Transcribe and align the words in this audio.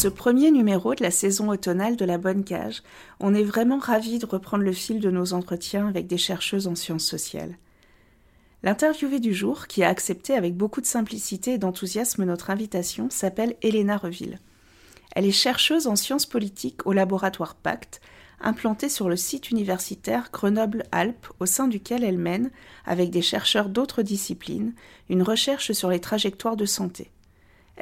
ce 0.00 0.08
premier 0.08 0.50
numéro 0.50 0.94
de 0.94 1.02
la 1.02 1.10
saison 1.10 1.50
automnale 1.50 1.94
de 1.94 2.06
la 2.06 2.16
Bonne 2.16 2.42
Cage, 2.42 2.82
on 3.20 3.34
est 3.34 3.44
vraiment 3.44 3.78
ravis 3.78 4.18
de 4.18 4.24
reprendre 4.24 4.64
le 4.64 4.72
fil 4.72 4.98
de 4.98 5.10
nos 5.10 5.34
entretiens 5.34 5.88
avec 5.88 6.06
des 6.06 6.16
chercheuses 6.16 6.68
en 6.68 6.74
sciences 6.74 7.04
sociales. 7.04 7.58
L'interviewée 8.62 9.20
du 9.20 9.34
jour, 9.34 9.66
qui 9.66 9.84
a 9.84 9.90
accepté 9.90 10.32
avec 10.32 10.56
beaucoup 10.56 10.80
de 10.80 10.86
simplicité 10.86 11.52
et 11.52 11.58
d'enthousiasme 11.58 12.24
notre 12.24 12.48
invitation, 12.48 13.10
s'appelle 13.10 13.56
Elena 13.60 13.98
Reville. 13.98 14.38
Elle 15.14 15.26
est 15.26 15.32
chercheuse 15.32 15.86
en 15.86 15.96
sciences 15.96 16.24
politiques 16.24 16.86
au 16.86 16.94
laboratoire 16.94 17.54
Pacte, 17.54 18.00
implanté 18.40 18.88
sur 18.88 19.10
le 19.10 19.16
site 19.16 19.50
universitaire 19.50 20.30
Grenoble-Alpes, 20.32 21.26
au 21.40 21.44
sein 21.44 21.68
duquel 21.68 22.04
elle 22.04 22.16
mène, 22.16 22.50
avec 22.86 23.10
des 23.10 23.20
chercheurs 23.20 23.68
d'autres 23.68 24.00
disciplines, 24.00 24.72
une 25.10 25.22
recherche 25.22 25.72
sur 25.72 25.90
les 25.90 26.00
trajectoires 26.00 26.56
de 26.56 26.64
santé. 26.64 27.10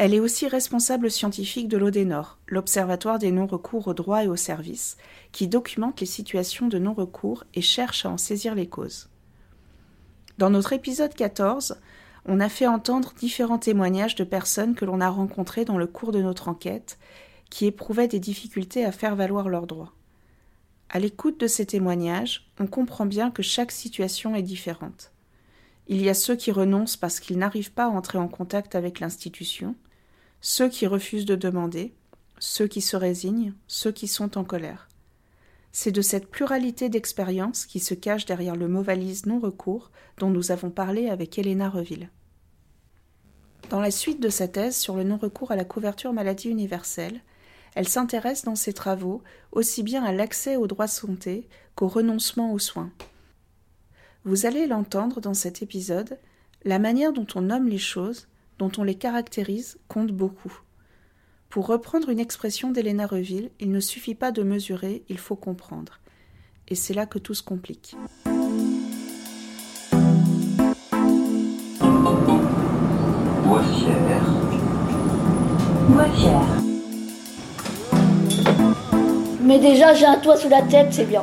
Elle 0.01 0.15
est 0.15 0.20
aussi 0.20 0.47
responsable 0.47 1.11
scientifique 1.11 1.66
de 1.66 1.77
l'ODENOR, 1.77 2.39
l'Observatoire 2.47 3.19
des 3.19 3.33
non-recours 3.33 3.89
aux 3.89 3.95
droits 3.95 4.23
et 4.23 4.29
aux 4.29 4.37
services, 4.37 4.97
qui 5.33 5.48
documente 5.48 5.98
les 5.98 6.06
situations 6.06 6.69
de 6.69 6.79
non-recours 6.79 7.43
et 7.55 7.62
cherche 7.62 8.06
à 8.06 8.11
en 8.11 8.17
saisir 8.17 8.55
les 8.55 8.69
causes. 8.69 9.09
Dans 10.39 10.50
notre 10.50 10.72
épisode 10.72 11.14
14, 11.14 11.81
on 12.27 12.39
a 12.39 12.48
fait 12.48 12.69
entendre 12.69 13.12
différents 13.19 13.59
témoignages 13.59 14.14
de 14.14 14.22
personnes 14.22 14.77
que 14.77 14.84
l'on 14.84 15.00
a 15.00 15.09
rencontrées 15.09 15.64
dans 15.64 15.78
le 15.78 15.89
cours 15.89 16.12
de 16.12 16.22
notre 16.22 16.48
enquête 16.48 16.97
qui 17.50 17.67
éprouvaient 17.67 18.06
des 18.06 18.20
difficultés 18.20 18.84
à 18.84 18.92
faire 18.92 19.17
valoir 19.17 19.48
leurs 19.48 19.67
droits. 19.67 19.94
À 20.91 21.00
l'écoute 21.00 21.41
de 21.41 21.48
ces 21.48 21.67
témoignages, 21.67 22.48
on 22.61 22.69
comprend 22.69 23.05
bien 23.05 23.33
que 23.33 23.42
chaque 23.42 23.72
situation 23.72 24.37
est 24.37 24.42
différente. 24.42 25.11
Il 25.89 26.00
y 26.00 26.09
a 26.09 26.15
ceux 26.15 26.37
qui 26.37 26.53
renoncent 26.53 26.97
parce 26.97 27.19
qu'ils 27.19 27.39
n'arrivent 27.39 27.72
pas 27.72 27.87
à 27.87 27.89
entrer 27.89 28.19
en 28.19 28.28
contact 28.28 28.77
avec 28.77 29.00
l'institution, 29.00 29.75
ceux 30.41 30.69
qui 30.69 30.86
refusent 30.86 31.27
de 31.27 31.36
demander, 31.36 31.94
ceux 32.39 32.67
qui 32.67 32.81
se 32.81 32.97
résignent, 32.97 33.53
ceux 33.67 33.92
qui 33.92 34.08
sont 34.08 34.39
en 34.39 34.44
colère. 34.44 34.89
C'est 35.72 35.92
de 35.92 36.03
cette 36.03 36.31
pluralité 36.31 36.89
d'expériences 36.89 37.67
qui 37.67 37.81
se 37.81 37.94
cache 37.94 38.25
derrière 38.25 38.56
le 38.56 38.69
mot 38.69 38.83
valise 38.83 39.27
non-recours 39.27 39.91
dont 40.19 40.31
nous 40.31 40.50
avons 40.50 40.70
parlé 40.70 41.09
avec 41.09 41.39
Elena 41.39 41.69
Reville. 41.69 42.11
Dans 43.70 43.81
la 43.81 43.91
suite 43.91 44.20
de 44.20 44.31
sa 44.31 44.48
thèse 44.48 44.77
sur 44.77 44.97
le 44.97 45.05
non-recours 45.05 45.50
à 45.50 45.56
la 45.56 45.64
couverture 45.64 46.12
maladie 46.12 46.48
universelle, 46.48 47.20
elle 47.75 47.89
s'intéresse 47.89 48.44
dans 48.44 48.56
ses 48.56 48.72
travaux 48.72 49.22
aussi 49.53 49.83
bien 49.83 50.03
à 50.05 50.12
l'accès 50.12 50.56
aux 50.56 50.66
droits 50.66 50.89
santé 50.89 51.48
qu'au 51.75 51.86
renoncement 51.86 52.53
aux 52.53 52.59
soins. 52.59 52.91
Vous 54.25 54.47
allez 54.47 54.66
l'entendre 54.66 55.20
dans 55.20 55.34
cet 55.34 55.62
épisode, 55.62 56.19
la 56.64 56.78
manière 56.78 57.12
dont 57.12 57.27
on 57.34 57.42
nomme 57.42 57.69
les 57.69 57.78
choses, 57.78 58.27
dont 58.59 58.70
on 58.78 58.84
les 58.84 58.97
caractérise, 58.97 59.78
compte 59.89 60.12
beaucoup. 60.12 60.53
Pour 61.48 61.67
reprendre 61.67 62.11
une 62.11 62.19
expression 62.19 62.70
d'Héléna 62.70 63.06
Reville, 63.06 63.50
il 63.61 63.70
ne 63.70 63.81
suffit 63.81 64.15
pas 64.15 64.33
de 64.33 64.42
mesurer, 64.42 65.03
il 65.09 65.19
faut 65.19 65.37
comprendre. 65.37 66.00
Et 66.69 66.75
c'est 66.75 66.92
là 66.92 67.06
que 67.06 67.19
tout 67.19 67.34
se 67.34 67.42
complique. 67.42 67.97
Mais 79.41 79.59
déjà, 79.59 79.94
j'ai 79.94 80.05
un 80.05 80.16
toit 80.16 80.37
sous 80.37 80.50
la 80.50 80.61
tête, 80.62 80.88
c'est 80.91 81.06
bien. 81.06 81.22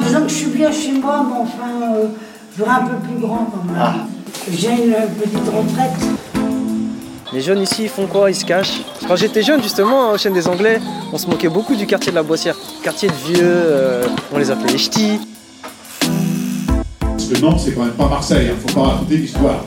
Disons 0.00 0.22
que 0.22 0.28
je 0.28 0.34
suis 0.34 0.50
bien 0.50 0.72
chez 0.72 0.92
moi, 0.92 1.26
mais 1.28 1.36
enfin, 1.36 1.94
euh, 1.94 2.08
je 2.56 2.62
un 2.62 2.86
peu 2.86 2.96
plus 3.06 3.20
grand 3.20 3.44
quand 3.44 3.64
même. 3.64 3.76
Ah. 3.78 4.06
J'ai 4.50 4.68
une 4.68 4.94
petite 5.18 5.48
retraite. 5.48 5.90
Les 7.32 7.40
jeunes 7.40 7.62
ici, 7.62 7.84
ils 7.84 7.88
font 7.88 8.06
quoi? 8.06 8.30
Ils 8.30 8.34
se 8.34 8.44
cachent. 8.44 8.82
Quand 9.08 9.16
j'étais 9.16 9.42
jeune, 9.42 9.62
justement, 9.62 10.12
au 10.12 10.18
chaîne 10.18 10.34
des 10.34 10.46
Anglais, 10.46 10.80
on 11.12 11.18
se 11.18 11.26
moquait 11.26 11.48
beaucoup 11.48 11.74
du 11.74 11.86
quartier 11.86 12.12
de 12.12 12.16
la 12.16 12.22
Boissière. 12.22 12.56
Quartier 12.82 13.08
de 13.08 13.14
vieux, 13.14 13.38
euh, 13.42 14.06
on 14.32 14.38
les 14.38 14.50
appelait 14.50 14.72
les 14.72 14.78
ch'tis. 14.78 15.18
Parce 17.00 17.26
que 17.26 17.40
Nantes, 17.40 17.60
c'est 17.60 17.72
quand 17.72 17.84
même 17.84 17.94
pas 17.94 18.08
Marseille, 18.08 18.50
hein, 18.50 18.56
faut 18.66 18.74
pas 18.74 18.88
raconter 18.88 19.16
l'histoire. 19.16 19.64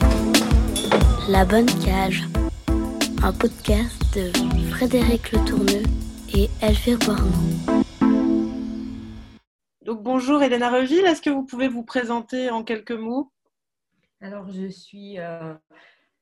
La 1.28 1.44
Bonne 1.44 1.66
Cage, 1.84 2.28
un 3.24 3.32
podcast 3.34 3.96
de 4.16 4.32
Frédéric 4.70 5.32
Le 5.32 5.40
Tourneux 5.40 5.84
et 6.36 6.50
Elvire 6.62 7.00
Boirnon. 7.00 7.32
Donc 9.86 10.04
bonjour 10.04 10.44
Elena 10.44 10.70
Reville, 10.70 11.06
est-ce 11.06 11.22
que 11.22 11.30
vous 11.30 11.44
pouvez 11.44 11.68
vous 11.68 11.84
présenter 11.84 12.50
en 12.52 12.64
quelques 12.64 12.92
mots? 12.92 13.32
Alors 14.20 14.50
je 14.50 14.68
suis 14.68 15.20
euh, 15.20 15.54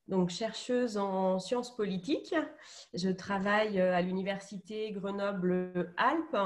donc 0.10 0.30
chercheuse 0.30 0.98
en 0.98 1.40
sciences 1.40 1.74
politiques. 1.74 2.36
Je 2.94 3.10
travaille 3.10 3.80
euh, 3.80 3.96
à 3.96 4.02
l'université 4.02 4.92
Grenoble-Alpes 4.92 6.38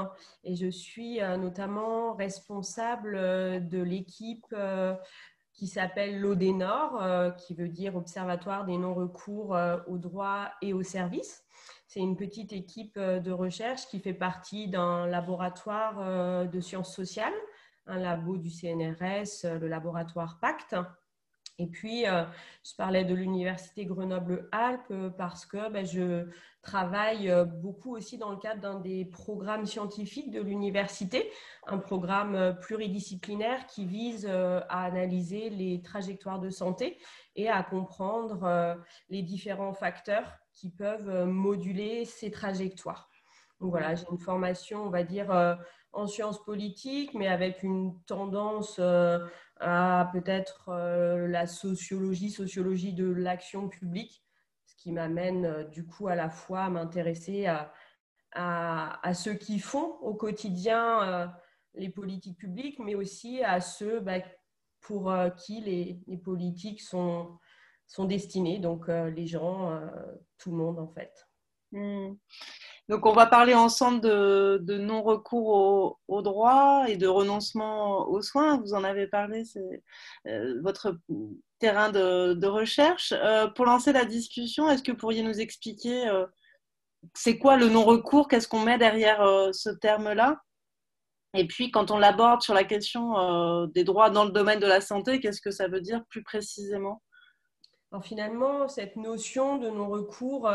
et 0.44 0.54
je 0.54 0.70
suis 0.70 1.20
euh, 1.20 1.36
notamment 1.36 2.14
responsable 2.14 3.14
de 3.68 3.82
l'équipe 3.82 4.54
qui 5.52 5.66
s'appelle 5.66 6.20
l'ODENOR, 6.20 7.34
qui 7.36 7.54
veut 7.54 7.68
dire 7.68 7.96
Observatoire 7.96 8.64
des 8.64 8.78
non-recours 8.78 9.58
aux 9.88 9.98
droits 9.98 10.52
et 10.62 10.72
aux 10.72 10.84
services. 10.84 11.44
C'est 11.86 12.00
une 12.00 12.16
petite 12.16 12.52
équipe 12.52 12.98
de 12.98 13.30
recherche 13.32 13.86
qui 13.88 13.98
fait 13.98 14.14
partie 14.14 14.68
d'un 14.68 15.06
laboratoire 15.06 16.48
de 16.48 16.60
sciences 16.60 16.94
sociales, 16.94 17.34
un 17.86 17.98
labo 17.98 18.38
du 18.38 18.48
CNRS, 18.48 19.44
le 19.44 19.66
laboratoire 19.66 20.38
Pacte. 20.40 20.76
Et 21.60 21.66
puis, 21.66 22.04
je 22.04 22.74
parlais 22.78 23.04
de 23.04 23.14
l'université 23.14 23.84
Grenoble-Alpes 23.84 25.14
parce 25.18 25.44
que 25.44 25.70
ben, 25.70 25.84
je 25.84 26.26
travaille 26.62 27.30
beaucoup 27.60 27.94
aussi 27.94 28.16
dans 28.16 28.30
le 28.30 28.38
cadre 28.38 28.62
d'un 28.62 28.80
des 28.80 29.04
programmes 29.04 29.66
scientifiques 29.66 30.30
de 30.30 30.40
l'université, 30.40 31.30
un 31.66 31.76
programme 31.76 32.56
pluridisciplinaire 32.62 33.66
qui 33.66 33.84
vise 33.84 34.26
à 34.26 34.84
analyser 34.84 35.50
les 35.50 35.82
trajectoires 35.82 36.40
de 36.40 36.48
santé 36.48 36.96
et 37.36 37.50
à 37.50 37.62
comprendre 37.62 38.78
les 39.10 39.20
différents 39.20 39.74
facteurs 39.74 40.38
qui 40.54 40.70
peuvent 40.70 41.26
moduler 41.26 42.06
ces 42.06 42.30
trajectoires. 42.30 43.10
Donc 43.60 43.72
voilà, 43.72 43.94
j'ai 43.94 44.06
une 44.10 44.18
formation, 44.18 44.84
on 44.84 44.90
va 44.90 45.02
dire, 45.02 45.58
en 45.92 46.06
sciences 46.06 46.42
politiques, 46.44 47.14
mais 47.14 47.26
avec 47.26 47.62
une 47.62 48.00
tendance 48.04 48.80
à 49.58 50.10
peut-être 50.12 50.70
la 51.28 51.46
sociologie, 51.46 52.30
sociologie 52.30 52.92
de 52.92 53.10
l'action 53.10 53.68
publique, 53.68 54.24
ce 54.66 54.74
qui 54.76 54.92
m'amène 54.92 55.68
du 55.70 55.86
coup 55.86 56.08
à 56.08 56.14
la 56.14 56.30
fois 56.30 56.62
à 56.62 56.70
m'intéresser 56.70 57.46
à, 58.32 59.14
ceux 59.14 59.34
qui 59.34 59.58
font 59.58 59.96
au 60.00 60.14
quotidien 60.14 61.32
les 61.74 61.90
politiques 61.90 62.38
publiques, 62.38 62.78
mais 62.78 62.94
aussi 62.94 63.42
à 63.42 63.60
ceux 63.60 64.00
bah, 64.00 64.20
pour 64.80 65.12
qui 65.36 65.60
les, 65.60 66.00
les, 66.06 66.18
politiques 66.18 66.80
sont, 66.80 67.38
sont 67.86 68.04
destinés, 68.04 68.58
donc 68.58 68.88
les 68.88 69.26
gens, 69.26 69.80
tout 70.38 70.52
le 70.52 70.56
monde 70.56 70.78
en 70.78 70.88
fait. 70.88 71.29
Hmm. 71.72 72.14
Donc, 72.90 73.06
on 73.06 73.12
va 73.12 73.26
parler 73.26 73.54
ensemble 73.54 74.00
de, 74.00 74.78
non-recours 74.78 75.98
aux, 76.08 76.22
droits 76.22 76.86
et 76.88 76.96
de 76.96 77.06
renoncement 77.06 78.08
aux 78.08 78.20
soins. 78.20 78.58
Vous 78.58 78.74
en 78.74 78.82
avez 78.82 79.06
parlé, 79.06 79.44
c'est 79.44 79.84
euh, 80.26 80.60
votre 80.62 80.98
terrain 81.60 81.90
de, 81.92 82.46
recherche. 82.46 83.12
Euh, 83.12 83.46
pour 83.46 83.66
lancer 83.66 83.92
la 83.92 84.04
discussion, 84.04 84.68
est-ce 84.68 84.82
que 84.82 84.90
vous 84.90 84.98
pourriez 84.98 85.22
nous 85.22 85.38
expliquer 85.38 86.08
euh, 86.08 86.26
c'est 87.14 87.38
quoi 87.38 87.56
le 87.56 87.68
non-recours? 87.68 88.26
Qu'est-ce 88.26 88.48
qu'on 88.48 88.64
met 88.64 88.76
derrière 88.76 89.20
ce 89.52 89.70
terme-là? 89.70 90.40
Et 91.34 91.46
puis, 91.46 91.70
quand 91.70 91.92
on 91.92 91.98
l'aborde 91.98 92.42
sur 92.42 92.54
la 92.54 92.64
question 92.64 93.66
des 93.68 93.84
droits 93.84 94.10
dans 94.10 94.24
le 94.24 94.32
domaine 94.32 94.58
de 94.58 94.66
la 94.66 94.80
santé, 94.80 95.20
qu'est-ce 95.20 95.40
que 95.40 95.52
ça 95.52 95.68
veut 95.68 95.80
dire 95.80 96.04
plus 96.08 96.24
précisément? 96.24 97.00
Alors, 97.92 98.04
Finalement, 98.04 98.66
cette 98.66 98.96
notion 98.96 99.58
de 99.58 99.68
non-recours, 99.68 100.50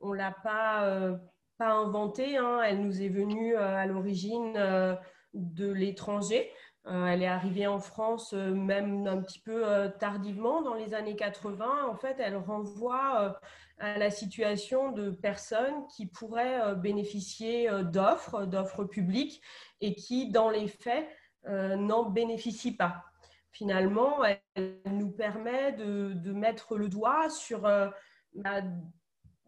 on 0.00 0.12
l'a 0.12 0.34
pas 0.42 1.18
pas 1.58 1.72
inventée, 1.72 2.36
hein. 2.36 2.62
elle 2.62 2.80
nous 2.80 3.02
est 3.02 3.08
venue 3.08 3.56
euh, 3.56 3.76
à 3.76 3.84
l'origine 3.86 4.54
euh, 4.56 4.94
de 5.34 5.70
l'étranger. 5.70 6.50
Euh, 6.86 7.06
elle 7.06 7.22
est 7.22 7.26
arrivée 7.26 7.66
en 7.66 7.80
France 7.80 8.32
même 8.32 9.06
un 9.06 9.20
petit 9.20 9.40
peu 9.40 9.90
tardivement, 9.98 10.62
dans 10.62 10.74
les 10.74 10.94
années 10.94 11.16
80. 11.16 11.86
En 11.86 11.96
fait, 11.96 12.16
elle 12.18 12.36
renvoie 12.36 13.38
à 13.78 13.98
la 13.98 14.10
situation 14.10 14.92
de 14.92 15.10
personnes 15.10 15.86
qui 15.94 16.06
pourraient 16.06 16.74
bénéficier 16.76 17.68
d'offres, 17.82 18.46
d'offres 18.46 18.84
publiques, 18.84 19.42
et 19.82 19.94
qui, 19.94 20.30
dans 20.30 20.48
les 20.48 20.66
faits, 20.66 21.06
n'en 21.46 22.08
bénéficient 22.08 22.76
pas. 22.76 23.04
Finalement, 23.52 24.24
elle 24.54 24.72
nous 24.86 25.10
permet 25.10 25.72
de, 25.72 26.32
mettre 26.32 26.78
le 26.78 26.88
doigt 26.88 27.28
sur 27.28 27.62
bah, 27.62 28.62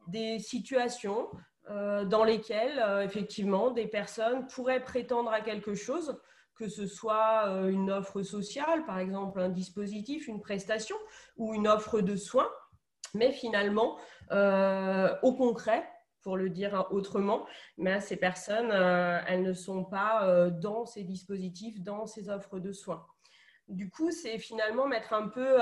des 0.08 0.38
situations 0.38 1.28
euh, 1.68 2.04
dans 2.04 2.24
lesquelles, 2.24 2.82
euh, 2.84 3.02
effectivement, 3.02 3.70
des 3.70 3.86
personnes 3.86 4.46
pourraient 4.48 4.82
prétendre 4.82 5.30
à 5.30 5.40
quelque 5.40 5.74
chose, 5.74 6.18
que 6.56 6.68
ce 6.68 6.86
soit 6.86 7.46
euh, 7.46 7.68
une 7.68 7.92
offre 7.92 8.22
sociale, 8.22 8.84
par 8.86 8.98
exemple 8.98 9.40
un 9.40 9.50
dispositif, 9.50 10.26
une 10.26 10.40
prestation, 10.40 10.96
ou 11.36 11.54
une 11.54 11.68
offre 11.68 12.00
de 12.00 12.16
soins, 12.16 12.50
mais 13.14 13.32
finalement, 13.32 13.98
au 14.30 15.32
concret, 15.34 15.88
pour 16.22 16.36
le 16.36 16.48
dire 16.48 16.86
autrement, 16.90 17.46
mais 17.76 18.00
ces 18.00 18.16
personnes, 18.16 18.70
elles 18.70 19.42
ne 19.42 19.52
sont 19.52 19.84
pas 19.84 20.48
dans 20.50 20.86
ces 20.86 21.02
dispositifs, 21.02 21.80
dans 21.80 22.06
ces 22.06 22.28
offres 22.28 22.60
de 22.60 22.70
soins. 22.70 23.04
Du 23.70 23.88
coup, 23.88 24.10
c'est 24.10 24.38
finalement 24.38 24.86
mettre 24.86 25.12
un 25.12 25.28
peu 25.28 25.58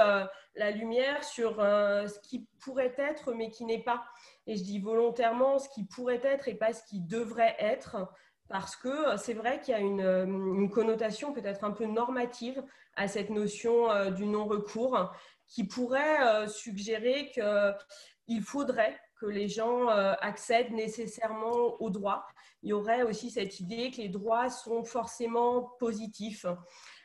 la 0.54 0.70
lumière 0.70 1.22
sur 1.22 1.56
ce 1.56 2.18
qui 2.20 2.46
pourrait 2.60 2.94
être, 2.96 3.32
mais 3.32 3.50
qui 3.50 3.64
n'est 3.64 3.82
pas. 3.82 4.02
Et 4.46 4.56
je 4.56 4.62
dis 4.62 4.78
volontairement 4.78 5.58
ce 5.58 5.68
qui 5.68 5.84
pourrait 5.84 6.20
être 6.24 6.48
et 6.48 6.54
pas 6.54 6.72
ce 6.72 6.82
qui 6.84 7.00
devrait 7.00 7.54
être, 7.58 8.08
parce 8.48 8.76
que 8.76 9.16
c'est 9.18 9.34
vrai 9.34 9.60
qu'il 9.60 9.72
y 9.72 9.76
a 9.76 9.80
une, 9.80 10.70
connotation 10.70 11.34
peut-être 11.34 11.64
un 11.64 11.70
peu 11.70 11.84
normative 11.84 12.62
à 12.96 13.08
cette 13.08 13.30
notion 13.30 14.10
du 14.10 14.26
non-recours 14.26 15.12
qui 15.46 15.64
pourrait 15.64 16.48
suggérer 16.48 17.30
qu'il 17.30 18.42
faudrait 18.42 18.98
que 19.20 19.26
les 19.26 19.48
gens 19.48 19.88
accèdent 19.88 20.72
nécessairement 20.72 21.76
aux 21.80 21.90
droits. 21.90 22.26
Il 22.62 22.70
y 22.70 22.72
aurait 22.72 23.02
aussi 23.02 23.30
cette 23.30 23.60
idée 23.60 23.90
que 23.90 23.98
les 23.98 24.08
droits 24.08 24.50
sont 24.50 24.84
forcément 24.84 25.62
positifs 25.78 26.46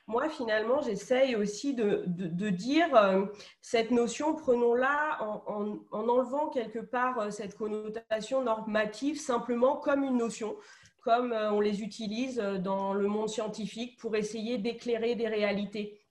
moi, 0.06 0.28
finalement, 0.28 0.82
j'essaye 0.82 1.36
aussi 1.36 1.74
de, 1.74 2.50
dire 2.50 2.94
euh, 2.96 3.26
cette 3.62 3.90
notion, 3.92 4.36
prenons-la 4.36 5.18
en, 5.22 5.80
enlevant 5.92 6.50
quelque 6.50 6.80
part 6.80 7.20
euh, 7.20 7.30
cette 7.32 7.56
connotation 7.56 8.44
normative 8.44 9.18
simplement 9.20 9.78
comme 9.78 10.04
une 10.04 10.18
notion, 10.18 10.58
comme 11.02 11.32
euh, 11.32 11.54
on 11.54 11.62
les 11.62 11.84
utilise 11.84 12.38
dans 12.38 12.94
le 12.94 13.08
monde 13.08 13.30
scientifique 13.30 13.98
pour 13.98 14.18
essayer 14.18 14.58
d'éclairer 14.58 15.16
des 15.16 15.30
réalités. 15.30 16.02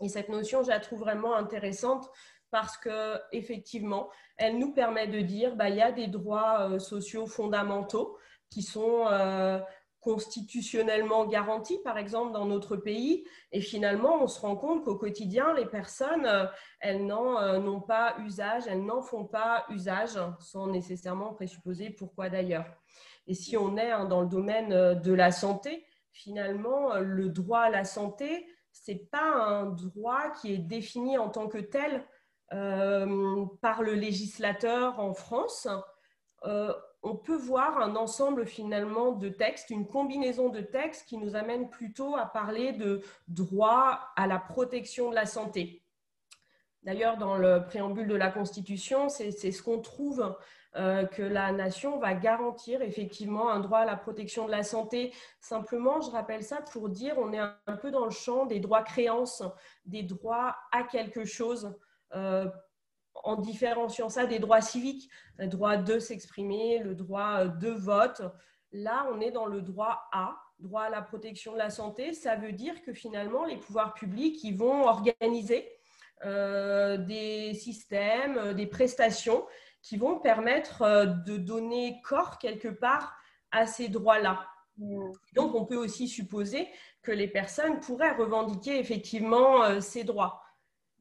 Et 0.00 0.08
cette 0.08 0.30
notion, 0.30 0.62
je 0.62 0.70
la 0.70 0.80
trouve 0.80 1.00
vraiment 1.00 1.34
intéressante 1.34 2.08
parce 2.50 2.78
que 2.78 3.18
effectivement, 3.32 4.08
elle 4.38 4.58
nous 4.58 4.72
permet 4.72 5.08
de 5.08 5.20
dire 5.20 5.56
bah, 5.56 5.68
y 5.68 5.82
a 5.82 5.92
des 5.92 6.06
droits 6.06 6.78
sociaux 6.78 7.26
fondamentaux 7.26 8.16
qui 8.52 8.62
sont 8.62 9.06
constitutionnellement 10.02 11.26
garantie, 11.26 11.78
par 11.84 11.96
exemple, 11.96 12.32
dans 12.32 12.44
notre 12.44 12.76
pays. 12.76 13.24
Et 13.52 13.60
finalement, 13.60 14.20
on 14.20 14.26
se 14.26 14.40
rend 14.40 14.56
compte 14.56 14.84
qu'au 14.84 14.96
quotidien, 14.96 15.54
les 15.54 15.64
personnes, 15.64 16.26
euh, 16.26 16.44
elles 16.80 17.06
n'en 17.06 17.40
euh, 17.40 17.58
n'ont 17.58 17.80
pas 17.80 18.16
usage, 18.18 18.64
elles 18.66 18.84
n'en 18.84 19.00
font 19.00 19.24
pas 19.24 19.64
usage, 19.70 20.18
sans 20.40 20.66
nécessairement 20.66 21.32
présupposer 21.32 21.90
pourquoi 21.90 22.28
d'ailleurs. 22.28 22.66
Et 23.28 23.34
si 23.34 23.56
on 23.56 23.76
est 23.76 23.92
hein, 23.92 24.04
dans 24.04 24.22
le 24.22 24.26
domaine 24.26 24.72
euh, 24.72 24.94
de 24.94 25.12
la 25.12 25.30
santé, 25.30 25.86
finalement, 26.10 26.96
le 26.96 27.28
droit 27.28 27.60
à 27.60 27.70
la 27.70 27.84
santé, 27.84 28.44
c'est 28.72 29.08
pas 29.10 29.32
un 29.32 29.66
droit 29.66 30.32
qui 30.40 30.52
est 30.52 30.58
défini 30.58 31.16
en 31.16 31.30
tant 31.30 31.48
que 31.48 31.58
tel 31.58 32.04
par 33.62 33.80
le 33.80 33.94
législateur 33.94 35.00
en 35.00 35.14
France 35.14 35.66
on 37.02 37.16
peut 37.16 37.36
voir 37.36 37.78
un 37.78 37.96
ensemble 37.96 38.46
finalement 38.46 39.12
de 39.12 39.28
textes, 39.28 39.70
une 39.70 39.86
combinaison 39.86 40.48
de 40.48 40.60
textes 40.60 41.06
qui 41.08 41.18
nous 41.18 41.34
amène 41.34 41.68
plutôt 41.68 42.16
à 42.16 42.26
parler 42.26 42.72
de 42.72 43.02
droit 43.28 44.12
à 44.16 44.26
la 44.26 44.38
protection 44.38 45.10
de 45.10 45.14
la 45.14 45.26
santé. 45.26 45.82
D'ailleurs, 46.82 47.16
dans 47.16 47.36
le 47.36 47.64
préambule 47.64 48.08
de 48.08 48.14
la 48.14 48.30
Constitution, 48.30 49.08
c'est 49.08 49.30
ce 49.30 49.62
qu'on 49.62 49.80
trouve 49.80 50.36
euh, 50.74 51.04
que 51.04 51.22
la 51.22 51.52
nation 51.52 51.98
va 51.98 52.14
garantir 52.14 52.82
effectivement 52.82 53.50
un 53.50 53.60
droit 53.60 53.80
à 53.80 53.84
la 53.84 53.96
protection 53.96 54.46
de 54.46 54.50
la 54.50 54.62
santé. 54.62 55.12
Simplement, 55.38 56.00
je 56.00 56.10
rappelle 56.10 56.42
ça 56.42 56.60
pour 56.72 56.88
dire 56.88 57.14
on 57.18 57.32
est 57.32 57.38
un 57.38 57.76
peu 57.76 57.90
dans 57.90 58.04
le 58.04 58.10
champ 58.10 58.46
des 58.46 58.58
droits 58.58 58.82
créances, 58.82 59.42
des 59.84 60.02
droits 60.02 60.56
à 60.72 60.82
quelque 60.82 61.24
chose. 61.24 61.76
Euh, 62.14 62.46
en 63.14 63.36
différenciant 63.36 64.08
ça 64.08 64.26
des 64.26 64.38
droits 64.38 64.60
civiques, 64.60 65.10
le 65.38 65.46
droit 65.46 65.76
de 65.76 65.98
s'exprimer, 65.98 66.78
le 66.78 66.94
droit 66.94 67.46
de 67.46 67.70
vote. 67.70 68.22
Là, 68.72 69.06
on 69.12 69.20
est 69.20 69.30
dans 69.30 69.46
le 69.46 69.62
droit 69.62 70.08
à, 70.12 70.36
droit 70.58 70.82
à 70.82 70.90
la 70.90 71.02
protection 71.02 71.52
de 71.52 71.58
la 71.58 71.70
santé. 71.70 72.14
Ça 72.14 72.36
veut 72.36 72.52
dire 72.52 72.82
que 72.82 72.92
finalement, 72.92 73.44
les 73.44 73.56
pouvoirs 73.56 73.94
publics, 73.94 74.42
ils 74.44 74.56
vont 74.56 74.84
organiser 74.84 75.68
euh, 76.24 76.96
des 76.96 77.54
systèmes, 77.54 78.54
des 78.54 78.66
prestations 78.66 79.44
qui 79.82 79.96
vont 79.96 80.20
permettre 80.20 80.82
euh, 80.82 81.06
de 81.06 81.36
donner 81.36 82.00
corps 82.04 82.38
quelque 82.38 82.68
part 82.68 83.16
à 83.50 83.66
ces 83.66 83.88
droits-là. 83.88 84.46
Mmh. 84.78 85.10
Donc, 85.34 85.54
on 85.54 85.66
peut 85.66 85.76
aussi 85.76 86.08
supposer 86.08 86.68
que 87.02 87.12
les 87.12 87.28
personnes 87.28 87.80
pourraient 87.80 88.14
revendiquer 88.14 88.78
effectivement 88.78 89.64
euh, 89.64 89.80
ces 89.80 90.04
droits. 90.04 90.41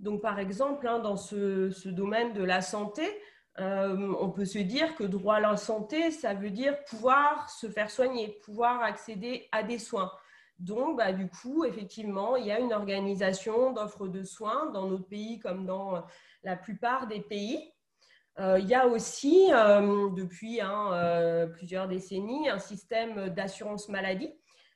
Donc, 0.02 0.22
par 0.22 0.40
exemple, 0.40 0.88
hein, 0.88 0.98
dans 0.98 1.16
ce, 1.16 1.88
domaine 1.88 2.34
de 2.34 2.44
la 2.44 2.62
santé, 2.62 3.04
euh, 3.60 4.14
on 4.20 4.32
peut 4.32 4.46
se 4.46 4.58
dire 4.58 4.96
que 4.96 5.04
droit 5.04 5.36
à 5.36 5.40
la 5.40 5.58
santé, 5.58 6.10
ça 6.10 6.34
veut 6.34 6.50
dire 6.50 6.84
pouvoir 6.86 7.50
se 7.52 7.70
faire 7.70 7.92
soigner, 7.92 8.40
pouvoir 8.44 8.82
accéder 8.82 9.48
à 9.52 9.62
des 9.62 9.78
soins. 9.78 10.12
Donc, 10.58 10.98
bah, 10.98 11.14
du 11.14 11.30
coup, 11.30 11.66
effectivement, 11.66 12.36
il 12.36 12.48
y 12.48 12.52
a 12.52 12.60
une 12.60 12.74
organisation 12.74 13.74
d'offres 13.74 14.08
de 14.08 14.24
soins 14.24 14.72
dans 14.72 14.88
notre 14.88 15.08
pays 15.08 15.38
comme 15.40 15.68
dans 15.68 16.04
la 16.44 16.56
plupart 16.56 17.06
des 17.06 17.22
pays. 17.22 17.72
Euh, 18.40 18.58
il 18.58 18.68
y 18.68 18.74
a 18.74 18.88
aussi, 18.88 19.50
euh, 19.54 20.10
depuis 20.16 20.62
hein, 20.62 21.48
plusieurs 21.54 21.88
décennies, 21.88 22.50
un 22.50 22.60
système 22.60 23.30
d'assurance 23.30 23.88
maladie 23.88 24.34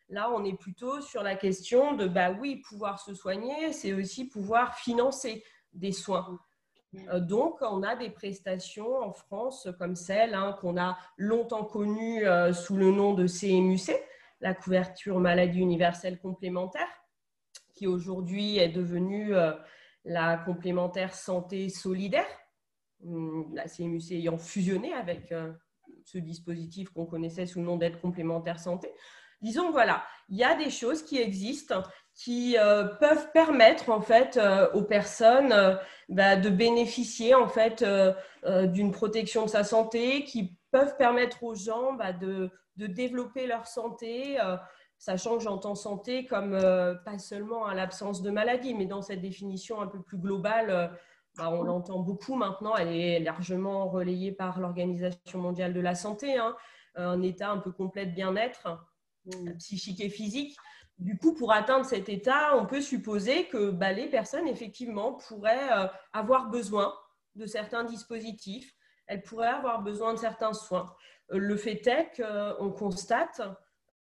Là, 0.09 0.29
on 0.31 0.43
est 0.43 0.57
plutôt 0.57 1.01
sur 1.01 1.23
la 1.23 1.35
question 1.35 1.93
de, 1.93 2.07
bah 2.07 2.31
oui, 2.31 2.57
pouvoir 2.57 2.99
se 2.99 3.13
soigner, 3.15 3.73
c'est 3.73 3.93
aussi 3.93 4.25
pouvoir 4.25 4.75
financer 4.77 5.43
des 5.73 5.91
soins. 5.91 6.39
Euh, 7.09 7.19
donc, 7.19 7.57
on 7.61 7.83
a 7.83 7.95
des 7.95 8.09
prestations 8.09 8.97
en 8.97 9.11
France 9.11 9.67
comme 9.77 9.95
celle 9.95 10.33
hein, 10.33 10.55
qu'on 10.61 10.77
a 10.77 10.97
longtemps 11.17 11.65
connue 11.65 12.25
euh, 12.25 12.53
sous 12.53 12.77
le 12.77 12.91
nom 12.91 13.13
de 13.13 13.27
CMUC, 13.27 13.91
la 14.41 14.53
couverture 14.53 15.19
maladie 15.19 15.59
universelle 15.59 16.19
complémentaire, 16.19 16.88
qui 17.74 17.88
aujourd'hui 17.88 18.57
est 18.57 18.69
devenue 18.69 19.35
euh, 19.35 19.53
la 20.03 20.38
complémentaire 20.38 21.15
santé 21.15 21.69
solidaire, 21.69 22.27
hum, 23.03 23.50
la 23.53 23.65
CMUC 23.67 24.12
ayant 24.12 24.38
fusionné 24.38 24.93
avec 24.93 25.33
ce 26.03 26.17
dispositif 26.19 26.89
qu'on 26.89 27.07
connaissait 27.07 27.47
sous 27.47 27.59
le 27.59 27.65
nom 27.65 27.77
d'aide 27.77 28.00
complémentaire 28.00 28.59
santé. 28.59 28.91
Disons, 29.45 29.69
voilà, 29.69 30.03
il 30.29 30.37
y 30.37 30.43
a 30.43 30.55
des 30.55 30.71
choses 30.71 31.03
qui 31.03 31.21
existent 31.21 31.83
qui 32.15 32.57
euh, 32.57 32.85
peuvent 32.85 33.31
permettre 33.31 33.91
en 33.91 34.01
fait 34.01 34.37
euh, 34.37 34.71
aux 34.71 34.81
personnes 34.81 35.51
euh, 35.51 35.75
bah, 36.09 36.35
de 36.35 36.49
bénéficier 36.49 37.35
en 37.35 37.47
fait 37.47 37.85
d'une 38.73 38.91
protection 38.91 39.45
de 39.45 39.49
sa 39.49 39.63
santé, 39.63 40.23
qui 40.23 40.57
peuvent 40.71 40.97
permettre 40.97 41.43
aux 41.43 41.53
gens 41.53 41.93
bah, 41.93 42.11
de, 42.11 42.49
développer 42.75 43.45
leur 43.45 43.67
santé, 43.67 44.37
sachant 44.97 45.37
que 45.37 45.43
j'entends 45.43 45.75
santé 45.75 46.25
comme 46.25 46.57
pas 47.05 47.17
seulement 47.17 47.65
à 47.65 47.73
l'absence 47.73 48.21
de 48.21 48.31
maladie, 48.31 48.73
mais 48.73 48.85
dans 48.85 49.01
cette 49.01 49.21
définition 49.21 49.79
un 49.79 49.87
peu 49.87 50.01
plus 50.01 50.17
globale. 50.17 50.91
Bah, 51.37 51.49
on 51.51 51.63
l'entend 51.63 51.99
beaucoup 51.99 52.35
maintenant, 52.35 52.75
elle 52.75 52.95
est 52.95 53.19
largement 53.19 53.89
relayée 53.89 54.31
par 54.31 54.59
l'Organisation 54.59 55.39
mondiale 55.39 55.73
de 55.73 55.81
la 55.81 55.93
santé, 55.93 56.37
hein. 56.37 56.55
un 56.95 57.21
état 57.21 57.49
un 57.49 57.57
peu 57.57 57.71
complet 57.71 58.05
de 58.05 58.15
bien-être, 58.15 58.69
Mm. 59.25 59.58
psychique 59.58 60.01
et 60.01 60.10
physique. 60.10 60.55
Du 61.00 61.17
coup, 61.17 61.34
pour 61.34 61.51
atteindre 61.51 61.86
cet 61.86 62.10
état, 62.10 62.55
on 62.58 62.65
peut 62.65 62.82
supposer 62.82 63.48
que 63.48 63.72
bah, 63.72 63.91
les 63.91 64.08
personnes, 64.08 64.48
effectivement, 64.48 65.13
pourraient 65.13 65.72
euh, 65.72 65.88
avoir 66.13 66.50
besoin 66.50 66.94
de 67.36 67.46
certains 67.46 67.84
dispositifs, 67.84 68.74
elles 69.08 69.22
pourraient 69.22 69.48
avoir 69.48 69.82
besoin 69.82 70.13
de 70.13 70.20
certains 70.20 70.53
soins. 70.53 70.96
Euh, 71.32 71.38
le 71.38 71.58
fait 71.58 71.86
est 71.88 72.12
qu'on 72.15 72.72
constate, 72.72 73.41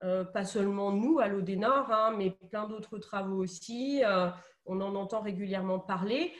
euh, 0.02 0.24
pas 0.24 0.44
seulement 0.44 0.92
nous 0.92 1.18
à 1.18 1.28
l'Odénor, 1.28 1.90
hein, 1.90 2.14
mais 2.16 2.30
plein 2.50 2.66
d'autres 2.66 2.98
travaux 2.98 3.42
aussi, 3.42 4.02
on 4.64 4.80
en 4.80 4.94
entend 4.94 5.22
régulièrement 5.22 5.78
parler, 5.80 6.32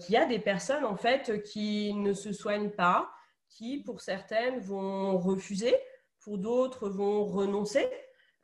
qu'il 0.00 0.14
y 0.14 0.18
a 0.18 0.26
des 0.26 0.38
personnes, 0.38 0.84
en 0.84 0.96
fait, 0.96 1.42
qui 1.44 1.94
ne 1.94 2.12
se 2.12 2.32
soignent 2.32 2.70
pas, 2.70 3.10
qui, 3.48 3.82
pour 3.82 4.00
certaines, 4.00 4.60
vont 4.60 5.16
refuser, 5.18 5.74
pour 6.20 6.36
d'autres, 6.36 6.90
vont 6.90 7.24
renoncer 7.24 7.88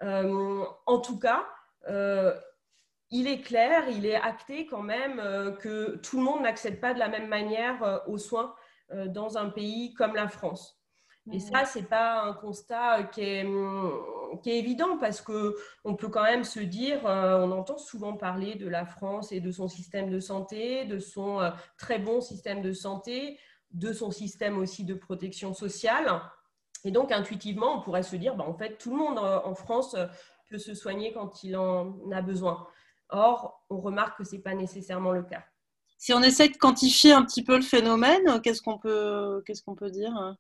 en 0.01 1.01
tout 1.01 1.19
cas, 1.19 1.47
euh, 1.89 2.35
il 3.11 3.29
est 3.29 3.41
clair, 3.41 3.89
il 3.89 4.05
est 4.07 4.17
acté 4.17 4.67
quand 4.67 4.83
même 4.83 5.21
euh, 5.21 5.53
que 5.53 5.97
tout 5.97 6.19
le 6.19 6.25
monde 6.25 6.43
n'accède 6.43 6.81
pas 6.81 6.93
de 6.93 6.99
la 6.99 7.09
même 7.09 7.29
manière 7.29 8.03
aux 8.07 8.19
soins 8.19 8.55
dans 9.09 9.37
un 9.37 9.51
pays 9.51 9.95
comme 9.95 10.15
la 10.15 10.29
France. 10.29 10.81
Et 11.33 11.41
ça, 11.41 11.65
ce 11.65 11.81
n'est 11.81 11.85
pas 11.85 12.23
un 12.23 12.35
constat 12.35 13.03
qui 13.13 13.21
est, 13.21 13.45
qui 14.45 14.51
est 14.51 14.59
évident 14.61 14.97
parce 14.97 15.21
qu'on 15.21 15.97
peut 15.97 16.09
quand 16.09 16.23
même 16.23 16.45
se 16.45 16.61
dire, 16.61 17.01
on 17.05 17.51
entend 17.51 17.79
souvent 17.79 18.17
parler 18.17 18.55
de 18.55 18.69
la 18.69 18.87
France 18.87 19.33
et 19.33 19.41
de 19.41 19.51
son 19.51 19.67
système 19.67 20.09
de 20.09 20.21
santé, 20.21 20.85
de 20.85 21.01
son 21.01 21.41
très 21.79 21.99
bon 21.99 22.21
système 22.21 22.63
de 22.63 22.73
santé, 22.73 23.41
de 23.73 23.93
son 23.93 24.13
système 24.13 24.57
aussi 24.57 24.85
de 24.85 24.95
protection 24.95 25.53
sociale. 25.53 26.21
Et 26.85 26.91
donc, 26.91 27.13
intuitivement, 27.13 27.79
on 27.79 27.81
pourrait 27.81 28.03
se 28.03 28.17
dire, 28.17 28.37
bah, 28.37 28.45
en 28.47 28.55
fait, 28.55 28.79
tout 28.79 28.91
le 28.91 28.97
monde 28.97 29.19
euh, 29.19 29.41
en 29.45 29.55
France 29.55 29.95
euh, 29.95 30.07
peut 30.51 30.59
se 30.59 30.75
soigner 30.75 31.13
quand 31.13 31.43
il 31.43 31.57
en 31.57 31.99
a 32.13 32.23
besoin. 32.23 32.67
Or, 33.09 33.65
on 33.71 33.81
remarque 33.81 34.19
que 34.19 34.25
ce 34.25 34.37
n'est 34.37 34.43
pas 34.43 34.55
nécessairement 34.55 35.13
le 35.13 35.23
cas. 35.23 35.45
si 35.99 36.13
on 36.13 36.23
essaie 36.23 36.49
de 36.49 36.57
quantifier 36.57 37.13
un 37.13 37.25
petit 37.25 37.43
peu 37.43 37.57
le 37.57 37.63
phénomène, 37.63 38.41
qu'est-ce 38.43 38.63
qu'on 38.63 38.79
peut, 38.79 39.43
qu'est-ce 39.47 39.63
qu'on 39.63 39.75
peut 39.75 39.91
dire? 39.91 40.37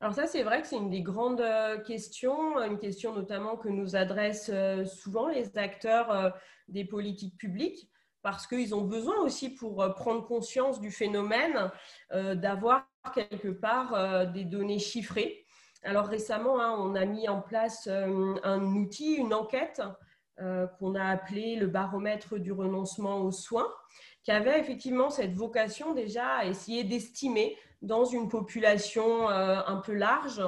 Alors 0.00 0.14
ça, 0.14 0.26
c'est 0.26 0.42
vrai 0.42 0.60
que 0.60 0.66
c'est 0.66 0.76
une 0.76 0.90
des 0.90 1.02
grandes 1.02 1.40
euh, 1.40 1.78
questions, 1.78 2.58
une 2.62 2.78
question 2.78 3.14
notamment 3.14 3.56
que 3.56 3.68
nous 3.68 3.96
adressent 3.96 4.50
souvent 4.86 5.28
les 5.28 5.56
acteurs 5.56 6.34
des 6.68 6.84
politiques 6.84 7.36
publiques, 7.38 7.88
parce 8.22 8.46
qu'ils 8.46 8.74
ont 8.74 8.82
besoin 8.82 9.18
aussi 9.20 9.54
pour 9.54 9.94
prendre 9.94 10.24
conscience 10.24 10.80
du 10.80 10.90
phénomène 10.90 11.70
d'avoir 12.10 12.86
quelque 13.14 13.48
part 13.48 14.30
des 14.32 14.44
données 14.44 14.78
chiffrées. 14.78 15.43
Alors 15.84 16.06
récemment, 16.06 16.60
hein, 16.60 16.74
on 16.78 16.94
a 16.94 17.04
mis 17.04 17.28
en 17.28 17.40
place 17.40 17.86
un 17.88 18.64
outil, 18.74 19.14
une 19.14 19.34
enquête 19.34 19.82
qu'on 20.78 20.94
a 20.94 21.04
appelé 21.04 21.56
le 21.56 21.66
baromètre 21.68 22.38
du 22.38 22.50
renoncement 22.50 23.20
aux 23.20 23.30
soins, 23.30 23.68
qui 24.24 24.32
avait 24.32 24.58
effectivement 24.58 25.10
cette 25.10 25.34
vocation 25.34 25.94
déjà 25.94 26.26
à 26.26 26.44
essayer 26.46 26.82
d'estimer 26.82 27.56
dans 27.82 28.04
une 28.04 28.28
population 28.28 29.28
euh, 29.28 29.60
un 29.66 29.76
peu 29.76 29.92
large 29.92 30.42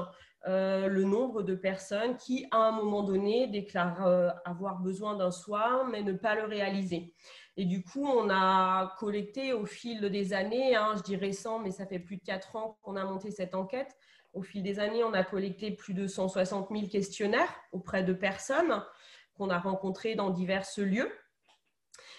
euh, 0.49 0.88
le 0.88 1.05
nombre 1.05 1.43
de 1.43 1.55
personnes 1.55 2.16
qui, 2.16 2.47
à 2.50 2.57
un 2.57 2.73
moment 2.73 3.02
donné, 3.02 3.47
déclarent 3.49 4.07
euh, 4.07 4.31
avoir 4.45 4.78
besoin 4.78 5.16
d'un 5.16 5.31
soin, 5.31 5.87
mais 5.90 6.02
ne 6.02 6.12
pas 6.12 6.35
le 6.35 6.45
réaliser. 6.45 7.12
Et 7.59 7.64
du 7.64 7.83
coup, 7.83 8.07
on 8.07 8.31
a 8.31 8.95
collecté 8.99 9.52
au 9.52 9.66
fil 9.66 10.09
des 10.09 10.33
années, 10.33 10.76
hein, 10.76 10.95
je 10.97 11.02
dis 11.02 11.16
récent, 11.16 11.59
mais 11.59 11.71
ça 11.71 11.87
fait 11.87 11.99
plus 11.99 12.16
de 12.16 12.23
quatre 12.23 12.57
ans 12.57 12.78
qu'on 12.83 12.97
a 12.97 13.05
monté 13.05 13.31
cette 13.31 13.55
enquête. 13.55 13.97
Au 14.37 14.43
fil 14.43 14.62
des 14.62 14.78
années, 14.78 15.02
on 15.02 15.14
a 15.14 15.25
collecté 15.25 15.71
plus 15.71 15.95
de 15.95 16.07
160 16.07 16.69
000 16.71 16.87
questionnaires 16.88 17.52
auprès 17.73 18.05
de 18.05 18.12
personnes 18.12 18.85
qu'on 19.35 19.50
a 19.50 19.59
rencontrées 19.59 20.14
dans 20.14 20.31
divers 20.31 20.66
lieux. 20.76 21.11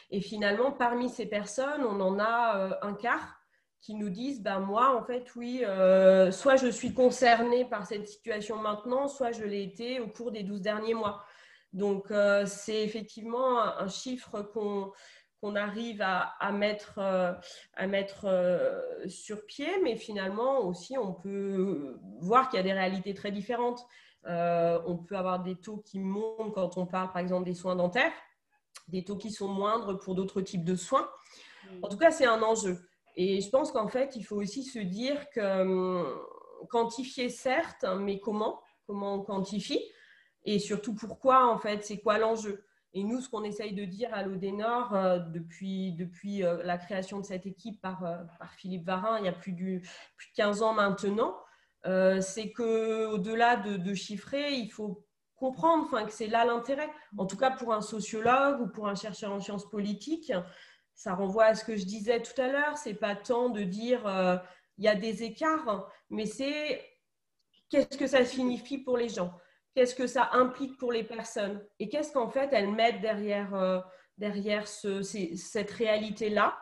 Et 0.10 0.20
finalement, 0.20 0.72
parmi 0.72 1.10
ces 1.10 1.28
personnes, 1.28 1.84
on 1.84 2.00
en 2.02 2.20
a 2.20 2.80
un 2.82 2.94
quart 2.94 3.38
qui 3.82 3.96
nous 3.96 4.10
disent 4.10 4.42
bah, 4.42 4.60
Moi, 4.60 4.96
en 4.96 5.04
fait, 5.04 5.34
oui, 5.36 5.64
euh, 5.64 6.32
soit 6.32 6.56
je 6.56 6.68
suis 6.68 6.94
concernée 6.94 7.66
par 7.66 7.86
cette 7.86 8.08
situation 8.08 8.58
maintenant, 8.58 9.08
soit 9.08 9.32
je 9.32 9.44
l'ai 9.44 9.64
été 9.64 10.00
au 10.00 10.08
cours 10.08 10.32
des 10.32 10.44
12 10.44 10.62
derniers 10.62 10.94
mois. 10.94 11.24
Donc, 11.74 12.12
euh, 12.12 12.46
c'est 12.46 12.84
effectivement 12.84 13.60
un, 13.60 13.88
chiffre 13.88 14.42
qu'on 14.42 14.92
qu'on 15.42 15.56
arrive 15.56 16.02
à, 16.02 16.36
à, 16.40 16.52
mettre, 16.52 16.98
euh, 16.98 17.34
à 17.74 17.88
mettre 17.88 18.28
sur 19.08 19.46
pied, 19.46 19.70
mais 19.84 19.96
finalement 19.96 20.60
aussi, 20.60 20.98
on 20.98 21.14
peut 21.14 22.00
voir 22.20 22.50
qu'il 22.50 22.58
y 22.58 22.60
a 22.60 22.64
des 22.64 22.74
réalités 22.74 23.14
très 23.14 23.32
différentes. 23.32 23.86
on 24.26 24.98
peut 25.08 25.16
avoir 25.18 25.42
des 25.44 25.56
taux 25.56 25.78
qui 25.78 26.00
montent 26.00 26.54
quand 26.54 26.78
on 26.78 26.86
parle, 26.86 27.12
par 27.12 27.22
exemple, 27.22 27.46
des 27.46 27.54
soins 27.54 27.76
dentaires, 27.76 28.14
des 28.88 29.04
taux 29.04 29.18
qui 29.18 29.32
sont 29.32 29.48
moindres 29.48 30.00
pour 30.00 30.16
d'autres 30.16 30.42
types 30.42 30.66
de 30.66 30.76
soins. 30.76 31.10
En 31.82 31.88
tout 31.88 31.98
cas, 31.98 32.12
c'est 32.12 32.26
un 32.26 32.42
enjeu. 32.42 32.78
Et 33.16 33.42
je 33.42 33.50
pense 33.50 33.72
qu'en 33.72 33.88
fait, 33.88 34.16
il 34.16 34.24
faut 34.24 34.36
aussi 34.36 34.64
se 34.64 34.80
dire 34.80 35.30
que 35.32 35.62
hum, 35.62 36.20
quantifier, 36.70 37.30
certes, 37.30 37.86
mais 38.00 38.20
comment 38.20 38.62
Comment 38.86 39.16
on 39.16 39.22
quantifie 39.22 39.84
Et 40.46 40.60
surtout, 40.60 40.96
pourquoi, 40.96 41.52
en 41.52 41.58
fait 41.58 41.84
C'est 41.84 41.98
quoi 41.98 42.18
l'enjeu 42.18 42.64
Et 42.98 43.04
nous, 43.04 43.22
ce 43.22 43.30
qu'on 43.30 43.44
essaye 43.44 43.74
de 43.74 43.86
dire 43.86 44.12
à 44.12 44.24
l'Odénor 44.24 44.96
euh, 44.96 45.20
depuis, 45.20 46.44
euh, 46.44 46.64
la 46.64 46.80
création 46.80 47.20
de 47.20 47.26
cette 47.26 47.46
équipe 47.46 47.80
par, 47.80 48.04
euh, 48.04 48.24
par 48.40 48.52
Philippe 48.56 48.88
Varin, 48.88 49.20
il 49.20 49.26
y 49.26 49.28
a 49.28 49.34
plus, 49.34 49.52
de 49.52 49.80
15 50.36 50.64
ans 50.64 50.74
maintenant, 50.74 51.38
c'est 51.84 52.52
qu'au-delà 52.54 53.56
de, 53.56 53.94
chiffrer, 53.94 54.56
il 54.56 54.72
faut 54.72 55.06
comprendre 55.36 56.06
que 56.08 56.12
c'est 56.12 56.26
là 56.26 56.44
l'intérêt. 56.44 56.90
En 57.16 57.28
tout 57.28 57.38
cas, 57.38 57.52
pour 57.52 57.72
un 57.72 57.82
sociologue 57.82 58.62
ou 58.62 58.68
pour 58.68 58.88
un 58.88 58.96
chercheur 58.96 59.32
en 59.32 59.40
sciences 59.40 59.70
politiques, 59.70 60.34
ça 60.96 61.14
renvoie 61.14 61.46
à 61.46 61.56
ce 61.56 61.64
que 61.64 61.78
je 61.78 61.86
disais 61.86 62.20
tout 62.24 62.42
à 62.42 62.48
l'heure. 62.48 62.78
C'est 62.80 62.96
pas 62.96 63.16
tant 63.16 63.50
de 63.50 63.62
dire 63.62 64.02
il 64.80 64.84
y 64.84 64.88
a 64.88 64.96
des 64.96 65.22
écarts, 65.22 65.88
mais 66.10 66.26
c'est 66.26 66.84
qu'est-ce 67.70 67.98
que 67.98 68.08
ça 68.08 68.26
signifie 68.26 68.80
pour 68.80 68.98
les 68.98 69.08
gens, 69.08 69.32
qu'est-ce 69.78 69.94
que 69.94 70.08
ça 70.08 70.32
implique 70.34 70.76
pour 70.80 70.92
les 70.92 71.04
personnes, 71.04 71.64
et 71.78 71.88
qu'est-ce 71.88 72.12
qu'en 72.12 72.30
fait 72.30 72.50
elles 72.52 72.72
mettent 72.72 73.00
derrière 73.00 73.54
euh, 73.54 73.80
derrière 74.18 74.68
ce, 74.68 75.04
cette 75.04 75.70
réalité-là. 75.70 76.58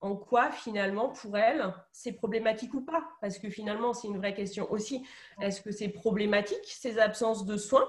En 0.00 0.16
quoi 0.16 0.50
finalement 0.50 1.10
pour 1.10 1.38
elles 1.38 1.72
c'est 1.92 2.14
problématique 2.14 2.74
ou 2.74 2.80
pas? 2.80 3.08
Parce 3.20 3.38
que 3.38 3.48
finalement 3.48 3.92
c'est 3.92 4.08
une 4.08 4.16
vraie 4.16 4.34
question 4.34 4.68
aussi. 4.72 5.06
Est-ce 5.40 5.60
que 5.60 5.70
c'est 5.70 5.88
problématique 5.88 6.64
ces 6.64 6.98
absences 6.98 7.46
de 7.46 7.56
soins? 7.56 7.88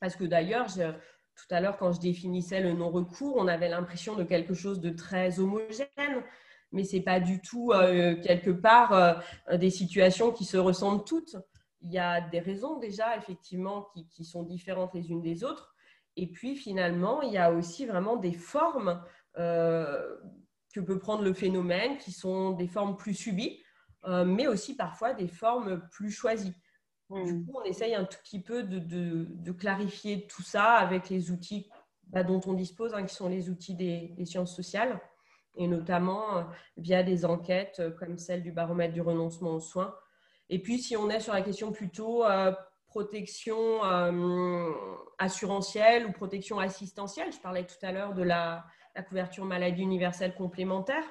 Parce 0.00 0.16
que 0.16 0.24
d'ailleurs, 0.24 0.68
tout 0.68 1.54
à 1.54 1.60
l'heure, 1.60 1.76
quand 1.76 1.92
je 1.92 2.00
définissais 2.00 2.60
le 2.60 2.72
non-recours, 2.72 3.36
on 3.36 3.46
avait 3.46 3.68
l'impression 3.68 4.16
de 4.16 4.24
quelque 4.24 4.54
chose 4.54 4.80
de 4.80 4.88
très 4.88 5.38
homogène, 5.38 6.22
mais 6.70 6.84
ce 6.84 6.96
n'est 6.96 7.02
pas 7.02 7.20
du 7.20 7.42
tout 7.42 7.72
euh, 7.72 8.16
quelque 8.22 8.50
part 8.50 8.92
euh, 8.94 9.56
des 9.58 9.70
situations 9.70 10.32
qui 10.32 10.46
se 10.46 10.56
ressemblent 10.56 11.04
toutes. 11.04 11.36
Il 11.84 11.92
y 11.92 11.98
a 11.98 12.20
des 12.20 12.40
raisons 12.40 12.78
déjà, 12.78 13.16
effectivement, 13.16 13.88
qui, 14.10 14.24
sont 14.24 14.42
différentes 14.42 14.94
les 14.94 15.10
unes 15.10 15.22
des 15.22 15.44
autres. 15.44 15.74
Et 16.16 16.30
puis, 16.30 16.56
finalement, 16.56 17.22
il 17.22 17.32
y 17.32 17.38
a 17.38 17.52
aussi 17.52 17.86
vraiment 17.86 18.16
des 18.16 18.32
formes 18.32 19.02
euh, 19.38 20.16
que 20.74 20.80
peut 20.80 20.98
prendre 20.98 21.22
le 21.22 21.32
phénomène, 21.32 21.98
qui 21.98 22.12
sont 22.12 22.52
des 22.52 22.68
formes 22.68 22.96
plus 22.96 23.14
subies, 23.14 23.62
mais 24.06 24.48
aussi 24.48 24.74
parfois 24.74 25.12
des 25.12 25.28
formes 25.28 25.80
plus 25.90 26.10
choisies. 26.10 26.54
Du 27.12 27.34
mmh. 27.34 27.46
coup, 27.46 27.58
on 27.62 27.64
essaye 27.64 27.94
un 27.94 28.04
tout 28.04 28.18
petit 28.22 28.40
peu 28.40 28.62
de, 28.62 29.52
clarifier 29.52 30.26
tout 30.26 30.42
ça 30.42 30.74
avec 30.74 31.10
les 31.10 31.30
outils 31.30 31.68
bah, 32.06 32.22
dont 32.22 32.40
on 32.46 32.54
dispose, 32.54 32.94
hein, 32.94 33.04
qui 33.04 33.14
sont 33.14 33.28
les 33.28 33.50
outils 33.50 33.74
des, 33.74 34.14
sciences 34.24 34.54
sociales, 34.54 35.00
et 35.56 35.66
notamment 35.66 36.38
euh, 36.38 36.42
via 36.78 37.02
des 37.02 37.24
enquêtes 37.24 37.80
euh, 37.80 37.90
comme 37.90 38.16
celle 38.16 38.42
du 38.42 38.52
baromètre 38.52 38.94
du 38.94 39.02
renoncement 39.02 39.50
aux 39.50 39.60
soins. 39.60 39.94
Et 40.52 40.58
puis, 40.58 40.78
si 40.78 40.96
on 40.96 41.08
est 41.08 41.20
sur 41.20 41.32
la 41.32 41.42
question 41.42 41.72
plutôt 41.72 42.24
euh, 42.24 42.52
protection 42.86 43.80
assurantielle 45.18 46.06
ou 46.06 46.12
protection 46.12 46.58
assistentielle, 46.58 47.32
je 47.32 47.40
parlais 47.40 47.64
tout 47.64 47.84
à 47.84 47.90
l'heure 47.90 48.12
de 48.12 48.22
la, 48.22 48.64
couverture 49.08 49.46
maladie 49.46 49.80
universelle 49.80 50.34
complémentaire, 50.34 51.02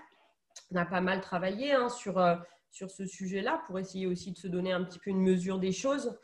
on 0.71 0.75
a 0.75 0.85
pas 0.85 1.01
mal 1.01 1.19
travaillé 1.21 1.71
hein, 1.71 1.89
sur 1.89 2.21
sur 2.71 2.89
ce 2.89 3.05
sujet-là 3.05 3.61
pour 3.67 3.77
essayer 3.77 4.07
aussi 4.07 4.31
de 4.31 4.37
se 4.37 4.47
donner 4.47 4.71
un 4.71 4.83
petit 4.83 4.99
peu 4.99 5.09
une 5.09 5.21
mesure 5.21 5.59
des 5.59 5.73
choses. 5.73 6.17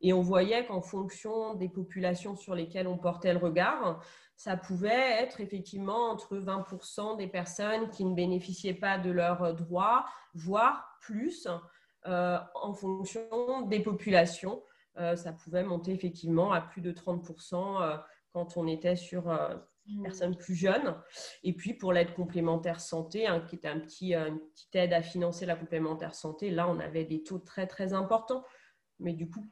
Et 0.00 0.12
on 0.12 0.20
voyait 0.20 0.66
qu'en 0.66 0.82
fonction 0.82 1.54
des 1.54 1.68
populations 1.68 2.36
sur 2.36 2.54
lesquelles 2.54 2.86
on 2.86 2.98
portait 2.98 3.32
le 3.32 3.38
regard, 3.38 4.04
ça 4.36 4.56
pouvait 4.56 5.22
être 5.22 5.40
effectivement 5.40 6.10
entre 6.10 6.36
20% 6.36 7.16
des 7.16 7.26
personnes 7.26 7.88
qui 7.90 8.04
ne 8.04 8.14
bénéficiaient 8.14 8.74
pas 8.74 8.98
de 8.98 9.10
leurs 9.10 9.54
droits, 9.54 10.04
voire 10.34 10.98
plus 11.00 11.46
euh, 11.46 11.56
en 12.04 12.72
fonction 12.72 13.62
des 13.62 13.80
populations. 13.80 14.62
Euh, 14.98 15.16
ça 15.16 15.32
pouvait 15.32 15.64
monter 15.64 15.92
effectivement 15.92 16.52
à 16.52 16.60
plus 16.60 16.80
de 16.80 16.92
30% 16.92 17.82
euh, 17.82 17.96
quand 18.32 18.56
on 18.56 18.68
était 18.68 18.96
sur 18.96 19.28
Mmh. 19.86 20.02
personnes 20.02 20.36
plus 20.36 20.54
jeunes. 20.54 20.96
Et 21.42 21.52
puis 21.52 21.74
pour 21.74 21.92
l'aide 21.92 22.14
complémentaire 22.14 22.80
santé, 22.80 23.26
hein, 23.26 23.40
qui 23.40 23.56
était 23.56 23.68
un 23.68 23.80
petit, 23.80 24.14
euh, 24.14 24.28
une 24.28 24.40
petite 24.40 24.74
aide 24.74 24.92
à 24.94 25.02
financer 25.02 25.44
la 25.44 25.56
complémentaire 25.56 26.14
santé, 26.14 26.50
là 26.50 26.66
on 26.68 26.80
avait 26.80 27.04
des 27.04 27.22
taux 27.22 27.38
très 27.38 27.66
très 27.66 27.92
importants. 27.92 28.44
Mais 28.98 29.12
du 29.12 29.28
coup, 29.28 29.44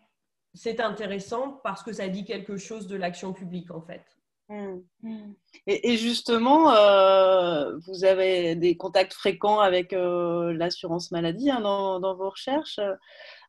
c'est 0.55 0.81
intéressant 0.81 1.61
parce 1.63 1.83
que 1.83 1.93
ça 1.93 2.09
dit 2.09 2.25
quelque 2.25 2.57
chose 2.57 2.87
de 2.87 2.97
l'action 2.97 3.35
publique 3.35 3.71
en 3.71 3.83
fait. 3.83 4.05
Mmh. 4.49 4.81
Mmh. 5.03 5.33
Et, 5.67 5.97
justement, 5.97 6.75
euh, 6.75 7.77
vous 7.87 8.05
avez 8.05 8.55
des 8.55 8.77
contacts 8.77 9.15
fréquents 9.15 9.61
avec 9.61 9.93
euh, 9.93 10.53
l'assurance 10.53 11.11
maladie 11.11 11.51
hein, 11.51 11.61
dans, 11.61 12.01
dans, 12.01 12.15
vos 12.15 12.31
recherches. 12.31 12.81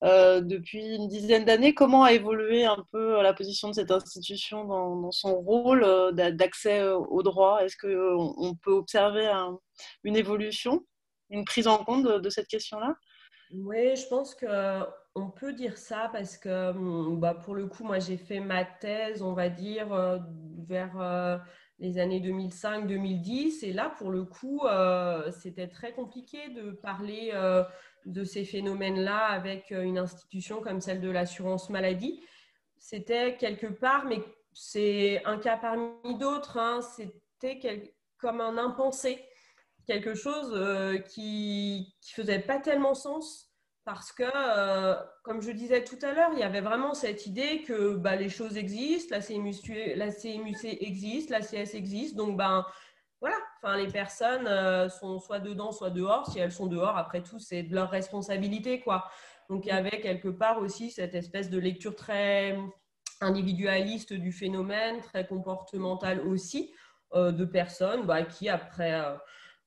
Euh, 0.03 0.41
depuis 0.41 0.95
une 0.95 1.07
dizaine 1.07 1.45
d'années. 1.45 1.73
Comment 1.73 2.03
a 2.03 2.11
évolué 2.11 2.65
un 2.65 2.85
peu 2.91 3.21
la 3.21 3.33
position 3.33 3.69
de 3.69 3.73
cette 3.73 3.91
institution 3.91 4.65
dans, 4.65 5.11
son 5.11 5.35
rôle 5.35 5.83
euh, 5.83 6.11
d'accès 6.11 6.83
aux 6.83 7.23
droits 7.23 7.63
Est-ce 7.63 7.77
qu'on 7.77 8.33
on 8.37 8.55
peut 8.55 8.73
observer 8.73 9.31
une 10.03 10.17
évolution, 10.17 10.85
une 11.29 11.45
prise 11.45 11.67
en 11.67 11.77
compte 11.83 12.03
de, 12.03 12.29
cette 12.29 12.47
question-là? 12.47 12.95
Oui, 13.53 13.95
je 13.95 14.07
pense 14.07 14.35
qu'on 15.13 15.29
peut 15.29 15.53
dire 15.53 15.77
ça 15.77 16.09
parce 16.11 16.37
que 16.37 16.71
hum, 16.71 17.19
bah, 17.19 17.33
pour 17.33 17.55
le 17.55 17.67
coup, 17.67 17.83
moi 17.83 17.99
j'ai 17.99 18.17
fait 18.17 18.39
ma 18.39 18.65
thèse, 18.65 19.21
on 19.21 19.33
va 19.33 19.49
dire, 19.49 19.93
euh, 19.93 20.17
vers 20.67 21.41
les 21.79 21.97
années 21.99 22.21
2005-2010. 22.21 23.65
Et 23.65 23.73
là, 23.73 23.93
pour 23.97 24.11
le 24.11 24.23
coup, 24.23 24.61
c'était 25.41 25.67
très 25.67 25.93
compliqué 25.93 26.49
de 26.49 26.71
parler 26.71 27.31
de 28.05 28.23
ces 28.23 28.45
phénomènes-là 28.45 29.25
avec 29.27 29.71
euh, 29.71 29.83
une 29.83 29.97
institution 29.97 30.61
comme 30.61 30.81
celle 30.81 31.01
de 31.01 31.09
l'assurance 31.09 31.69
maladie. 31.69 32.21
C'était 32.77 33.37
quelque 33.37 33.67
part, 33.67 34.05
mais 34.05 34.21
c'est 34.53 35.23
un 35.25 35.37
cas 35.37 35.57
parmi 35.57 36.17
d'autres, 36.17 36.57
hein, 36.57 36.81
c'était 36.81 37.93
comme 38.17 38.41
un 38.41 38.57
impensé, 38.57 39.23
quelque 39.87 40.15
chose 40.15 40.51
euh, 40.53 40.97
qui 40.97 41.93
ne 42.01 42.23
faisait 42.23 42.39
pas 42.39 42.59
tellement 42.59 42.93
sens 42.93 43.52
parce 43.85 44.11
que, 44.11 44.23
euh, 44.23 44.95
comme 45.23 45.41
je 45.41 45.51
disais 45.51 45.83
tout 45.83 45.97
à 46.01 46.13
l'heure, 46.13 46.31
il 46.33 46.39
y 46.39 46.43
avait 46.43 46.61
vraiment 46.61 46.93
cette 46.93 47.25
idée 47.25 47.63
que 47.63 47.95
bah, 47.95 48.15
les 48.15 48.29
choses 48.29 48.57
existent, 48.57 49.15
la 49.15 49.21
CMUC, 49.21 49.95
la 49.95 50.11
CMUC 50.11 50.63
existe, 50.81 51.29
la 51.29 51.41
CS 51.41 51.73
existe, 51.73 52.15
donc 52.15 52.37
ben, 52.37 52.65
voilà, 53.19 53.37
Enfin, 53.61 53.77
les 53.77 53.87
personnes 53.87 54.49
sont 54.89 55.17
soit 55.19 55.39
dedans, 55.39 55.71
soit 55.71 55.89
dehors. 55.89 56.29
Si 56.29 56.39
elles 56.39 56.51
sont 56.51 56.67
dehors, 56.67 56.97
après 56.97 57.23
tout, 57.23 57.39
c'est 57.39 57.63
de 57.63 57.73
leur 57.73 57.89
responsabilité, 57.89 58.81
quoi. 58.81 59.09
Donc, 59.49 59.65
il 59.65 59.69
y 59.69 59.71
avait 59.71 60.01
quelque 60.01 60.27
part 60.27 60.57
aussi 60.57 60.91
cette 60.91 61.15
espèce 61.15 61.49
de 61.49 61.57
lecture 61.57 61.95
très 61.95 62.59
individualiste 63.21 64.11
du 64.11 64.33
phénomène, 64.33 64.99
très 64.99 65.25
comportementale 65.25 66.19
aussi, 66.27 66.73
de 67.15 67.45
personnes 67.45 68.05
bah, 68.05 68.23
qui, 68.23 68.49
après 68.49 69.01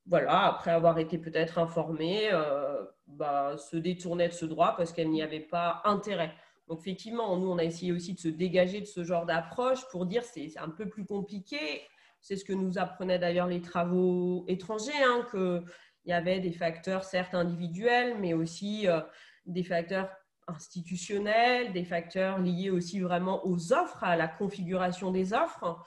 voilà, 0.07 0.47
après 0.47 0.71
avoir 0.71 0.99
été 0.99 1.19
peut-être 1.19 1.59
informée, 1.59 2.29
euh, 2.33 2.85
bah, 3.07 3.57
se 3.59 3.77
détournait 3.77 4.29
de 4.29 4.35
ce 4.35 4.47
droit 4.47 4.75
parce 4.77 4.93
qu'elle 4.93 5.11
n'y 5.11 5.23
avait 5.23 5.41
pas 5.41 5.83
intérêt. 5.85 6.33
Donc 6.69 6.81
effectivement, 6.81 7.37
nous, 7.37 7.51
on 7.51 7.59
a 7.59 7.65
essayé 7.65 7.93
aussi 7.93 8.15
de 8.15 8.19
se 8.19 8.29
dégager 8.29 8.81
de 8.81 8.87
ce 8.87 9.05
genre 9.05 9.27
d'approche 9.27 9.87
pour 9.91 10.07
dire 10.07 10.23
c'est 10.25 10.57
un 10.59 10.69
peu 10.69 10.89
plus 10.89 11.05
compliqué. 11.05 11.83
C'est 12.21 12.37
ce 12.37 12.45
que 12.45 12.53
nous 12.53 12.79
apprenaient 12.79 13.19
d'ailleurs 13.19 13.47
les 13.47 13.61
travaux 13.61 14.45
étrangers, 14.49 14.93
hein, 15.05 15.25
qu'il 15.31 15.63
y 16.07 16.13
avait 16.13 16.41
des 16.41 16.53
facteurs 16.53 17.05
certes 17.05 17.35
individuels, 17.35 18.17
mais 18.19 18.35
aussi 18.35 18.89
euh, 18.89 19.01
des 19.45 19.63
facteurs 19.63 20.09
institutionnels, 20.49 21.73
des 21.73 21.85
facteurs 21.85 22.39
liés 22.39 22.71
aussi 22.71 23.01
vraiment 23.01 23.45
aux 23.47 23.73
offres, 23.73 24.03
à 24.03 24.17
la 24.17 24.29
configuration 24.29 25.11
des 25.11 25.33
offres. 25.33 25.85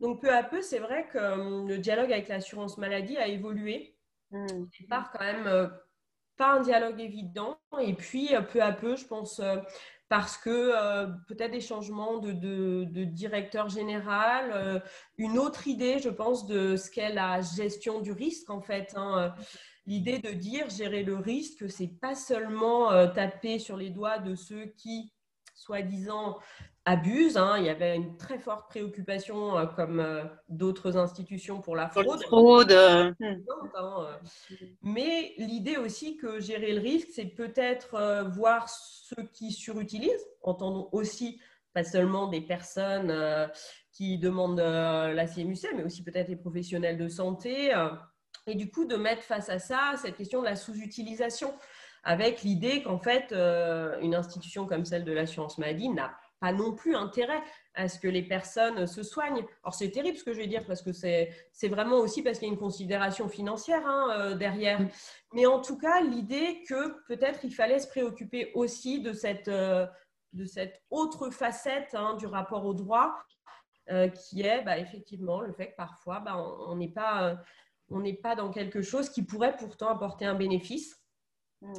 Donc, 0.00 0.20
peu 0.20 0.32
à 0.32 0.42
peu, 0.42 0.62
c'est 0.62 0.78
vrai 0.78 1.08
que 1.12 1.18
euh, 1.18 1.66
le 1.66 1.78
dialogue 1.78 2.12
avec 2.12 2.28
l'assurance 2.28 2.78
maladie 2.78 3.16
a 3.16 3.26
évolué. 3.26 3.94
Mmh. 4.30 4.66
part 4.90 5.10
quand 5.10 5.24
même 5.24 5.46
euh, 5.46 5.68
pas 6.36 6.52
un 6.52 6.60
dialogue 6.60 7.00
évident. 7.00 7.58
Et 7.80 7.94
puis, 7.94 8.34
euh, 8.34 8.42
peu 8.42 8.62
à 8.62 8.72
peu, 8.72 8.94
je 8.94 9.06
pense, 9.06 9.40
parce 10.08 10.36
que 10.36 11.06
peut-être 11.26 11.50
des 11.50 11.60
changements 11.60 12.18
de, 12.18 13.04
directeur 13.04 13.68
général, 13.68 14.82
une 15.18 15.38
autre 15.38 15.66
idée, 15.66 15.98
je 15.98 16.08
pense, 16.08 16.46
de 16.46 16.76
ce 16.76 16.90
qu'est 16.90 17.12
la 17.12 17.42
gestion 17.42 18.00
du 18.00 18.12
risque, 18.12 18.48
en 18.48 18.62
fait. 18.62 18.94
Hein, 18.96 19.34
l'idée 19.84 20.18
de 20.18 20.30
dire 20.30 20.70
gérer 20.70 21.02
le 21.02 21.16
risque, 21.16 21.68
c'est 21.68 22.00
pas 22.00 22.14
seulement 22.14 22.88
taper 23.08 23.58
sur 23.58 23.76
les 23.76 23.90
doigts 23.90 24.18
de 24.18 24.34
ceux 24.34 24.66
qui, 24.78 25.12
soi-disant, 25.54 26.38
abuse. 26.88 27.36
Hein. 27.36 27.56
Il 27.58 27.66
y 27.66 27.68
avait 27.68 27.96
une 27.96 28.16
très 28.16 28.38
forte 28.38 28.68
préoccupation, 28.68 29.58
euh, 29.58 29.66
comme 29.66 30.00
euh, 30.00 30.24
d'autres 30.48 30.96
institutions, 30.96 31.60
pour 31.60 31.76
la 31.76 31.88
fraude. 31.88 32.22
fraude. 32.22 32.72
Euh. 32.72 33.12
Hein, 33.20 34.18
Mais 34.82 35.34
l'idée 35.36 35.76
aussi 35.76 36.16
que 36.16 36.40
gérer 36.40 36.72
le 36.72 36.80
risque, 36.80 37.08
c'est 37.12 37.26
peut-être 37.26 38.24
voir 38.34 38.68
ceux 38.68 39.24
qui 39.32 39.52
surutilisent. 39.52 40.26
Entendons 40.42 40.88
aussi 40.92 41.40
pas 41.74 41.84
seulement 41.84 42.26
des 42.26 42.40
personnes 42.40 43.14
qui 43.92 44.18
demandent 44.18 44.58
la 44.58 45.26
CMUC, 45.26 45.68
mais 45.76 45.84
aussi 45.84 46.02
peut-être 46.02 46.28
les 46.28 46.36
professionnels 46.36 46.96
de 46.96 47.08
santé. 47.08 47.72
et 48.46 48.54
du 48.54 48.70
coup, 48.70 48.86
de 48.86 48.96
mettre 48.96 49.22
face 49.22 49.50
à 49.50 49.58
ça 49.58 49.94
cette 49.96 50.16
question 50.16 50.40
de 50.40 50.46
la 50.46 50.56
sous-utilisation 50.56 51.54
avec 52.02 52.42
l'idée 52.42 52.82
qu'en 52.82 52.98
fait, 52.98 53.32
une 54.00 54.14
institution 54.14 54.66
comme 54.66 54.84
celle 54.84 55.04
de 55.04 55.12
l'assurance 55.12 55.58
maladie 55.58 55.90
n'a 55.90 56.16
pas 56.40 56.52
non 56.52 56.74
plus 56.74 56.94
intérêt 56.94 57.42
à 57.74 57.88
ce 57.88 57.98
que 57.98 58.08
les 58.08 58.22
personnes 58.22 58.86
se 58.86 59.02
soignent. 59.02 59.44
Alors 59.62 59.74
c'est 59.74 59.90
terrible 59.90 60.16
ce 60.16 60.24
que 60.24 60.32
je 60.32 60.38
vais 60.38 60.46
dire 60.46 60.64
parce 60.66 60.82
que 60.82 60.92
c'est 60.92 61.68
vraiment 61.68 61.96
aussi 61.96 62.22
parce 62.22 62.38
qu'il 62.38 62.48
y 62.48 62.50
a 62.50 62.54
une 62.54 62.60
considération 62.60 63.28
financière 63.28 63.86
hein, 63.86 64.08
euh, 64.16 64.34
derrière. 64.34 64.80
Mais 65.32 65.46
en 65.46 65.60
tout 65.60 65.78
cas, 65.78 66.00
l'idée 66.00 66.62
que 66.68 67.04
peut-être 67.06 67.44
il 67.44 67.54
fallait 67.54 67.78
se 67.78 67.88
préoccuper 67.88 68.52
aussi 68.54 69.00
de 69.00 69.12
cette, 69.12 69.48
euh, 69.48 69.86
de 70.32 70.44
cette 70.44 70.82
autre 70.90 71.30
facette 71.30 71.94
hein, 71.94 72.14
du 72.14 72.26
rapport 72.26 72.64
au 72.64 72.74
droit 72.74 73.14
euh, 73.90 74.08
qui 74.08 74.42
est 74.42 74.62
bah, 74.62 74.78
effectivement 74.78 75.40
le 75.40 75.52
fait 75.52 75.70
que 75.70 75.76
parfois 75.76 76.20
bah, 76.20 76.36
on 76.36 76.76
n'est 76.76 76.92
pas, 76.92 77.36
on 77.90 78.02
pas 78.22 78.36
dans 78.36 78.50
quelque 78.50 78.82
chose 78.82 79.08
qui 79.08 79.22
pourrait 79.22 79.56
pourtant 79.56 79.88
apporter 79.88 80.24
un 80.24 80.34
bénéfice. 80.34 81.00
Mmh. 81.62 81.72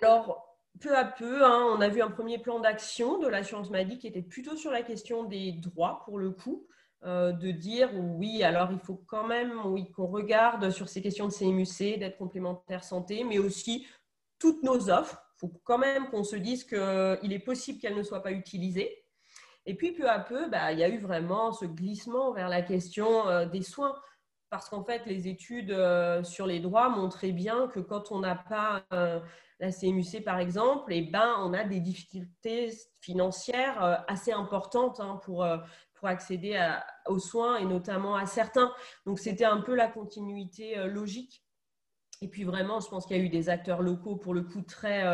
Alors, 0.00 0.51
peu 0.80 0.96
à 0.96 1.04
peu, 1.04 1.44
hein, 1.44 1.66
on 1.76 1.80
a 1.80 1.88
vu 1.88 2.02
un 2.02 2.10
premier 2.10 2.38
plan 2.38 2.60
d'action 2.60 3.18
de 3.18 3.28
l'assurance 3.28 3.70
maladie 3.70 3.98
qui 3.98 4.06
était 4.06 4.22
plutôt 4.22 4.56
sur 4.56 4.70
la 4.70 4.82
question 4.82 5.24
des 5.24 5.52
droits, 5.52 6.02
pour 6.04 6.18
le 6.18 6.30
coup, 6.30 6.66
euh, 7.04 7.32
de 7.32 7.50
dire 7.50 7.90
oui, 7.94 8.42
alors 8.42 8.70
il 8.72 8.78
faut 8.78 9.02
quand 9.06 9.26
même 9.26 9.52
qu'on 9.94 10.06
regarde 10.06 10.70
sur 10.70 10.88
ces 10.88 11.02
questions 11.02 11.26
de 11.26 11.32
CMUC, 11.32 11.98
d'aide 11.98 12.16
complémentaire 12.16 12.84
santé, 12.84 13.24
mais 13.24 13.38
aussi 13.38 13.86
toutes 14.38 14.62
nos 14.62 14.90
offres. 14.90 15.22
Il 15.36 15.48
faut 15.48 15.60
quand 15.64 15.78
même 15.78 16.08
qu'on 16.10 16.24
se 16.24 16.36
dise 16.36 16.64
qu'il 16.64 17.32
est 17.32 17.44
possible 17.44 17.80
qu'elles 17.80 17.96
ne 17.96 18.02
soient 18.02 18.22
pas 18.22 18.32
utilisées. 18.32 19.04
Et 19.66 19.74
puis, 19.74 19.92
peu 19.92 20.08
à 20.08 20.18
peu, 20.18 20.48
bah, 20.48 20.72
il 20.72 20.78
y 20.78 20.84
a 20.84 20.88
eu 20.88 20.98
vraiment 20.98 21.52
ce 21.52 21.64
glissement 21.64 22.32
vers 22.32 22.48
la 22.48 22.62
question 22.62 23.28
euh, 23.28 23.46
des 23.46 23.62
soins 23.62 23.94
parce 24.50 24.68
qu'en 24.68 24.84
fait, 24.84 25.06
les 25.06 25.28
études 25.28 25.70
euh, 25.70 26.22
sur 26.22 26.46
les 26.46 26.60
droits 26.60 26.90
montraient 26.90 27.32
bien 27.32 27.68
que 27.68 27.80
quand 27.80 28.12
on 28.12 28.20
n'a 28.20 28.34
pas 28.36 28.84
la 29.62 29.70
CMUC 29.70 30.24
par 30.24 30.40
exemple, 30.40 30.92
eh 30.92 31.02
ben, 31.02 31.36
on 31.38 31.54
a 31.54 31.62
des 31.62 31.78
difficultés 31.78 32.72
financières 33.00 33.82
euh, 33.82 33.94
assez 34.08 34.32
importantes 34.32 34.98
hein, 34.98 35.20
pour, 35.22 35.44
euh, 35.44 35.58
pour 35.94 36.08
accéder 36.08 36.58
aux 37.06 37.20
soins 37.20 37.58
et 37.58 37.64
notamment 37.64 38.16
à 38.16 38.26
certains. 38.26 38.74
Donc 39.06 39.20
c'était 39.20 39.44
un 39.44 39.60
peu 39.60 39.76
la 39.76 39.86
continuité 39.86 40.76
euh, 40.76 40.88
logique. 40.88 41.44
Et 42.22 42.28
puis 42.28 42.42
vraiment, 42.42 42.80
je 42.80 42.88
pense 42.88 43.06
qu'il 43.06 43.16
y 43.16 43.20
a 43.20 43.22
eu 43.22 43.28
des 43.28 43.48
acteurs 43.48 43.82
locaux 43.82 44.16
pour 44.16 44.34
le 44.34 44.42
coup 44.42 44.62
très, 44.62 45.04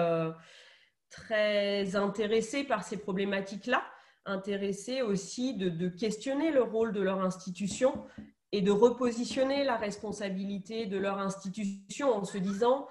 très 1.09 1.97
intéressés 1.97 2.65
par 2.65 2.85
ces 2.85 2.99
problématiques-là, 2.99 3.83
intéressés 4.27 5.01
aussi 5.01 5.55
de 5.55 5.89
questionner 5.89 6.51
le 6.51 6.63
rôle 6.63 6.93
de 6.93 7.01
leur 7.01 7.23
institution 7.23 8.05
et 8.53 8.61
de 8.61 8.71
repositionner 8.71 9.65
la 9.65 9.77
responsabilité 9.77 10.85
de 10.85 10.99
leur 10.99 11.19
institution 11.19 12.15
en 12.15 12.25
se 12.25 12.37
disant 12.37 12.87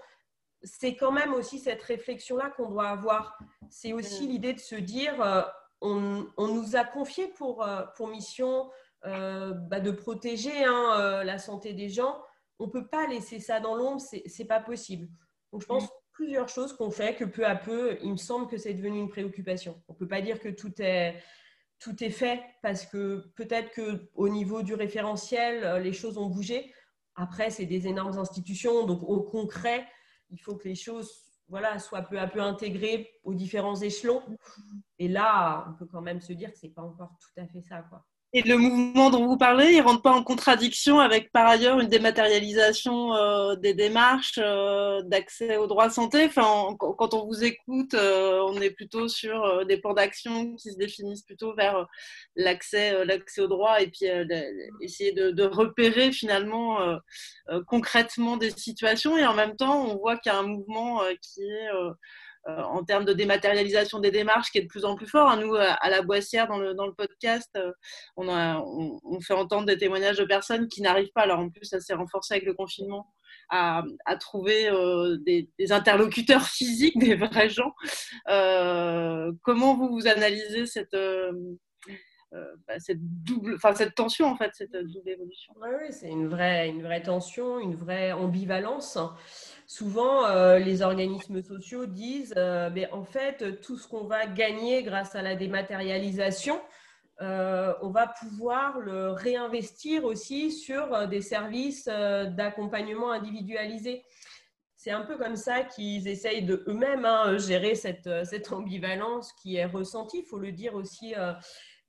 c'est 0.68 0.96
quand 0.96 1.12
même 1.12 1.34
aussi 1.34 1.60
cette 1.60 1.82
réflexion-là 1.82 2.52
qu'on 2.52 2.70
doit 2.70 2.90
avoir. 2.90 3.38
C'est 3.70 3.94
aussi 3.94 4.26
mm. 4.26 4.30
l'idée 4.30 4.54
de 4.54 4.60
se 4.60 4.76
dire, 4.76 5.22
euh, 5.22 5.42
on, 5.82 6.28
nous 6.38 6.76
a 6.76 6.84
confié 6.84 7.28
pour, 7.30 7.64
euh, 7.64 7.84
pour 7.96 8.08
mission 8.08 8.70
euh, 9.06 9.54
bah, 9.54 9.80
de 9.80 9.92
protéger 9.92 10.64
hein, 10.64 11.24
la 11.24 11.38
santé 11.38 11.74
des 11.74 11.90
gens. 11.90 12.22
On 12.60 12.66
ne 12.66 12.72
peut 12.72 12.88
pas 12.88 13.08
laisser 13.08 13.40
ça 13.40 13.60
dans 13.60 13.76
l'ombre, 13.76 14.02
ce 14.02 14.18
n'est 14.18 14.48
pas 14.48 14.60
possible. 14.60 15.08
Donc 15.52 15.62
je 15.62 15.68
pense 15.68 15.86
mm. 15.86 15.90
plusieurs 16.12 16.50
choses 16.50 16.74
qu'on 16.74 16.92
fait 16.92 17.16
que 17.16 17.26
peu 17.26 17.46
à 17.46 17.56
peu, 17.56 17.98
il 18.04 18.12
me 18.12 18.18
semble 18.18 18.48
que 18.48 18.58
c'est 18.58 18.74
devenu 18.74 19.00
une 19.00 19.10
préoccupation. 19.10 19.82
On 19.88 19.94
ne 19.94 19.98
peut 19.98 20.08
pas 20.08 20.22
dire 20.22 20.40
que 20.40 20.50
tout 20.50 20.74
est, 20.82 21.16
tout 21.80 22.04
est 22.04 22.10
fait 22.10 22.42
parce 22.62 22.86
que 22.86 23.32
peut-être 23.36 23.72
qu'au 23.74 24.30
niveau 24.30 24.64
du 24.64 24.74
référentiel, 24.74 25.82
les 25.82 25.94
choses 25.94 26.18
ont 26.18 26.28
bougé. 26.28 26.74
Après, 27.16 27.50
c'est 27.50 27.66
des 27.66 27.88
énormes 27.88 28.18
institutions, 28.20 28.86
donc 28.86 29.02
au 29.02 29.22
concret, 29.22 29.88
il 30.30 30.40
faut 30.40 30.56
que 30.56 30.68
les 30.68 30.76
choses 30.76 31.28
voilà, 31.50 31.80
soient 31.80 32.02
peu 32.02 32.20
à 32.20 32.28
peu 32.28 32.42
intégrées 32.42 33.10
aux 33.24 33.34
différents 33.34 33.80
échelons. 33.80 34.22
Et 35.00 35.08
là, 35.08 35.66
on 35.70 35.74
peut 35.74 35.86
quand 35.86 36.02
même 36.02 36.22
se 36.22 36.34
dire 36.34 36.52
que 36.52 36.58
ce 36.58 36.66
n'est 36.66 36.74
pas 36.74 36.82
encore 36.82 37.16
tout 37.20 37.40
à 37.40 37.48
fait 37.48 37.62
ça. 37.62 37.84
Quoi. 37.84 38.06
Et 38.34 38.42
le 38.42 38.58
mouvement 38.58 39.10
dont 39.10 39.26
vous 39.26 39.38
parlez, 39.38 39.72
il 39.72 39.78
ne 39.78 39.84
rentre 39.84 40.02
pas 40.02 40.12
en 40.12 40.22
contradiction 40.22 41.00
avec 41.00 41.32
par 41.32 41.48
ailleurs 41.48 41.80
une 41.80 41.88
dématérialisation 41.88 43.16
euh, 43.16 43.56
des 43.56 43.74
démarches 43.74 44.38
euh, 44.38 45.02
d'accès 45.04 45.56
aux 45.56 45.66
droits 45.66 45.90
santé? 45.90 46.26
Enfin, 46.26 46.76
Quand 46.78 47.14
on 47.14 47.26
vous 47.26 47.46
écoute, 47.46 47.94
euh, 47.94 48.42
on 48.50 48.60
est 48.60 48.72
plutôt 48.72 49.08
sur 49.08 49.66
des 49.66 49.78
plans 49.78 49.94
d'action 49.94 50.56
qui 50.56 50.74
se 50.74 50.78
définissent 50.78 51.22
plutôt 51.22 51.56
vers 51.56 51.88
l'accès 52.36 52.94
aux 53.40 53.48
droits 53.48 53.82
et 53.82 53.88
puis 53.88 54.08
essayer 54.82 55.14
de, 55.14 55.44
repérer 55.44 56.12
finalement 56.12 56.80
concrètement 57.66 58.36
des 58.36 58.52
situations. 58.52 59.18
Et 59.18 59.26
en 59.26 59.34
même 59.36 59.56
temps, 59.56 59.86
on 59.86 59.98
voit 59.98 60.18
qu'il 60.18 60.32
y 60.34 60.36
a 60.36 60.40
un 60.40 60.44
mouvement 60.44 61.02
qui 61.22 61.44
est 61.44 61.70
en 62.48 62.84
termes 62.84 63.06
de 63.06 63.14
dématérialisation 63.14 64.00
des 64.00 64.12
démarches 64.12 64.52
qui 64.52 64.58
est 64.58 64.64
de 64.64 64.68
plus 64.68 64.86
en 64.86 64.96
plus 64.96 65.08
fort. 65.08 65.36
Nous, 65.38 65.56
à 65.56 65.90
la 65.90 66.02
Boissière, 66.02 66.48
dans 66.48 66.58
le, 66.58 66.94
podcast, 66.94 67.52
euh, 67.58 67.72
on, 68.16 69.20
fait 69.22 69.34
entendre 69.34 69.66
des 69.66 69.78
témoignages 69.78 70.18
de 70.18 70.26
personnes 70.26 70.68
qui 70.68 70.82
n'arrivent 70.82 71.12
pas, 71.14 71.22
alors 71.22 71.40
en 71.40 71.50
plus 71.50 71.66
ça 71.66 71.80
s'est 71.80 71.94
renforcé 71.94 72.36
avec 72.36 72.46
le 72.46 72.54
confinement, 72.54 73.08
à, 73.50 73.84
trouver 74.20 74.70
euh, 74.70 75.18
des, 75.26 75.50
interlocuteurs 75.72 76.44
physiques, 76.44 76.98
des 77.00 77.16
vrais 77.16 77.50
gens. 77.50 77.74
comment 78.26 79.76
vous, 79.76 79.90
vous 79.90 80.08
analysez 80.08 80.66
cette... 80.66 80.96
Bah, 82.68 82.78
cette 82.80 83.00
double, 83.02 83.56
enfin 83.56 83.74
cette 83.74 83.96
tension 83.96 84.28
en 84.28 84.36
fait, 84.36 84.52
cette 84.54 84.76
double 84.76 85.10
évolution? 85.10 85.54
Oui, 85.62 85.88
c'est 85.92 86.10
une 86.10 86.28
vraie, 86.28 86.68
une 86.68 86.84
vraie 86.84 87.02
tension, 87.02 87.58
une 87.60 87.74
vraie 87.74 88.12
ambivalence 88.12 89.00
souvent, 89.68 90.26
euh, 90.26 90.58
les 90.58 90.82
organismes 90.82 91.44
sociaux 91.44 91.86
disent, 91.86 92.34
euh, 92.38 92.70
mais 92.74 92.90
en 92.92 93.04
fait, 93.04 93.62
tout 93.62 93.78
ce 93.78 93.88
qu'on 93.88 94.06
va 94.06 94.26
gagner 94.26 94.82
grâce 94.82 95.14
à 95.14 95.22
la 95.22 95.36
dématérialisation, 95.36 96.60
euh, 97.22 97.74
on 97.82 97.90
va 97.90 98.08
pouvoir 98.08 98.80
le 98.80 99.12
réinvestir 99.12 100.06
aussi 100.06 100.52
sur 100.52 101.08
des 101.08 101.22
services 101.22 101.86
d'accompagnement 101.86 103.12
individualisé. 103.12 104.04
C'est 104.78 104.92
un 104.92 105.02
peu 105.02 105.18
comme 105.18 105.36
ça 105.36 105.64
qu'ils 105.64 106.08
essayent 106.08 106.44
de 106.44 106.64
eux-mêmes 106.68 107.04
hein, 107.04 107.38
gérer 107.38 107.76
cette, 107.76 108.10
cette, 108.26 108.54
ambivalence 108.54 109.34
qui 109.34 109.56
est 109.56 109.66
ressentie, 109.66 110.20
il 110.20 110.26
faut 110.26 110.38
le 110.38 110.52
dire 110.52 110.76
aussi 110.76 111.14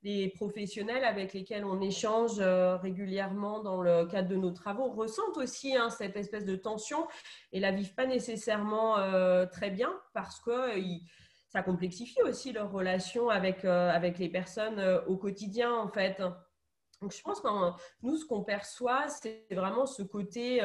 les 0.03 0.29
professionnels 0.29 1.03
avec 1.03 1.33
lesquels 1.33 1.65
on 1.65 1.81
échange 1.81 2.39
euh, 2.39 2.77
régulièrement 2.77 3.61
dans 3.61 3.81
le 3.81 4.05
cadre 4.05 4.29
de 4.29 4.35
nos 4.35 4.51
travaux 4.51 4.89
ressentent 4.89 5.37
aussi 5.37 5.75
hein, 5.75 5.89
cette 5.89 6.15
espèce 6.15 6.45
de 6.45 6.55
tension 6.55 7.07
et 7.51 7.59
la 7.59 7.71
vivent 7.71 7.93
pas 7.95 8.05
nécessairement 8.05 8.97
euh, 8.97 9.45
très 9.45 9.69
bien 9.69 9.91
parce 10.13 10.39
que 10.39 10.79
ça 11.49 11.63
complexifie 11.63 12.21
aussi 12.21 12.53
leur 12.53 12.71
relation 12.71 13.29
avec 13.29 13.63
les 13.63 14.29
personnes 14.29 14.79
au 15.07 15.17
quotidien 15.17 15.73
en 15.73 15.87
fait. 15.87 16.21
Donc 17.01 17.11
je 17.11 17.21
pense 17.23 17.41
que 17.41 17.47
nous, 18.03 18.17
ce 18.17 18.25
qu'on 18.25 18.43
perçoit, 18.43 19.07
c'est 19.07 19.47
vraiment 19.49 19.87
ce 19.87 20.03
côté 20.03 20.61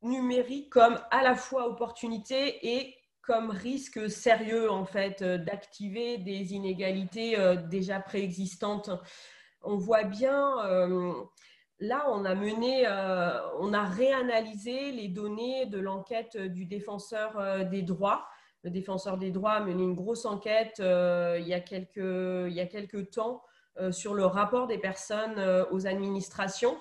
numérique 0.00 0.70
comme 0.70 1.00
à 1.10 1.22
la 1.24 1.34
fois 1.34 1.68
opportunité 1.68 2.74
et 2.74 3.01
comme 3.22 3.50
risque 3.50 4.10
sérieux 4.10 4.70
en 4.70 4.84
fait 4.84 5.22
euh, 5.22 5.38
d'activer 5.38 6.18
des 6.18 6.54
inégalités 6.54 7.38
euh, 7.38 7.54
déjà 7.54 8.00
préexistantes. 8.00 8.90
On 9.62 9.76
voit 9.76 10.02
bien, 10.02 10.58
euh, 10.66 11.14
là 11.78 12.04
on 12.10 12.24
a 12.24 12.34
mené, 12.34 12.84
on 13.60 13.72
a 13.72 13.84
réanalysé 13.84 14.90
les 14.90 15.06
données 15.06 15.66
de 15.66 15.78
l'enquête 15.78 16.36
du 16.36 16.66
défenseur 16.66 17.68
des 17.70 17.82
droits. 17.82 18.26
Le 18.64 18.70
défenseur 18.70 19.18
des 19.18 19.30
droits 19.30 19.52
a 19.52 19.60
mené 19.60 19.84
une 19.84 19.94
grosse 19.94 20.24
enquête 20.24 20.78
il, 20.80 21.46
y 21.46 21.54
a 21.54 21.60
quelques, 21.60 21.96
il 22.48 22.52
y 22.52 22.60
a 22.60 22.66
quelques 22.66 23.10
temps 23.10 23.44
sur 23.92 24.14
le 24.14 24.26
rapport 24.26 24.66
des 24.66 24.78
personnes 24.78 25.40
aux 25.70 25.86
administrations. 25.86 26.76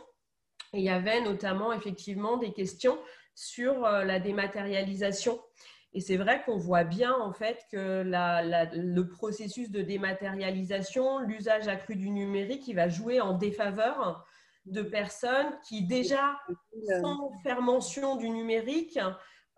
Et 0.73 0.79
il 0.79 0.83
y 0.83 0.89
avait 0.89 1.21
notamment 1.21 1.71
effectivement 1.71 2.37
des 2.37 2.51
questions 2.51 2.97
sur 3.35 3.81
la 3.81 4.19
dématérialisation. 4.19 5.39
Et 5.93 5.99
c'est 5.99 6.17
vrai 6.17 6.41
qu'on 6.45 6.57
voit 6.57 6.85
bien 6.85 7.13
en 7.13 7.33
fait 7.33 7.65
que 7.71 8.03
le 8.05 9.03
processus 9.03 9.71
de 9.71 9.81
dématérialisation, 9.81 11.19
l'usage 11.19 11.67
accru 11.67 11.95
du 11.95 12.09
numérique, 12.09 12.67
il 12.67 12.75
va 12.75 12.87
jouer 12.87 13.19
en 13.19 13.33
défaveur 13.33 14.25
de 14.65 14.83
personnes 14.83 15.57
qui 15.67 15.85
déjà, 15.85 16.39
sans 17.01 17.31
faire 17.43 17.61
mention 17.61 18.15
du 18.15 18.29
numérique, 18.29 18.97
euh, 18.97 19.11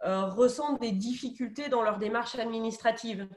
ressentent 0.04 0.82
des 0.82 0.92
difficultés 0.92 1.70
dans 1.70 1.82
leur 1.82 1.98
démarche 1.98 2.36
administrative. 2.36 3.28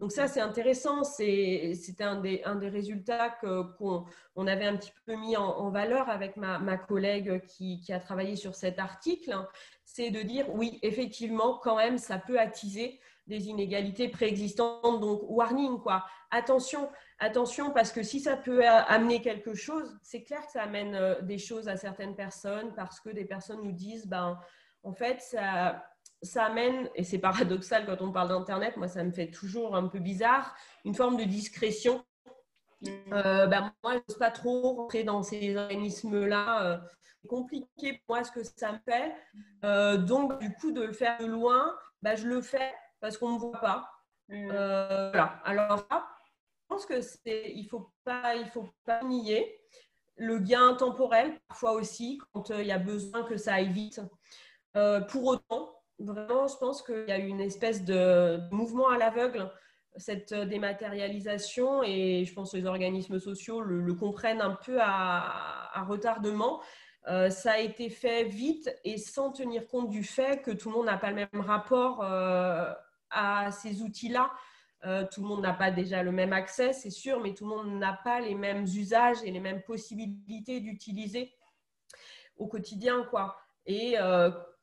Donc 0.00 0.10
ça, 0.10 0.26
c'est 0.26 0.40
intéressant. 0.40 1.04
C'est 1.04 1.74
un 2.00 2.20
des, 2.20 2.42
un 2.44 2.56
des 2.56 2.68
résultats 2.68 3.30
qu'on 3.30 4.04
on 4.34 4.46
avait 4.46 4.66
un 4.66 4.76
petit 4.76 4.92
peu 5.06 5.14
mis 5.16 5.36
en, 5.36 5.70
valeur 5.70 6.08
avec 6.08 6.36
ma, 6.36 6.58
ma 6.58 6.76
collègue 6.76 7.44
qui, 7.46 7.80
qui, 7.80 7.92
a 7.92 8.00
travaillé 8.00 8.36
sur 8.36 8.54
cet 8.54 8.78
article. 8.78 9.36
C'est 9.84 10.10
de 10.10 10.22
dire, 10.22 10.46
oui, 10.54 10.78
effectivement, 10.82 11.58
quand 11.62 11.76
même, 11.76 11.98
ça 11.98 12.18
peut 12.18 12.40
attiser 12.40 13.00
des 13.26 13.48
inégalités 13.48 14.08
préexistantes. 14.08 15.00
Donc, 15.00 15.22
warning, 15.24 15.78
quoi. 15.78 16.04
Attention, 16.30 16.90
attention, 17.18 17.70
parce 17.70 17.92
que 17.92 18.02
si 18.02 18.20
ça 18.20 18.36
peut 18.36 18.66
amener 18.66 19.22
quelque 19.22 19.54
chose, 19.54 19.96
c'est 20.02 20.22
clair 20.22 20.44
que 20.44 20.52
ça 20.52 20.62
amène 20.62 20.94
euh, 20.94 21.20
des 21.22 21.38
choses 21.38 21.68
à 21.68 21.76
certaines 21.76 22.16
personnes 22.16 22.74
parce 22.74 23.00
que 23.00 23.10
des 23.10 23.24
personnes 23.24 23.62
nous 23.62 23.72
disent, 23.72 24.06
ben, 24.06 24.38
en 24.82 24.92
fait, 24.92 25.20
ça 25.20 25.82
ça 26.24 26.46
amène, 26.46 26.88
et 26.94 27.04
c'est 27.04 27.18
paradoxal 27.18 27.86
quand 27.86 28.00
on 28.00 28.12
parle 28.12 28.28
d'Internet, 28.28 28.76
moi 28.76 28.88
ça 28.88 29.04
me 29.04 29.12
fait 29.12 29.30
toujours 29.30 29.76
un 29.76 29.88
peu 29.88 29.98
bizarre, 29.98 30.54
une 30.84 30.94
forme 30.94 31.16
de 31.16 31.24
discrétion. 31.24 32.04
Euh, 33.12 33.46
ben, 33.46 33.72
moi, 33.82 33.94
je 33.94 33.98
n'ose 34.08 34.18
pas 34.18 34.30
trop 34.30 34.74
rentrer 34.74 35.04
dans 35.04 35.22
ces 35.22 35.56
organismes-là. 35.56 36.64
Euh, 36.64 36.78
c'est 37.22 37.28
compliqué 37.28 37.94
pour 38.06 38.16
moi 38.16 38.24
ce 38.24 38.32
que 38.32 38.42
ça 38.42 38.72
me 38.72 38.78
fait. 38.78 39.14
Euh, 39.64 39.96
donc, 39.96 40.38
du 40.40 40.52
coup, 40.54 40.72
de 40.72 40.82
le 40.82 40.92
faire 40.92 41.18
de 41.18 41.26
loin, 41.26 41.74
ben, 42.02 42.16
je 42.16 42.26
le 42.26 42.40
fais 42.42 42.74
parce 43.00 43.16
qu'on 43.16 43.30
ne 43.30 43.34
me 43.34 43.38
voit 43.38 43.60
pas. 43.60 43.90
Mm. 44.28 44.48
voilà. 44.48 45.40
Alors 45.44 45.86
là, 45.90 46.06
je 46.62 46.66
pense 46.68 46.86
que 46.86 47.00
c'est, 47.00 47.52
il 47.54 47.66
faut 47.66 47.90
pas, 48.04 48.34
il 48.36 48.46
faut 48.48 48.68
pas 48.84 49.02
nier 49.02 49.60
le 50.16 50.38
gain 50.38 50.74
temporel 50.74 51.38
parfois 51.48 51.72
aussi 51.72 52.20
quand 52.32 52.50
il 52.50 52.66
y 52.66 52.72
a 52.72 52.78
besoin 52.78 53.24
que 53.24 53.36
ça 53.36 53.54
aille 53.54 53.72
vite. 53.72 54.00
pour 55.08 55.24
autant, 55.24 55.73
vraiment, 55.98 56.46
je 56.46 56.56
pense 56.56 56.82
qu'il 56.82 57.04
y 57.08 57.12
a 57.12 57.18
eu 57.18 57.26
une 57.26 57.40
espèce 57.40 57.84
de 57.84 58.40
mouvement 58.50 58.88
à 58.88 58.98
l'aveugle, 58.98 59.50
cette 59.96 60.34
dématérialisation, 60.34 61.82
et 61.82 62.24
je 62.24 62.34
pense 62.34 62.52
que 62.52 62.56
les 62.56 62.66
organismes 62.66 63.20
sociaux 63.20 63.60
le, 63.60 63.94
comprennent 63.94 64.40
un 64.40 64.56
peu 64.64 64.78
à, 64.80 65.84
retardement. 65.88 66.60
Euh, 67.06 67.28
ça 67.30 67.52
a 67.52 67.58
été 67.58 67.90
fait 67.90 68.24
vite 68.24 68.74
et 68.82 68.96
sans 68.96 69.30
tenir 69.30 69.66
compte 69.68 69.90
du 69.90 70.02
fait 70.02 70.40
que 70.40 70.50
tout 70.50 70.70
le 70.70 70.76
monde 70.76 70.86
n'a 70.86 70.96
pas 70.96 71.10
le 71.10 71.16
même 71.16 71.40
rapport 71.40 72.02
euh, 72.02 72.72
à 73.10 73.50
ces 73.52 73.82
outils-là. 73.82 74.32
Euh, 74.86 75.04
tout 75.12 75.20
le 75.20 75.28
monde 75.28 75.42
n'a 75.42 75.52
pas 75.52 75.70
déjà 75.70 76.02
le 76.02 76.12
même 76.12 76.32
accès, 76.32 76.72
c'est 76.72 76.90
sûr, 76.90 77.20
mais 77.20 77.34
tout 77.34 77.44
le 77.44 77.50
monde 77.50 77.78
n'a 77.78 77.92
pas 78.04 78.20
les 78.20 78.34
mêmes 78.34 78.64
usages 78.64 79.18
et 79.22 79.30
les 79.30 79.40
mêmes 79.40 79.62
possibilités 79.62 80.60
d'utiliser 80.60 81.34
au 82.36 82.48
quotidien. 82.48 83.04
Quoi. 83.10 83.36
Et 83.66 83.96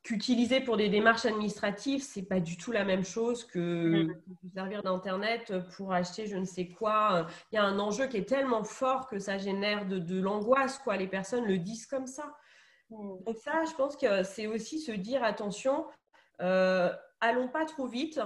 qu'utiliser 0.02 0.60
pour 0.60 0.76
des 0.76 0.88
démarches 0.88 1.26
administratives, 1.26 2.02
c'est 2.02 2.22
pas 2.22 2.40
du 2.40 2.56
tout 2.56 2.72
la 2.72 2.84
même 2.84 3.04
chose 3.04 3.44
que, 3.44 4.04
mm. 4.04 4.20
servir 4.54 4.82
d'internet 4.82 5.52
pour 5.76 5.92
acheter 5.92 6.26
je 6.26 6.36
ne 6.36 6.44
sais 6.44 6.68
quoi. 6.68 7.26
Il 7.50 7.56
y 7.56 7.58
a 7.58 7.64
un 7.64 7.78
enjeu 7.78 8.06
qui 8.06 8.16
est 8.16 8.28
tellement 8.28 8.64
fort 8.64 9.08
que 9.08 9.18
ça 9.18 9.38
génère 9.38 9.86
de, 9.86 10.20
l'angoisse, 10.20 10.78
quoi. 10.78 10.96
Les 10.96 11.06
personnes 11.06 11.44
le 11.44 11.58
disent 11.58 11.86
comme 11.86 12.06
ça. 12.06 12.34
Mm. 12.90 13.24
Donc 13.24 13.36
ça, 13.38 13.62
je 13.64 13.74
pense 13.74 13.96
que 13.96 14.22
c'est 14.24 14.46
aussi 14.46 14.80
se 14.80 14.92
dire 14.92 15.22
attention, 15.22 15.86
euh, 16.40 16.90
allons 17.20 17.48
pas 17.48 17.64
trop 17.64 17.86
vite. 17.86 18.20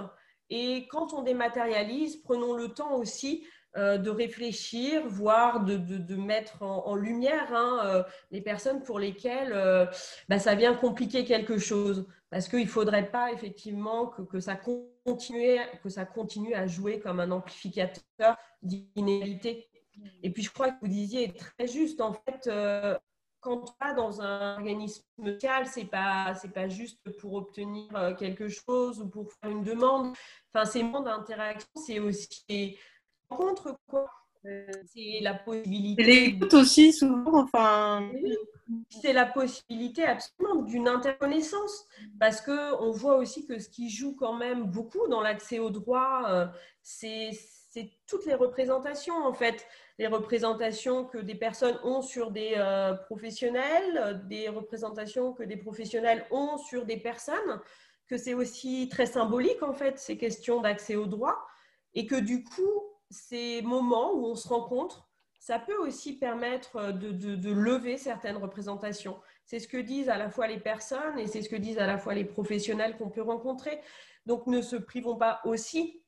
Et 0.49 0.87
quand 0.87 1.13
on 1.13 1.21
dématérialise, 1.23 2.17
prenons 2.17 2.53
le 2.53 2.69
temps 2.69 2.95
aussi 2.95 3.45
euh, 3.77 3.99
de 3.99 4.09
réfléchir, 4.09 5.07
voire 5.07 5.63
de, 5.63 6.15
mettre 6.15 6.63
en, 6.63 6.95
lumière 6.95 7.53
hein, 7.53 7.79
euh, 7.85 8.03
les 8.31 8.41
personnes 8.41 8.81
pour 8.81 8.97
lesquelles 8.97 9.51
euh, 9.53 9.85
bah, 10.29 10.39
ça 10.39 10.55
vient 10.55 10.73
compliquer 10.73 11.25
quelque 11.25 11.59
chose. 11.59 12.07
Parce 12.31 12.47
qu'il 12.49 12.61
ne 12.61 12.65
faudrait 12.65 13.11
pas 13.11 13.31
effectivement 13.31 14.07
que, 14.07 14.39
ça 14.39 14.55
continue, 14.55 15.59
que 15.83 15.89
ça 15.89 16.05
continue 16.05 16.55
à 16.55 16.65
jouer 16.65 16.99
comme 16.99 17.19
un 17.19 17.29
amplificateur 17.29 18.35
d'inégalité. 18.63 19.69
Et 20.23 20.31
puis 20.31 20.41
je 20.41 20.51
crois 20.51 20.71
que 20.71 20.79
vous 20.81 20.87
disiez 20.87 21.33
très 21.33 21.67
juste, 21.67 22.01
en 22.01 22.13
fait, 22.13 22.49
quand 23.41 23.63
on 23.63 23.85
va 23.85 23.93
dans 23.93 24.21
un 24.21 24.55
organisme 24.55 25.03
social, 25.23 25.67
ce 25.67 25.81
n'est 25.81 25.85
pas, 25.85 26.33
pas 26.53 26.67
juste 26.67 26.99
pour 27.19 27.35
obtenir 27.35 28.15
quelque 28.17 28.49
chose 28.49 28.99
ou 28.99 29.07
pour 29.07 29.31
faire 29.31 29.51
une 29.51 29.63
demande. 29.63 30.13
Enfin, 30.51 30.65
ces 30.65 30.83
mondes 30.83 31.05
d'interaction, 31.05 31.69
c'est 31.75 31.99
aussi 31.99 32.77
contre 33.29 33.77
quoi 33.87 34.09
euh, 34.45 34.65
c'est 34.93 35.19
la 35.21 35.33
possibilité. 35.33 36.03
L'écoute 36.03 36.53
aussi, 36.53 36.93
souvent, 36.93 37.43
enfin. 37.43 38.09
C'est 38.89 39.13
la 39.13 39.25
possibilité 39.25 40.03
absolument 40.03 40.61
d'une 40.63 40.89
interconnaissance, 40.89 41.85
parce 42.19 42.41
qu'on 42.41 42.91
voit 42.91 43.15
aussi 43.15 43.45
que 43.45 43.59
ce 43.59 43.69
qui 43.69 43.89
joue 43.89 44.13
quand 44.15 44.33
même 44.33 44.65
beaucoup 44.65 45.07
dans 45.07 45.21
l'accès 45.21 45.59
au 45.59 45.69
droit, 45.69 46.23
euh, 46.27 46.45
c'est 46.81 47.31
toutes 48.05 48.25
les 48.25 48.33
représentations, 48.33 49.15
en 49.15 49.33
fait. 49.33 49.65
Les 49.99 50.07
représentations 50.07 51.05
que 51.05 51.17
des 51.17 51.35
personnes 51.35 51.79
ont 51.83 52.01
sur 52.01 52.31
des 52.31 52.53
euh, 52.57 52.93
professionnels, 52.93 54.21
des 54.27 54.49
représentations 54.49 55.33
que 55.33 55.43
des 55.43 55.57
professionnels 55.57 56.25
ont 56.29 56.57
sur 56.57 56.85
des 56.85 56.97
personnes, 56.97 57.61
que 58.07 58.17
c'est 58.17 58.33
aussi 58.33 58.89
très 58.89 59.05
symbolique, 59.05 59.63
en 59.63 59.73
fait, 59.73 59.97
ces 59.97 60.17
questions 60.17 60.61
d'accès 60.61 60.95
au 60.95 61.05
droit, 61.05 61.37
et 61.93 62.05
que 62.05 62.15
du 62.15 62.43
coup, 62.43 62.86
ces 63.09 63.61
moments 63.61 64.13
où 64.13 64.25
on 64.25 64.35
se 64.35 64.47
rencontre, 64.47 65.07
ça 65.39 65.59
peut 65.59 65.77
aussi 65.77 66.17
permettre 66.17 66.75
euh, 66.75 66.91
de, 66.91 67.51
lever 67.51 67.97
certaines 67.97 68.37
représentations. 68.37 69.17
C'est 69.45 69.59
ce 69.59 69.67
que 69.67 69.77
disent 69.77 70.09
à 70.09 70.17
la 70.17 70.29
fois 70.29 70.47
les 70.47 70.59
personnes 70.59 71.17
et 71.17 71.27
c'est 71.27 71.41
ce 71.41 71.49
que 71.49 71.55
disent 71.55 71.79
à 71.79 71.87
la 71.87 71.97
fois 71.97 72.13
les 72.13 72.25
professionnels 72.25 72.97
qu'on 72.97 73.09
peut 73.09 73.21
rencontrer. 73.21 73.79
Donc 74.25 74.45
ne 74.47 74.61
se 74.61 74.75
privons 74.75 75.15
pas 75.15 75.39
aussi 75.45 76.03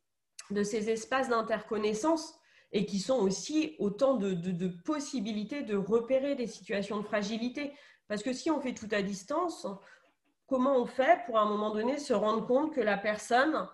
de 0.52 0.64
ces 0.64 0.90
espaces 0.90 1.30
d'interconnaissance 1.30 2.38
et 2.72 2.86
qui 2.86 3.00
sont 3.00 3.18
aussi 3.18 3.76
autant 3.80 4.16
de, 4.16 4.34
de, 4.34 4.68
possibilités 4.68 5.64
de 5.64 5.78
repérer 5.78 6.36
des 6.36 6.48
situations 6.48 6.98
de 6.98 7.06
fragilité. 7.06 7.72
Parce 8.08 8.24
que 8.24 8.34
si 8.34 8.52
on 8.52 8.60
fait 8.60 8.74
tout 8.74 8.90
à 8.92 9.02
distance, 9.02 9.66
comment 10.48 10.76
on 10.76 10.86
fait 10.86 11.22
pour 11.26 11.38
à 11.38 11.44
un 11.44 11.50
moment 11.50 11.74
donné 11.74 11.98
se 11.98 12.14
rendre 12.14 12.46
compte 12.46 12.74
que 12.74 12.82
la 12.82 12.98
personne 12.98 13.70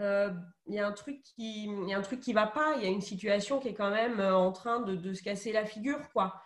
euh, 0.00 0.30
il 0.66 0.74
y 0.74 0.78
a 0.78 0.86
un 0.86 0.92
truc 0.92 1.22
qui 1.22 1.64
y 1.66 1.92
a 1.92 1.98
un 1.98 2.02
truc 2.02 2.20
qui 2.20 2.32
va 2.32 2.46
pas 2.46 2.76
il 2.76 2.82
y 2.82 2.86
a 2.86 2.88
une 2.88 3.00
situation 3.00 3.58
qui 3.58 3.68
est 3.68 3.74
quand 3.74 3.90
même 3.90 4.20
euh, 4.20 4.36
en 4.36 4.52
train 4.52 4.80
de, 4.80 5.12
se 5.12 5.22
casser 5.22 5.52
la 5.52 5.64
figure 5.64 6.08
quoi. 6.12 6.40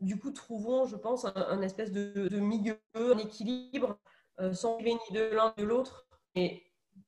Du 0.00 0.18
coup 0.18 0.32
trouvons 0.32 0.86
je 0.86 0.96
pense 0.96 1.24
un, 1.24 1.62
espèce 1.62 1.92
de, 1.92 2.28
milieu 2.40 2.80
un 2.94 3.18
équilibre 3.18 3.98
euh, 4.40 4.52
sans 4.52 4.78
river 4.78 4.94
ni 4.94 5.16
de 5.16 5.22
l'un 5.22 5.54
de 5.56 5.62
l'autre. 5.64 6.08
Et 6.34 6.64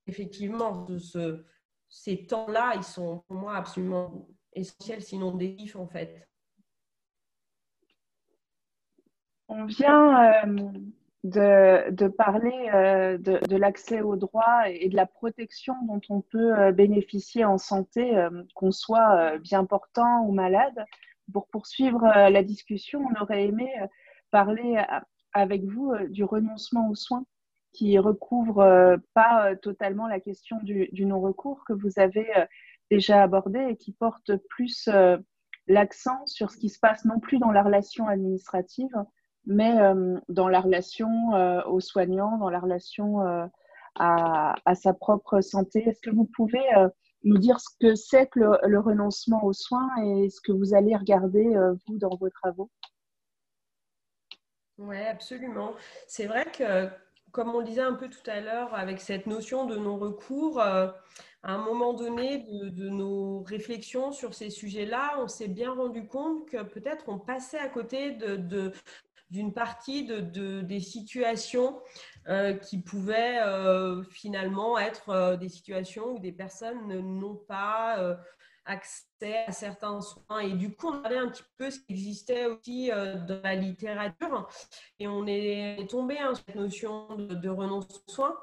effectivement 0.06 0.86
ce, 0.98 1.44
ces 1.88 2.26
temps 2.26 2.48
là 2.48 2.74
ils 2.76 2.84
sont 2.84 3.24
pour 3.26 3.36
moi 3.36 3.56
absolument 3.56 4.28
essentiels 4.52 5.02
sinon 5.02 5.32
décisifs 5.32 5.76
en 5.76 5.88
fait. 5.88 6.28
On 9.48 9.64
vient 9.64 10.44
de, 11.24 12.08
parler 12.08 12.70
euh, 12.74 13.16
de, 13.18 13.56
l'accès 13.56 14.02
aux 14.02 14.16
droits 14.16 14.68
et 14.68 14.88
de 14.88 14.96
la 14.96 15.06
protection 15.06 15.74
dont 15.86 16.00
on 16.10 16.20
peut 16.20 16.58
euh, 16.58 16.72
bénéficier 16.72 17.44
en 17.44 17.56
santé, 17.56 18.16
euh, 18.16 18.30
qu'on 18.54 18.70
soit 18.70 19.38
bien 19.38 19.64
portant 19.64 20.24
ou 20.26 20.32
malade. 20.32 20.84
Pour 21.32 21.48
poursuivre 21.48 22.02
la 22.04 22.42
discussion, 22.42 23.02
on 23.10 23.22
aurait 23.22 23.46
aimé 23.46 23.66
parler 24.30 24.76
avec 25.32 25.64
vous 25.64 25.96
du 26.10 26.22
renoncement 26.22 26.90
aux 26.90 26.94
soins 26.94 27.24
qui 27.72 27.98
recouvre 27.98 28.98
pas 29.14 29.56
totalement 29.56 30.06
la 30.06 30.20
question 30.20 30.58
du, 30.62 30.90
du 30.92 31.06
non-recours 31.06 31.64
que 31.66 31.72
vous 31.72 31.92
avez 31.96 32.26
déjà 32.90 33.22
abordé 33.22 33.58
et 33.70 33.76
qui 33.78 33.92
porte 33.92 34.36
plus 34.50 34.86
l'accent 35.66 36.26
sur 36.26 36.50
ce 36.50 36.58
qui 36.58 36.68
se 36.68 36.78
passe 36.78 37.06
non 37.06 37.20
plus 37.20 37.38
dans 37.38 37.52
la 37.52 37.62
relation 37.62 38.06
administrative, 38.06 38.94
mais 39.46 39.78
euh, 39.80 40.18
dans 40.28 40.48
la 40.48 40.60
relation 40.60 41.34
euh, 41.34 41.62
aux 41.64 41.80
soignants, 41.80 42.38
dans 42.38 42.50
la 42.50 42.60
relation 42.60 43.22
euh, 43.22 43.46
à, 43.96 44.54
sa 44.74 44.92
propre 44.92 45.40
santé. 45.40 45.88
Est-ce 45.88 46.00
que 46.00 46.10
vous 46.10 46.28
pouvez 46.36 46.64
nous 47.22 47.38
dire 47.38 47.60
ce 47.60 47.68
que 47.80 47.94
c'est 47.94 48.26
que 48.26 48.40
le, 48.40 48.80
renoncement 48.80 49.44
aux 49.44 49.52
soins 49.52 49.88
et 50.02 50.28
ce 50.30 50.40
que 50.40 50.50
vous 50.50 50.74
allez 50.74 50.96
regarder, 50.96 51.56
vous, 51.86 51.98
dans 51.98 52.16
vos 52.16 52.28
travaux? 52.28 52.70
Oui, 54.78 54.98
absolument. 54.98 55.74
C'est 56.08 56.26
vrai 56.26 56.44
que, 56.46 56.88
comme 57.30 57.54
on 57.54 57.62
disait 57.62 57.82
un 57.82 57.94
peu 57.94 58.08
tout 58.08 58.28
à 58.28 58.40
l'heure, 58.40 58.74
avec 58.74 59.00
cette 59.00 59.26
notion 59.26 59.64
de 59.64 59.76
non-recours, 59.76 60.60
à 61.44 61.52
un 61.52 61.58
moment 61.58 61.92
donné 61.92 62.38
de, 62.38 62.88
nos 62.88 63.42
réflexions 63.42 64.12
sur 64.12 64.32
ces 64.32 64.48
sujets-là, 64.48 65.18
on 65.18 65.28
s'est 65.28 65.48
bien 65.48 65.72
rendu 65.74 66.06
compte 66.06 66.48
que 66.48 66.62
peut-être 66.62 67.04
on 67.08 67.18
passait 67.18 67.58
à 67.58 67.68
côté 67.68 68.12
de, 68.12 68.72
d'une 69.30 69.52
partie 69.52 70.04
de, 70.04 70.60
des 70.60 70.80
situations 70.80 71.80
euh, 72.28 72.54
qui 72.54 72.80
pouvaient 72.80 73.40
euh, 73.40 74.02
finalement 74.04 74.78
être 74.78 75.10
euh, 75.10 75.36
des 75.36 75.48
situations 75.48 76.12
où 76.12 76.18
des 76.18 76.32
personnes 76.32 76.86
n'ont 77.18 77.36
pas 77.36 78.16
accès 78.64 79.44
à 79.46 79.52
certains 79.52 80.00
soins. 80.00 80.40
Et 80.40 80.52
du 80.52 80.74
coup, 80.74 80.88
on 80.88 80.98
regardait 80.98 81.18
un 81.18 81.28
petit 81.28 81.42
peu 81.58 81.70
ce 81.70 81.80
qui 81.80 81.92
existait 81.92 82.46
aussi 82.46 82.90
dans 82.90 83.40
la 83.42 83.54
littérature 83.54 84.48
et 84.98 85.06
on 85.06 85.26
est 85.26 85.86
tombé 85.90 86.16
sur 86.16 86.36
cette 86.36 86.54
notion 86.54 87.14
de, 87.14 87.48
renonce 87.48 88.02
aux 88.06 88.12
soins 88.12 88.36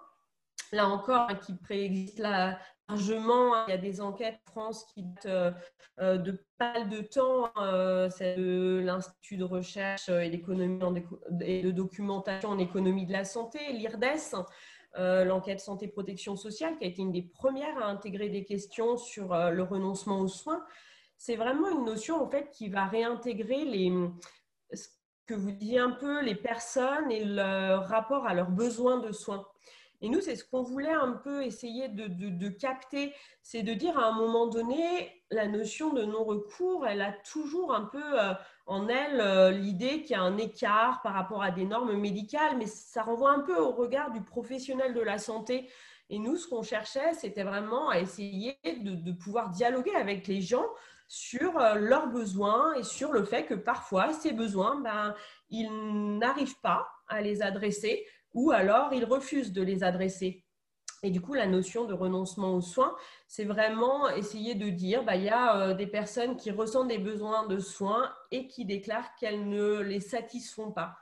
là 0.72 0.88
encore, 0.88 1.28
hein, 1.30 1.36
qui 1.36 1.54
préexiste 1.56 2.20
là, 2.20 2.60
largement. 2.92 3.56
Hein. 3.56 3.66
Il 3.68 3.72
y 3.72 3.74
a 3.74 3.78
des 3.78 4.02
enquêtes 4.02 4.40
en 4.48 4.52
France 4.52 4.86
qui 4.94 5.04
datent 5.04 5.26
euh, 5.26 5.52
euh, 6.00 6.18
de 6.18 6.44
pas 6.58 6.84
de 6.84 7.02
temps. 7.02 7.52
Euh, 7.58 8.10
c'est 8.10 8.36
de 8.36 8.82
l'Institut 8.84 9.38
de 9.38 9.44
recherche 9.44 10.10
et, 10.10 10.32
et 11.42 11.62
de 11.62 11.72
documentation 11.72 12.50
en 12.50 12.60
économie 12.60 13.06
de 13.06 13.14
la 13.14 13.24
santé, 13.24 13.60
l'IRDES. 13.74 14.36
l'enquête 14.96 15.60
santé-protection 15.60 16.36
sociale, 16.36 16.78
qui 16.78 16.86
a 16.86 16.88
été 16.88 17.02
une 17.02 17.12
des 17.12 17.24
premières 17.24 17.78
à 17.78 17.86
intégrer 17.86 18.30
des 18.30 18.44
questions 18.44 18.98
sur 18.98 19.34
le 19.34 19.64
renoncement 19.64 20.20
aux 20.20 20.28
soins. 20.28 20.64
C'est 21.18 21.36
vraiment 21.36 21.70
une 21.70 21.86
notion 21.86 22.22
en 22.22 22.28
fait 22.28 22.50
qui 22.52 22.68
va 22.68 22.86
réintégrer 22.86 23.64
ce 24.74 24.88
que 25.28 25.34
vous 25.34 25.52
disiez 25.52 25.80
un 25.80 25.92
peu, 25.92 26.22
les 26.24 26.36
personnes 26.36 27.12
et 27.12 27.24
leur 27.24 27.88
rapport 27.88 28.26
à 28.26 28.34
leurs 28.34 28.50
besoins 28.50 29.00
de 29.00 29.12
soins. 29.12 29.46
Et 30.02 30.10
nous, 30.10 30.20
c'est 30.20 30.36
ce 30.36 30.44
qu'on 30.44 30.64
voulait 30.64 30.92
un 30.92 31.12
peu 31.12 31.44
essayer 31.44 31.88
de, 31.88 32.50
capter, 32.50 33.14
c'est 33.44 33.62
de 33.62 33.74
dire 33.74 34.00
à 34.00 34.08
un 34.08 34.14
moment 34.14 34.48
donné, 34.48 35.24
la 35.30 35.48
notion 35.48 35.94
de 35.94 36.04
non-recours, 36.04 36.88
elle 36.88 37.02
a 37.02 37.12
toujours 37.12 37.74
un 37.74 37.86
peu 37.86 38.20
euh, 38.20 38.34
en 38.66 38.88
elle 38.88 39.22
euh, 39.22 39.52
l'idée 39.52 40.02
qu'il 40.02 40.12
y 40.12 40.20
a 40.20 40.22
un 40.22 40.38
écart 40.38 41.02
par 41.04 41.14
rapport 41.14 41.44
à 41.44 41.52
des 41.52 41.66
normes 41.66 41.96
médicales, 41.96 42.58
mais 42.58 42.66
ça 42.66 43.04
renvoie 43.04 43.32
un 43.32 43.42
peu 43.42 43.56
au 43.58 43.72
regard 43.72 44.12
du 44.12 44.22
professionnel 44.22 44.96
de 44.96 45.02
la 45.02 45.20
santé. 45.20 45.70
Et 46.10 46.18
nous, 46.18 46.36
ce 46.36 46.48
qu'on 46.48 46.64
cherchait, 46.64 47.14
c'était 47.14 47.44
vraiment 47.44 47.90
à 47.90 48.00
essayer 48.00 48.58
de, 48.66 49.12
pouvoir 49.12 49.50
dialoguer 49.50 49.96
avec 49.96 50.28
les 50.28 50.42
gens 50.42 50.66
sur 51.08 51.60
euh, 51.60 51.76
leurs 51.76 52.08
besoins 52.08 52.74
et 52.74 52.84
sur 52.84 53.12
le 53.12 53.24
fait 53.24 53.46
que 53.46 53.54
parfois, 53.54 54.14
ces 54.14 54.32
besoins, 54.32 54.82
ben, 54.82 55.14
ils 55.50 55.70
n'arrivent 56.18 56.60
pas 56.62 56.90
à 57.08 57.22
les 57.22 57.42
adresser 57.42 58.06
ou 58.34 58.52
alors 58.52 58.94
ils 58.94 59.06
refusent 59.06 59.52
de 59.52 59.62
les 59.62 59.84
adresser. 59.84 60.46
Et 61.04 61.10
du 61.10 61.20
coup, 61.20 61.34
la 61.34 61.48
notion 61.48 61.86
de 61.86 61.94
renoncement 61.94 62.54
aux 62.54 62.62
soins, 62.62 62.96
c'est 63.28 63.46
vraiment 63.46 64.08
essayer 64.10 64.54
de 64.54 64.70
dire, 64.70 65.04
bah, 65.04 65.16
il 65.16 65.24
y 65.24 65.30
a 65.30 65.58
euh, 65.58 65.74
des 65.74 65.88
personnes 65.88 66.38
qui 66.38 66.52
ressentent 66.52 66.90
des 66.90 67.00
besoins 67.00 67.48
de 67.48 67.58
soins 67.58 68.14
et 68.30 68.48
qui 68.48 68.66
déclarent 68.66 69.16
qu'elles 69.16 69.50
ne 69.50 69.80
les 69.80 70.00
satisfont 70.00 70.72
pas. 70.72 70.96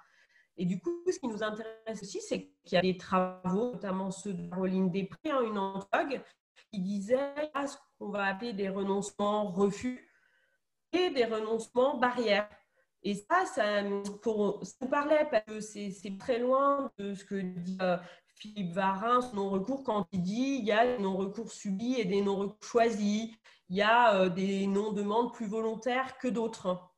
Et 0.56 0.66
du 0.66 0.80
coup, 0.80 0.92
ce 1.12 1.20
qui 1.20 1.28
nous 1.28 1.44
intéresse 1.44 2.02
aussi, 2.02 2.22
c'est 2.22 2.50
qu'il 2.64 2.76
y 2.76 2.78
a 2.78 2.82
des 2.82 2.98
travaux, 2.98 3.74
notamment 3.74 4.12
ceux 4.12 4.34
de 4.34 4.50
Caroline 4.50 4.90
Després, 4.90 5.32
hein, 5.32 5.42
une 5.42 5.58
anthropologue, 5.58 6.22
qui 6.72 6.80
disait 6.80 7.34
ce 7.66 7.76
qu'on 7.98 8.10
va 8.10 8.26
appeler 8.26 8.54
des 8.54 8.70
renoncements 8.70 9.52
refus 9.52 10.10
et 10.92 11.10
des 11.10 11.26
renoncements 11.26 11.98
barrières. 11.98 12.50
Et 13.04 13.16
ça, 13.16 13.46
ça, 13.46 13.82
nous 13.82 14.04
parlait 14.90 15.28
parce 15.32 15.46
que 15.46 15.60
c'est 15.62 16.18
très 16.20 16.40
loin 16.40 16.92
de 16.98 17.14
ce 17.14 17.24
que 17.24 17.36
dit 17.36 17.78
euh, 17.82 17.98
Philippe 18.36 18.74
Varin, 18.74 19.22
son 19.22 19.36
non-recours, 19.36 19.84
quand 19.84 20.08
il 20.12 20.22
dit 20.22 20.58
il 20.60 20.66
y 20.66 20.72
a 20.72 20.86
des 20.86 21.02
non-recours 21.02 21.52
subis 21.52 21.96
et 21.96 22.06
des 22.06 22.22
non-recours 22.22 22.64
choisis, 22.64 23.30
il 23.70 23.76
y 23.78 23.82
a 23.82 24.16
euh, 24.16 24.30
des 24.30 24.68
non-demandes 24.68 25.34
plus 25.34 25.48
volontaires 25.48 26.18
que 26.18 26.28
d'autres. 26.28 26.90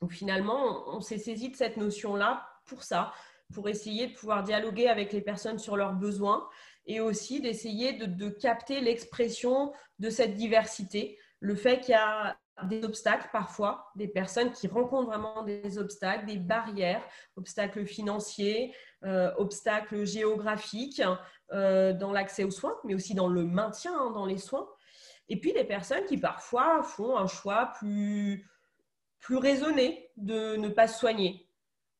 Donc 0.00 0.12
finalement, 0.12 0.88
on, 0.94 1.00
s'est 1.00 1.18
saisi 1.18 1.50
de 1.50 1.56
cette 1.56 1.76
notion-là 1.76 2.46
pour 2.66 2.84
ça, 2.84 3.12
pour 3.52 3.68
essayer 3.68 4.08
de 4.08 4.14
pouvoir 4.14 4.44
dialoguer 4.44 4.86
avec 4.86 5.12
les 5.12 5.20
personnes 5.20 5.58
sur 5.58 5.76
leurs 5.76 5.94
besoins 5.94 6.48
et 6.86 7.00
aussi 7.00 7.40
d'essayer 7.40 7.94
de, 7.94 8.06
de 8.06 8.28
capter 8.28 8.80
l'expression 8.80 9.72
de 9.98 10.08
cette 10.08 10.34
diversité, 10.34 11.18
le 11.40 11.56
fait 11.56 11.80
qu'il 11.80 11.92
y 11.92 11.94
a 11.94 12.38
des 12.64 12.84
obstacles 12.84 13.28
parfois, 13.32 13.90
des 13.94 14.08
personnes 14.08 14.50
qui 14.52 14.68
rencontrent 14.68 15.08
vraiment 15.08 15.42
des 15.42 15.78
obstacles, 15.78 16.26
des 16.26 16.38
barrières, 16.38 17.02
obstacles 17.36 17.84
financiers, 17.86 18.74
euh, 19.04 19.32
obstacles 19.36 20.04
géographiques 20.04 21.02
euh, 21.52 21.92
dans 21.92 22.12
l'accès 22.12 22.44
aux 22.44 22.50
soins, 22.50 22.76
mais 22.84 22.94
aussi 22.94 23.14
dans 23.14 23.28
le 23.28 23.44
maintien 23.44 23.92
hein, 23.94 24.10
dans 24.10 24.26
les 24.26 24.38
soins. 24.38 24.68
Et 25.28 25.38
puis 25.38 25.52
des 25.52 25.64
personnes 25.64 26.04
qui 26.06 26.18
parfois 26.18 26.82
font 26.82 27.16
un 27.16 27.26
choix 27.26 27.72
plus, 27.78 28.48
plus 29.20 29.36
raisonné 29.36 30.10
de 30.16 30.56
ne 30.56 30.68
pas 30.68 30.88
se 30.88 30.98
soigner. 30.98 31.48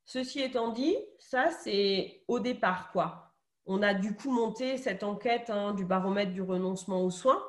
Ceci 0.05 0.41
étant 0.41 0.71
dit, 0.71 0.97
ça 1.19 1.51
c'est 1.51 2.23
au 2.29 2.41
départ 2.41 2.91
quoi. 2.93 3.35
On 3.67 3.83
a 3.83 3.93
du 3.93 4.17
coup 4.17 4.33
monté 4.33 4.79
cette 4.79 5.03
enquête 5.03 5.51
hein, 5.51 5.75
du 5.75 5.85
baromètre 5.85 6.33
du 6.33 6.41
renoncement 6.41 7.03
aux 7.03 7.11
soins 7.11 7.43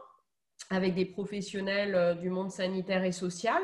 avec 0.70 0.96
des 0.96 1.06
professionnels 1.06 1.96
euh, 1.96 2.14
du 2.14 2.30
monde 2.30 2.52
sanitaire 2.52 3.04
et 3.04 3.12
social. 3.12 3.62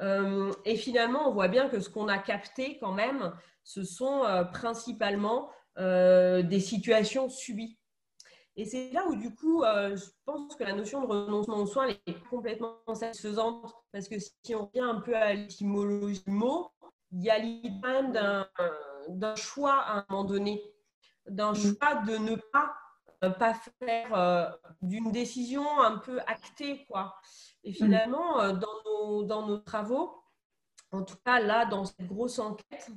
Euh, 0.00 0.52
et 0.64 0.76
finalement, 0.76 1.28
on 1.28 1.32
voit 1.32 1.48
bien 1.48 1.68
que 1.68 1.80
ce 1.80 1.88
qu'on 1.88 2.08
a 2.08 2.18
capté 2.18 2.78
quand 2.78 2.92
même, 2.92 3.32
ce 3.62 3.82
sont 3.82 4.24
euh, 4.24 4.44
principalement 4.44 5.50
des 5.78 6.58
situations 6.58 7.28
subies. 7.28 7.78
Et 8.56 8.64
c'est 8.64 8.90
là 8.92 9.04
où, 9.06 9.14
du 9.14 9.34
coup, 9.34 9.62
je 9.62 10.06
pense 10.24 10.56
que 10.56 10.64
la 10.64 10.72
notion 10.72 11.02
de 11.02 11.06
renoncement 11.06 11.58
aux 11.58 11.66
soins 11.66 11.88
est 11.88 12.28
complètement 12.30 12.78
satisfaisante, 12.94 13.74
parce 13.92 14.08
que 14.08 14.14
si 14.18 14.54
on 14.54 14.64
revient 14.64 14.80
un 14.80 15.02
peu 15.02 15.14
à 15.14 15.34
l'étymologie 15.34 16.22
du 16.26 16.30
mot, 16.30 16.70
il 17.12 17.22
y 17.22 17.28
a 17.28 17.38
l'idée 17.38 17.68
d'un 19.08 19.36
choix 19.36 19.74
à 19.82 19.98
un 19.98 20.06
moment 20.08 20.24
donné, 20.24 20.62
d'un 21.28 21.52
mmh. 21.52 21.56
choix 21.56 21.94
de 22.06 22.16
ne 22.16 22.36
pas 22.36 22.72
pas 23.20 23.54
faire 23.78 24.14
euh, 24.14 24.48
d'une 24.82 25.10
décision 25.10 25.80
un 25.80 25.98
peu 25.98 26.20
actée. 26.26 26.84
Quoi. 26.86 27.14
Et 27.64 27.70
mm. 27.70 27.74
finalement, 27.74 28.40
euh, 28.40 28.52
dans, 28.52 28.82
nos, 28.84 29.22
dans 29.24 29.46
nos 29.46 29.58
travaux, 29.58 30.14
en 30.92 31.02
tout 31.02 31.16
cas 31.24 31.40
là, 31.40 31.66
dans 31.66 31.84
cette 31.84 32.06
grosse 32.06 32.38
enquête, 32.38 32.90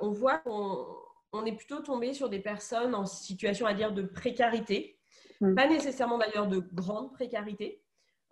on 0.00 0.10
voit 0.10 0.38
qu'on 0.38 0.84
on 1.32 1.44
est 1.44 1.52
plutôt 1.52 1.78
tombé 1.78 2.12
sur 2.12 2.28
des 2.28 2.40
personnes 2.40 2.92
en 2.92 3.06
situation 3.06 3.66
à 3.66 3.72
dire 3.72 3.92
de 3.92 4.02
précarité, 4.02 4.98
mm. 5.40 5.54
pas 5.54 5.68
nécessairement 5.68 6.18
d'ailleurs 6.18 6.48
de 6.48 6.58
grande 6.72 7.12
précarité. 7.12 7.82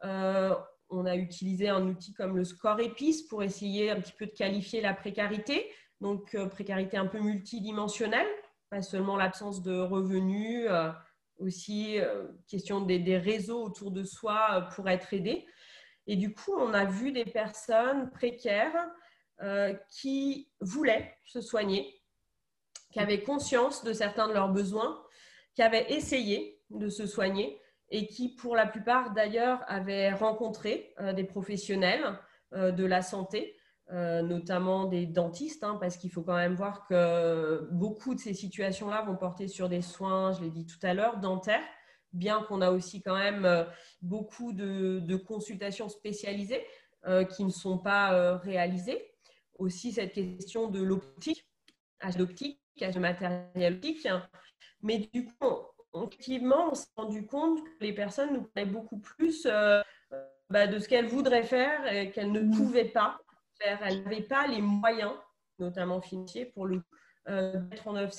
on 0.03 1.07
a 1.07 1.17
utilisé 1.17 1.69
un 1.69 1.87
outil 1.87 2.13
comme 2.13 2.37
le 2.37 2.45
score 2.45 2.81
EPIS 2.81 3.27
pour 3.29 3.43
essayer 3.45 3.91
un 3.91 4.01
petit 4.01 4.15
peu 4.19 4.27
de 4.27 4.33
qualifier 4.33 4.81
la 4.81 4.95
précarité, 4.95 5.71
donc 6.01 6.37
précarité 6.51 6.97
un 6.97 7.07
peu 7.07 7.21
multidimensionnelle 7.21 8.29
pas 8.71 8.83
seulement 8.83 9.17
l'absence 9.17 9.63
de 9.63 9.79
revenus, 9.79 10.67
euh, 10.69 10.91
aussi 11.39 11.99
euh, 12.01 12.27
question 12.49 12.81
des, 12.81 13.19
réseaux 13.19 13.63
autour 13.63 13.91
de 13.91 14.05
soi 14.05 14.49
euh, 14.53 14.61
pour 14.75 14.89
être 14.89 15.15
aidés. 15.15 15.47
Et 16.07 16.17
du 16.17 16.35
coup, 16.35 16.55
on 16.57 16.75
a 16.75 16.85
vu 16.85 17.13
des 17.13 17.27
personnes 17.27 18.11
précaires 18.11 18.89
qui 19.89 20.51
voulaient 20.61 21.17
se 21.25 21.41
soigner, 21.41 22.03
qui 22.91 22.99
avaient 22.99 23.23
conscience 23.23 23.85
de 23.85 23.93
certains 23.93 24.27
de 24.27 24.33
leurs 24.33 24.49
besoins, 24.49 25.01
qui 25.55 25.63
avaient 25.63 25.93
essayé 25.93 26.61
de 26.71 26.89
se 26.89 27.07
soigner 27.07 27.61
et 27.91 28.09
qui, 28.09 28.35
pour 28.35 28.57
la 28.57 28.67
plupart 28.67 29.13
d'ailleurs, 29.13 29.63
avaient 29.69 30.13
rencontré 30.13 30.93
des 31.15 31.23
professionnels 31.23 32.19
de 32.53 32.85
la 32.85 33.03
santé 33.03 33.58
notamment 33.91 34.85
des 34.85 35.07
dentistes, 35.07 35.65
hein, 35.65 35.79
parce 35.81 35.97
qu'il 35.97 36.11
faut 36.11 36.23
quand 36.23 36.37
même 36.37 36.55
voir 36.55 36.87
que 36.87 37.67
beaucoup 37.73 38.15
de 38.15 38.21
ces 38.21 38.35
situations-là 38.35 39.03
vont 39.03 39.17
porter 39.17 39.49
sur 39.49 39.69
des 39.69 39.81
soins, 39.81 40.33
je 40.33 40.43
l'ai 40.43 40.51
dit 40.51 40.67
tout 40.67 40.79
à 40.83 40.93
l'heure, 40.93 41.19
dentaires, 41.19 41.65
bien 42.13 42.43
qu'on 42.43 42.61
a 42.61 42.71
aussi 42.71 43.01
quand 43.01 43.17
même 43.17 43.67
beaucoup 44.03 44.53
de, 44.53 45.17
consultations 45.17 45.89
spécialisées 45.89 46.63
qui 47.31 47.45
ne 47.45 47.51
sont 47.51 47.79
pas 47.79 48.37
réalisées. 48.37 49.11
Aussi 49.59 49.93
cette 49.93 50.13
question 50.13 50.69
de 50.69 50.83
l'optique, 50.83 51.47
âge 52.03 52.17
d'optique, 52.17 52.61
âge 52.83 52.95
de 52.95 53.01
matériel 53.01 53.75
optique. 53.75 54.07
Mais 54.83 54.99
du 55.13 55.25
coup, 55.25 55.47
effectivement, 55.95 56.71
on 56.71 56.75
s'est 56.75 56.87
rendu 56.97 57.27
compte 57.27 57.63
que 57.65 57.85
les 57.85 57.93
personnes 57.93 58.33
nous 58.33 58.43
parlaient 58.43 58.71
beaucoup 58.71 58.99
plus 58.99 59.47
euh, 59.47 59.83
bah, 60.51 60.67
de 60.67 60.79
ce 60.79 60.89
qu'elles 60.89 61.07
voudraient 61.07 61.45
faire 61.45 61.93
et 61.93 62.11
qu'elles 62.11 62.33
ne 62.33 62.55
pouvaient 62.55 62.85
pas 62.85 63.19
faire. 63.61 63.79
Elles 63.83 64.03
n'avaient 64.03 64.23
pas 64.23 64.47
les 64.47 64.61
moyens, 64.61 65.13
notamment 65.59 66.01
financiers, 66.01 66.47
pour 66.47 66.67
le 66.67 66.83
euh, 67.29 67.61
mettre 67.71 67.89
en 67.89 67.97
œuvre. 67.97 68.13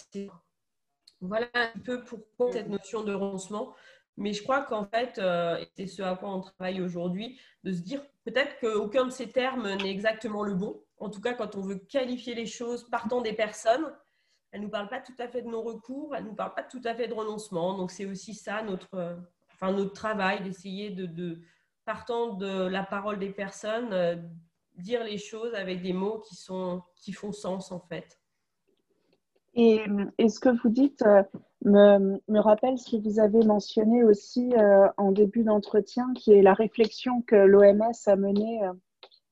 Voilà 1.22 1.48
un 1.54 1.80
peu 1.84 2.04
pourquoi 2.04 2.52
cette 2.52 2.70
notion 2.70 3.04
de 3.04 3.14
renoncement. 3.14 3.74
Mais 4.18 4.34
je 4.34 4.44
crois 4.44 4.64
qu'en 4.64 4.86
fait, 4.86 5.18
euh, 5.18 5.64
c'est 5.76 5.88
ce 5.88 6.02
à 6.02 6.16
quoi 6.16 6.30
on 6.30 6.42
travaille 6.42 6.82
aujourd'hui, 6.82 7.40
de 7.64 7.72
se 7.72 7.80
dire 7.80 8.02
peut-être 8.26 8.60
qu'aucun 8.60 9.06
de 9.06 9.12
ces 9.12 9.30
termes 9.30 9.76
n'est 9.76 9.92
exactement 9.92 10.44
le 10.44 10.56
bon. 10.56 10.84
En 10.98 11.10
tout 11.10 11.22
cas, 11.22 11.34
quand 11.34 11.56
on 11.56 11.62
veut 11.62 11.78
qualifier 11.78 12.36
les 12.36 12.46
choses 12.46 12.90
partant 12.90 13.22
des 13.22 13.34
personnes, 13.34 13.94
elle 14.52 14.62
ne 14.62 14.66
nous 14.66 14.72
parle 14.72 14.90
pas 14.90 15.00
tout 15.00 15.14
à 15.20 15.28
fait 15.28 15.42
de 15.42 15.48
non-recours, 15.48 16.16
elle 16.16 16.24
ne 16.24 16.30
nous 16.30 16.36
parle 16.36 16.54
pas 16.54 16.64
tout 16.64 16.82
à 16.84 16.96
fait 16.96 17.08
de 17.08 17.14
renoncement. 17.14 17.78
Donc 17.78 17.92
c'est 17.92 18.06
aussi 18.06 18.34
ça 18.34 18.62
notre, 18.62 19.18
enfin, 19.54 19.72
notre 19.72 19.94
travail, 19.94 20.42
d'essayer 20.44 20.90
de, 20.90 21.40
partant 21.86 22.34
de 22.34 22.68
la 22.68 22.84
parole 22.84 23.18
des 23.18 23.32
personnes, 23.32 23.94
euh, 23.94 24.16
dire 24.82 25.04
les 25.04 25.18
choses 25.18 25.54
avec 25.54 25.82
des 25.82 25.94
mots 25.94 26.20
qui, 26.20 26.36
sont, 26.36 26.82
qui 26.96 27.14
font 27.14 27.32
sens 27.32 27.72
en 27.72 27.80
fait. 27.80 28.20
Et, 29.56 29.80
ce 30.20 30.40
que 30.40 30.50
vous 30.62 30.70
dites 30.70 31.02
euh, 31.02 31.24
me, 31.66 32.20
me, 32.28 32.40
rappelle 32.40 32.78
ce 32.78 32.92
que 32.92 33.02
vous 33.02 33.20
avez 33.20 33.44
mentionné 33.44 34.04
aussi 34.04 34.54
euh, 34.56 34.88
en 34.98 35.12
début 35.12 35.44
d'entretien, 35.44 36.14
qui 36.16 36.32
est 36.34 36.42
la 36.42 36.54
réflexion 36.54 37.22
que 37.24 37.36
l'OMS 37.36 37.92
a 38.06 38.16
menée 38.16 38.62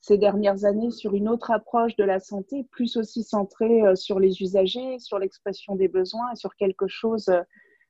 ces 0.08 0.18
dernières 0.18 0.64
années 0.64 0.92
sur 0.92 1.16
une 1.16 1.28
autre 1.28 1.52
approche 1.52 1.98
de 1.98 2.06
la 2.06 2.22
santé, 2.22 2.64
plus 2.72 2.96
aussi 2.96 3.24
centrée 3.24 3.86
euh, 3.86 3.96
sur 3.96 4.22
les 4.22 4.42
usagers, 4.42 5.00
sur 5.00 5.20
l'expression 5.20 5.76
des 5.76 5.90
besoins 5.90 6.32
et 6.32 6.38
sur 6.38 6.56
quelque 6.56 6.88
chose 6.88 7.28
euh, 7.28 7.42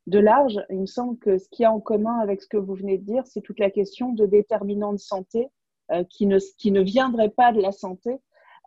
de 0.07 0.17
large. 0.17 0.59
Il 0.71 0.81
me 0.81 0.85
semble 0.87 1.19
que 1.19 1.37
ce 1.37 1.47
qui 1.49 1.63
a 1.63 1.71
en 1.71 1.79
commun 1.79 2.17
avec 2.17 2.41
ce 2.41 2.47
que 2.47 2.57
vous 2.57 2.73
venez 2.73 2.97
de 2.97 3.03
dire, 3.03 3.27
c'est 3.27 3.41
toute 3.41 3.59
la 3.59 3.69
question 3.69 4.13
de 4.13 4.25
déterminants 4.25 4.93
de 4.93 4.99
santé 4.99 5.45
euh, 5.45 5.47
qui, 6.09 6.25
ne, 6.25 6.37
qui 6.57 6.71
ne 6.71 6.81
viendraient 6.81 7.29
pas 7.29 7.51
de 7.51 7.61
la 7.61 7.71
santé, 7.71 8.19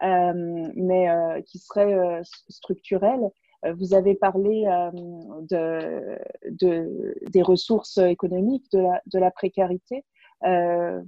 mais 0.02 1.08
qui 1.46 1.58
seraient 1.58 2.20
structurels. 2.48 3.30
Vous 3.76 3.92
avez 3.94 4.14
parlé 4.14 4.64
de, 5.50 6.18
de, 6.50 7.14
des 7.30 7.42
ressources 7.42 7.98
économiques, 7.98 8.70
de 8.72 8.80
la, 8.80 9.02
de 9.06 9.18
la 9.18 9.30
précarité. 9.30 10.04
Euh, 10.44 11.02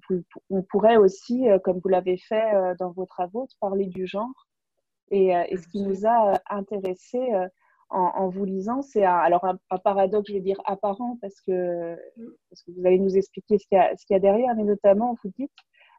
on 0.51 0.62
pourrait 0.62 0.96
aussi, 0.96 1.48
euh, 1.48 1.59
comme 1.59 1.79
vous 1.79 1.88
l'avez 1.88 2.18
fait 2.18 2.55
euh, 2.55 2.75
dans 2.79 2.90
vos 2.90 3.07
travaux, 3.07 3.48
parler 3.61 3.87
du 3.87 4.07
genre. 4.07 4.46
Et, 5.11 5.33
ce 5.57 5.68
qui 5.68 5.83
nous 5.83 6.07
a 6.07 6.40
intéressé 6.48 7.20
en, 7.90 8.31
vous 8.31 8.46
lisant, 8.46 8.81
c'est 8.81 9.05
un, 9.05 9.18
alors 9.18 9.44
un, 9.44 9.79
paradoxe, 9.79 10.29
je 10.29 10.33
vais 10.33 10.40
dire 10.40 10.59
apparent, 10.64 11.18
parce 11.20 11.38
que, 11.42 11.94
parce 12.48 12.62
que 12.62 12.70
vous 12.70 12.87
allez 12.87 12.98
nous 12.98 13.14
expliquer 13.18 13.59
ce 13.59 13.66
qu'il 13.66 13.77
y, 13.79 14.14
a 14.14 14.18
derrière, 14.18 14.55
mais 14.57 14.64
notamment, 14.64 15.14
vous 15.22 15.31
dites, 15.38 15.53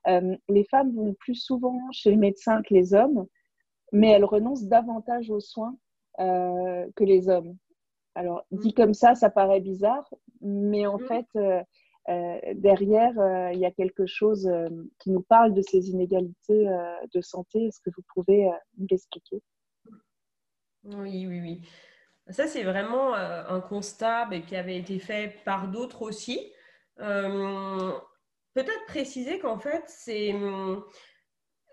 les 0.06 0.66
femmes 0.70 0.96
vont 0.96 1.14
plus 1.14 1.36
souvent 1.36 1.80
chez 1.92 2.12
le 2.12 2.18
médecin 2.18 2.62
que 2.62 2.74
les 2.74 2.94
hommes, 2.94 3.26
mais 3.92 4.10
elles 4.10 4.26
renoncent 4.26 4.68
davantage 4.68 5.30
aux 5.30 5.40
soins 5.40 5.76
que 6.18 7.04
les 7.04 7.30
hommes. 7.30 7.56
Alors, 8.16 8.46
dit 8.52 8.70
mm. 8.70 8.74
comme 8.74 8.94
ça, 8.94 9.16
ça 9.16 9.30
paraît 9.30 9.62
bizarre, 9.62 10.08
mais 10.42 10.86
en 10.86 10.98
mm. 10.98 11.08
fait, 11.08 11.64
euh, 12.10 12.40
derrière, 12.56 13.18
euh, 13.18 13.52
il 13.54 13.60
y 13.60 13.66
a 13.66 13.72
quelque 13.72 14.06
chose 14.06 14.46
euh, 14.48 14.68
qui 15.00 15.10
nous 15.10 15.22
parle 15.22 15.54
de 15.54 15.62
ces 15.62 15.90
inégalités 15.90 16.68
de 17.14 17.22
santé. 17.22 17.68
Est-ce 17.68 17.80
que 17.80 17.92
vous 17.96 18.04
pouvez 18.14 18.50
nous 18.78 18.88
l'expliquer? 18.90 19.42
Oui, 20.84 21.26
oui, 21.28 21.40
oui. 21.40 21.62
Ça, 22.30 22.48
c'est 22.48 22.64
vraiment 22.64 23.14
un 23.14 23.60
constat 23.62 24.30
qui 24.48 24.56
avait 24.56 24.78
été 24.78 24.98
fait 25.00 25.36
par 25.44 25.68
d'autres 25.70 26.02
aussi. 26.04 26.54
Peut-être 28.54 28.86
préciser 28.88 29.40
qu'en 29.40 29.58
fait, 29.58 29.84
c'est, 29.88 30.36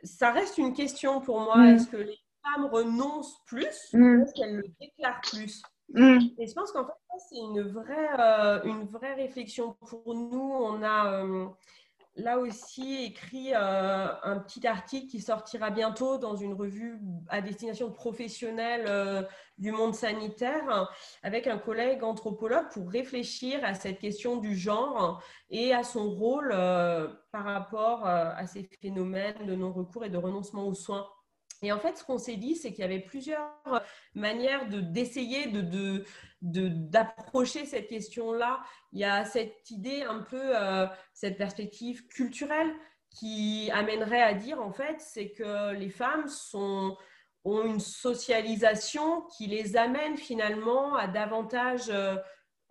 ça 0.02 0.30
reste 0.32 0.58
une 0.58 0.72
question 0.72 1.20
pour 1.20 1.40
moi. 1.40 1.58
Mm. 1.58 1.74
Est-ce 1.74 1.88
que 1.88 1.96
les 1.96 2.18
femmes 2.42 2.66
renoncent 2.66 3.42
plus 3.46 3.92
mm. 3.92 4.02
ou 4.02 4.22
est-ce 4.22 4.34
qu'elles 4.34 4.56
le 4.56 4.64
déclarent 4.80 5.20
plus? 5.20 5.62
Mm. 5.94 6.18
Et 6.38 6.46
je 6.46 6.54
pense 6.54 6.72
qu'en 6.72 6.86
fait, 6.86 6.92
c'est 7.28 7.38
une 7.38 7.62
vraie, 7.62 8.10
euh, 8.18 8.62
une 8.64 8.84
vraie 8.84 9.14
réflexion 9.14 9.76
pour 9.88 10.14
nous. 10.14 10.40
On 10.40 10.82
a 10.82 11.22
euh, 11.22 11.46
là 12.16 12.38
aussi 12.38 13.04
écrit 13.04 13.54
euh, 13.54 14.08
un 14.22 14.38
petit 14.38 14.66
article 14.66 15.06
qui 15.06 15.20
sortira 15.20 15.70
bientôt 15.70 16.18
dans 16.18 16.36
une 16.36 16.52
revue 16.52 16.98
à 17.28 17.40
destination 17.40 17.88
de 17.88 17.92
professionnels 17.92 19.26
du 19.58 19.72
monde 19.72 19.94
sanitaire 19.94 20.90
avec 21.22 21.46
un 21.46 21.58
collègue 21.58 22.02
anthropologue 22.02 22.68
pour 22.72 22.90
réfléchir 22.90 23.60
à 23.64 23.74
cette 23.74 23.98
question 23.98 24.36
du 24.36 24.56
genre 24.56 25.22
et 25.50 25.72
à 25.72 25.82
son 25.82 26.10
rôle 26.10 26.50
par 27.30 27.44
rapport 27.44 28.06
à 28.06 28.46
ces 28.46 28.68
phénomènes 28.80 29.46
de 29.46 29.54
non-recours 29.54 30.04
et 30.04 30.10
de 30.10 30.18
renoncement 30.18 30.66
aux 30.66 30.74
soins. 30.74 31.06
Et 31.62 31.72
en 31.72 31.78
fait, 31.78 31.98
ce 31.98 32.04
qu'on 32.04 32.18
s'est 32.18 32.36
dit, 32.36 32.56
c'est 32.56 32.70
qu'il 32.70 32.80
y 32.80 32.84
avait 32.84 33.00
plusieurs 33.00 33.50
manières 34.14 34.66
d'essayer 34.68 35.46
de, 35.46 36.04
d'approcher 36.42 37.66
cette 37.66 37.88
question-là. 37.88 38.60
Il 38.92 39.00
y 39.00 39.04
a 39.04 39.24
cette 39.24 39.70
idée 39.70 40.02
un 40.02 40.20
peu, 40.20 40.56
euh, 40.56 40.86
cette 41.12 41.36
perspective 41.36 42.06
culturelle 42.06 42.72
qui 43.10 43.70
amènerait 43.72 44.22
à 44.22 44.34
dire, 44.34 44.60
en 44.60 44.72
fait, 44.72 45.00
c'est 45.00 45.32
que 45.32 45.72
les 45.74 45.90
femmes 45.90 46.26
ont 46.54 46.96
une 47.44 47.80
socialisation 47.80 49.22
qui 49.36 49.46
les 49.46 49.76
amène 49.76 50.16
finalement 50.16 50.94
à 50.94 51.08
davantage 51.08 51.90
euh, 51.90 52.16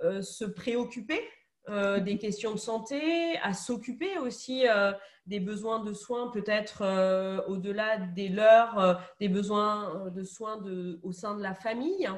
euh, 0.03 0.21
se 0.21 0.45
préoccuper 0.45 1.21
euh, 1.69 1.99
des 1.99 2.17
questions 2.17 2.51
de 2.51 2.57
santé, 2.57 3.37
à 3.43 3.53
s'occuper 3.53 4.17
aussi 4.17 4.67
euh, 4.67 4.91
des 5.27 5.39
besoins 5.39 5.83
de 5.83 5.93
soins, 5.93 6.29
peut-être 6.29 6.81
euh, 6.81 7.41
au-delà 7.47 7.97
des 7.97 8.27
leurs, 8.27 8.99
des 9.19 9.29
besoins 9.29 10.09
de 10.09 10.23
soins 10.23 10.59
au 11.03 11.11
sein 11.11 11.35
de 11.35 11.43
la 11.43 11.53
famille. 11.53 12.09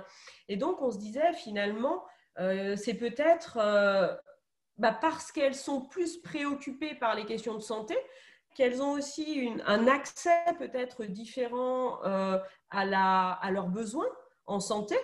Et 0.47 0.55
donc, 0.55 0.81
on 0.81 0.91
se 0.91 0.97
disait 0.97 1.33
finalement, 1.33 2.05
c'est 2.37 2.97
peut-être 2.97 3.57
bah, 4.77 4.97
parce 5.01 5.31
qu'elles 5.31 5.55
sont 5.55 5.81
plus 5.81 6.17
préoccupées 6.17 6.95
par 6.95 7.15
les 7.15 7.25
questions 7.25 7.55
de 7.55 7.61
santé 7.61 7.97
qu'elles 8.55 8.81
ont 8.81 8.91
aussi 8.91 9.49
un 9.65 9.87
accès 9.87 10.43
peut-être 10.57 11.05
différent 11.05 11.99
à, 12.03 12.43
à 12.69 13.51
leurs 13.51 13.67
besoins 13.67 14.09
en 14.45 14.61
santé, 14.61 14.95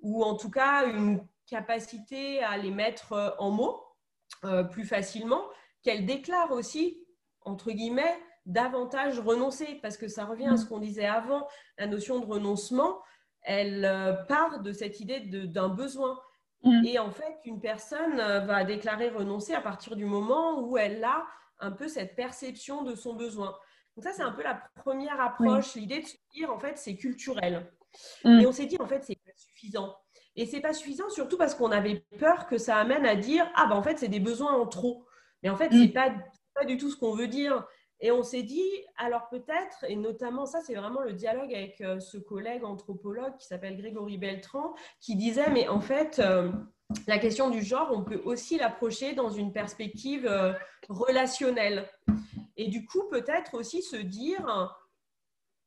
ou 0.00 0.22
en 0.22 0.36
tout 0.36 0.50
cas 0.50 0.86
une 0.86 1.26
capacité 1.46 2.42
à 2.42 2.56
les 2.56 2.70
mettre 2.70 3.36
en 3.38 3.50
mots 3.50 3.85
euh, 4.44 4.64
plus 4.64 4.84
facilement, 4.84 5.42
qu'elle 5.82 6.06
déclare 6.06 6.52
aussi, 6.52 6.98
entre 7.42 7.70
guillemets, 7.70 8.18
davantage 8.44 9.18
renoncer, 9.18 9.78
parce 9.82 9.96
que 9.96 10.08
ça 10.08 10.24
revient 10.24 10.48
à 10.48 10.56
ce 10.56 10.64
mm. 10.64 10.68
qu'on 10.68 10.78
disait 10.78 11.06
avant, 11.06 11.46
la 11.78 11.86
notion 11.86 12.20
de 12.20 12.26
renoncement, 12.26 13.00
elle 13.42 13.84
euh, 13.84 14.12
part 14.12 14.60
de 14.60 14.72
cette 14.72 15.00
idée 15.00 15.20
d'un 15.20 15.68
besoin. 15.68 16.18
Mm. 16.62 16.84
Et 16.84 16.98
en 16.98 17.10
fait, 17.10 17.38
une 17.44 17.60
personne 17.60 18.20
euh, 18.20 18.40
va 18.40 18.64
déclarer 18.64 19.08
renoncer 19.08 19.54
à 19.54 19.60
partir 19.60 19.96
du 19.96 20.04
moment 20.04 20.60
où 20.60 20.76
elle 20.76 21.02
a 21.04 21.24
un 21.60 21.70
peu 21.70 21.88
cette 21.88 22.14
perception 22.14 22.82
de 22.82 22.94
son 22.94 23.14
besoin. 23.14 23.56
Donc 23.96 24.04
ça, 24.04 24.12
c'est 24.12 24.22
un 24.22 24.32
peu 24.32 24.42
la 24.42 24.62
première 24.76 25.20
approche, 25.20 25.74
l'idée 25.74 26.00
de 26.00 26.06
se 26.06 26.16
dire, 26.34 26.52
en 26.52 26.58
fait, 26.58 26.76
c'est 26.76 26.96
culturel. 26.96 27.72
Mm. 28.24 28.40
Et 28.40 28.46
on 28.46 28.52
s'est 28.52 28.66
dit, 28.66 28.76
en 28.80 28.86
fait, 28.86 29.02
c'est 29.04 29.16
pas 29.16 29.32
suffisant. 29.34 29.96
Et 30.36 30.44
c'est 30.46 30.60
pas 30.60 30.74
suffisant, 30.74 31.08
surtout 31.08 31.38
parce 31.38 31.54
qu'on 31.54 31.72
avait 31.72 32.04
peur 32.18 32.46
que 32.46 32.58
ça 32.58 32.76
amène 32.76 33.06
à 33.06 33.16
dire 33.16 33.50
ah 33.54 33.66
ben 33.66 33.76
en 33.76 33.82
fait 33.82 33.98
c'est 33.98 34.08
des 34.08 34.20
besoins 34.20 34.52
en 34.52 34.66
trop. 34.66 35.06
Mais 35.42 35.48
en 35.48 35.56
fait 35.56 35.70
ce 35.70 35.76
mm. 35.76 35.82
c'est 35.82 35.92
pas 35.92 36.14
pas 36.54 36.64
du 36.64 36.76
tout 36.76 36.90
ce 36.90 36.96
qu'on 36.96 37.14
veut 37.14 37.28
dire. 37.28 37.66
Et 38.00 38.10
on 38.10 38.22
s'est 38.22 38.42
dit 38.42 38.68
alors 38.98 39.28
peut-être 39.30 39.84
et 39.88 39.96
notamment 39.96 40.44
ça 40.44 40.60
c'est 40.60 40.74
vraiment 40.74 41.00
le 41.00 41.14
dialogue 41.14 41.54
avec 41.54 41.80
euh, 41.80 41.98
ce 41.98 42.18
collègue 42.18 42.64
anthropologue 42.64 43.36
qui 43.38 43.46
s'appelle 43.46 43.78
Grégory 43.78 44.18
Beltran 44.18 44.74
qui 45.00 45.16
disait 45.16 45.48
mais 45.50 45.66
en 45.68 45.80
fait 45.80 46.18
euh, 46.18 46.52
la 47.06 47.18
question 47.18 47.48
du 47.48 47.62
genre 47.62 47.90
on 47.92 48.04
peut 48.04 48.20
aussi 48.26 48.58
l'approcher 48.58 49.14
dans 49.14 49.30
une 49.30 49.52
perspective 49.52 50.26
euh, 50.26 50.52
relationnelle. 50.90 51.88
Et 52.58 52.68
du 52.68 52.84
coup 52.84 53.04
peut-être 53.10 53.54
aussi 53.54 53.80
se 53.82 53.96
dire 53.96 54.76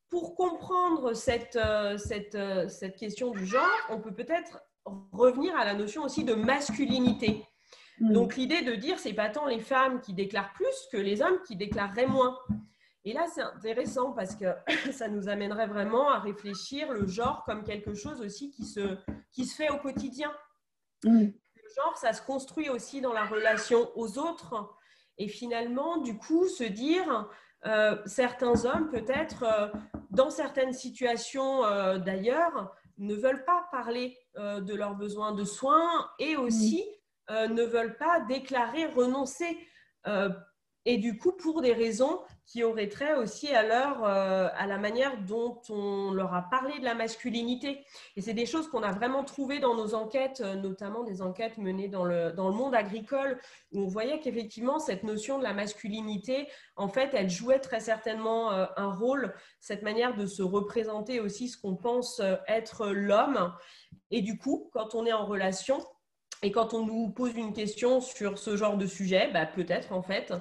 pour 0.09 0.35
comprendre 0.35 1.13
cette, 1.13 1.55
euh, 1.55 1.97
cette, 1.97 2.35
euh, 2.35 2.67
cette, 2.67 2.95
question 2.95 3.31
du 3.31 3.45
genre, 3.45 3.69
on 3.89 3.99
peut 3.99 4.13
peut-être 4.13 4.63
revenir 5.11 5.55
à 5.55 5.65
la 5.65 5.73
notion 5.73 6.03
aussi 6.03 6.23
de 6.23 6.33
masculinité. 6.33 7.45
Donc 7.99 8.37
l'idée 8.37 8.61
de 8.61 8.75
dire 8.75 8.97
c'est 8.97 9.13
pas 9.13 9.29
tant 9.29 9.45
les 9.45 9.59
femmes 9.59 9.99
qui 9.99 10.13
déclarent 10.13 10.53
plus 10.53 10.87
que 10.91 10.97
les 10.97 11.21
hommes 11.21 11.39
qui 11.45 11.55
déclareraient 11.55 12.07
moins. 12.07 12.39
Et 13.05 13.13
là, 13.13 13.25
c'est 13.33 13.41
intéressant 13.41 14.11
parce 14.13 14.35
que 14.35 14.45
ça 14.91 15.07
nous 15.09 15.29
amènerait 15.29 15.67
vraiment 15.67 16.09
à 16.09 16.19
réfléchir 16.19 16.91
le 16.93 17.07
genre 17.07 17.43
comme 17.45 17.63
quelque 17.63 17.93
chose 17.93 18.21
aussi 18.21 18.51
qui 18.51 18.65
se, 18.65 18.97
qui 19.31 19.45
se 19.45 19.55
fait 19.55 19.69
au 19.69 19.77
quotidien. 19.77 20.31
Le 21.03 21.33
genre, 21.75 21.97
ça 21.97 22.13
se 22.13 22.21
construit 22.21 22.69
aussi 22.69 23.01
dans 23.01 23.13
la 23.13 23.25
relation 23.25 23.91
aux 23.95 24.17
autres. 24.17 24.75
Et 25.17 25.27
finalement, 25.27 25.97
du 25.97 26.17
coup, 26.17 26.47
se 26.47 26.63
dire, 26.63 27.29
euh, 27.65 27.97
certains 28.05 28.65
hommes, 28.65 28.89
peut-être, 28.89 29.43
euh, 29.43 29.67
dans 30.09 30.29
certaines 30.29 30.73
situations 30.73 31.65
euh, 31.65 31.97
d'ailleurs, 31.97 32.75
ne 32.97 33.15
veulent 33.15 33.45
pas 33.45 33.65
parler 33.71 34.17
de 34.35 34.75
leurs 34.75 34.95
besoins 34.95 35.31
de 35.31 35.45
soins 35.45 36.09
et 36.19 36.35
aussi 36.35 36.85
ne 37.29 37.63
veulent 37.63 37.95
pas 37.97 38.19
déclarer 38.27 38.87
renoncer 38.87 39.57
et 40.85 40.97
du 40.97 41.17
coup 41.17 41.31
pour 41.33 41.61
des 41.61 41.73
raisons 41.73 42.19
qui 42.49 42.63
auraient 42.63 42.89
trait 42.89 43.15
aussi 43.15 43.49
à, 43.49 43.61
leur, 43.61 44.03
euh, 44.03 44.47
à 44.57 44.65
la 44.65 44.79
manière 44.79 45.21
dont 45.21 45.61
on 45.69 46.11
leur 46.11 46.33
a 46.33 46.41
parlé 46.49 46.79
de 46.79 46.83
la 46.83 46.95
masculinité. 46.95 47.85
Et 48.15 48.21
c'est 48.21 48.33
des 48.33 48.47
choses 48.47 48.67
qu'on 48.67 48.81
a 48.81 48.91
vraiment 48.91 49.23
trouvées 49.23 49.59
dans 49.59 49.75
nos 49.75 49.93
enquêtes, 49.93 50.41
euh, 50.41 50.55
notamment 50.55 51.03
des 51.03 51.21
enquêtes 51.21 51.59
menées 51.59 51.89
dans 51.89 52.05
le, 52.05 52.31
dans 52.31 52.47
le 52.47 52.55
monde 52.55 52.73
agricole, 52.73 53.39
où 53.71 53.83
on 53.83 53.87
voyait 53.87 54.19
qu'effectivement 54.19 54.79
cette 54.79 55.03
notion 55.03 55.37
de 55.37 55.43
la 55.43 55.53
masculinité, 55.53 56.47
en 56.75 56.87
fait, 56.87 57.11
elle 57.13 57.29
jouait 57.29 57.59
très 57.59 57.81
certainement 57.81 58.51
euh, 58.51 58.65
un 58.77 58.91
rôle, 58.91 59.35
cette 59.59 59.83
manière 59.83 60.15
de 60.15 60.25
se 60.25 60.41
représenter 60.41 61.19
aussi 61.19 61.49
ce 61.49 61.57
qu'on 61.61 61.75
pense 61.75 62.19
être 62.47 62.87
l'homme. 62.87 63.53
Et 64.09 64.23
du 64.23 64.39
coup, 64.39 64.71
quand 64.73 64.95
on 64.95 65.05
est 65.05 65.13
en 65.13 65.27
relation, 65.27 65.85
et 66.41 66.51
quand 66.51 66.73
on 66.73 66.85
nous 66.85 67.09
pose 67.09 67.35
une 67.35 67.53
question 67.53 68.01
sur 68.01 68.37
ce 68.37 68.55
genre 68.55 68.77
de 68.77 68.85
sujet, 68.85 69.29
bah, 69.33 69.45
peut-être 69.45 69.91
en 69.91 70.01
fait 70.01 70.33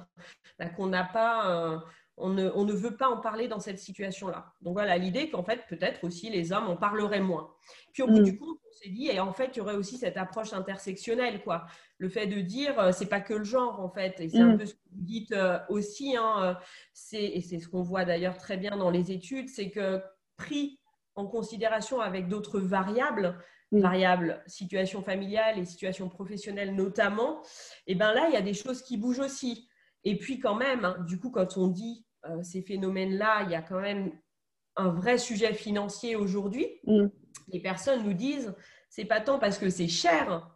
bah, 0.57 0.69
qu'on 0.69 0.87
n'a 0.87 1.03
pas, 1.03 1.49
euh, 1.49 1.77
on, 2.17 2.29
ne, 2.29 2.49
on, 2.55 2.63
ne, 2.63 2.73
veut 2.73 2.95
pas 2.95 3.09
en 3.09 3.17
parler 3.17 3.47
dans 3.47 3.59
cette 3.59 3.79
situation-là. 3.79 4.53
Donc 4.61 4.73
voilà, 4.73 4.97
l'idée 4.97 5.29
qu'en 5.29 5.43
fait 5.43 5.65
peut-être 5.67 6.03
aussi 6.05 6.29
les 6.29 6.53
hommes 6.53 6.67
en 6.69 6.77
parleraient 6.77 7.19
moins. 7.19 7.53
Puis 7.91 8.03
au 8.03 8.07
bout 8.07 8.21
mm. 8.21 8.23
du 8.23 8.37
compte, 8.37 8.57
on 8.65 8.71
s'est 8.77 8.89
dit, 8.89 9.07
et 9.07 9.19
en 9.19 9.33
fait 9.33 9.51
il 9.55 9.57
y 9.57 9.61
aurait 9.61 9.75
aussi 9.75 9.97
cette 9.97 10.15
approche 10.15 10.53
intersectionnelle, 10.53 11.43
quoi. 11.43 11.65
Le 11.97 12.07
fait 12.07 12.27
de 12.27 12.39
dire, 12.39 12.79
euh, 12.79 12.91
c'est 12.93 13.07
pas 13.09 13.19
que 13.19 13.33
le 13.33 13.43
genre 13.43 13.81
en 13.81 13.89
fait, 13.89 14.21
et 14.21 14.29
c'est 14.29 14.39
un 14.39 14.53
mm. 14.53 14.57
peu 14.57 14.65
ce 14.65 14.73
que 14.73 14.79
vous 14.91 15.03
dites 15.03 15.31
euh, 15.33 15.59
aussi, 15.67 16.15
hein, 16.15 16.57
et 17.11 17.41
c'est 17.41 17.59
ce 17.59 17.67
qu'on 17.67 17.83
voit 17.83 18.05
d'ailleurs 18.05 18.37
très 18.37 18.55
bien 18.55 18.77
dans 18.77 18.89
les 18.89 19.11
études, 19.11 19.49
c'est 19.49 19.69
que 19.69 20.01
pris 20.37 20.79
en 21.15 21.27
considération 21.27 21.99
avec 21.99 22.29
d'autres 22.29 22.61
variables, 22.61 23.37
variables, 23.71 24.41
situation 24.47 25.01
familiale 25.01 25.59
et 25.59 25.65
situation 25.65 26.09
professionnelle 26.09 26.75
notamment, 26.75 27.41
et 27.87 27.95
bien 27.95 28.13
là, 28.13 28.27
il 28.29 28.33
y 28.33 28.37
a 28.37 28.41
des 28.41 28.53
choses 28.53 28.81
qui 28.81 28.97
bougent 28.97 29.19
aussi. 29.19 29.69
Et 30.03 30.17
puis 30.17 30.39
quand 30.39 30.55
même, 30.55 30.85
hein, 30.85 30.97
du 31.07 31.19
coup, 31.19 31.29
quand 31.29 31.57
on 31.57 31.67
dit 31.67 32.05
euh, 32.25 32.41
ces 32.43 32.61
phénomènes-là, 32.61 33.43
il 33.43 33.51
y 33.51 33.55
a 33.55 33.61
quand 33.61 33.79
même 33.79 34.11
un 34.75 34.89
vrai 34.89 35.17
sujet 35.17 35.53
financier 35.53 36.15
aujourd'hui. 36.15 36.67
Mm. 36.85 37.07
Les 37.49 37.59
personnes 37.59 38.03
nous 38.03 38.13
disent, 38.13 38.55
c'est 38.89 39.05
pas 39.05 39.21
tant 39.21 39.39
parce 39.39 39.57
que 39.57 39.69
c'est 39.69 39.87
cher, 39.87 40.49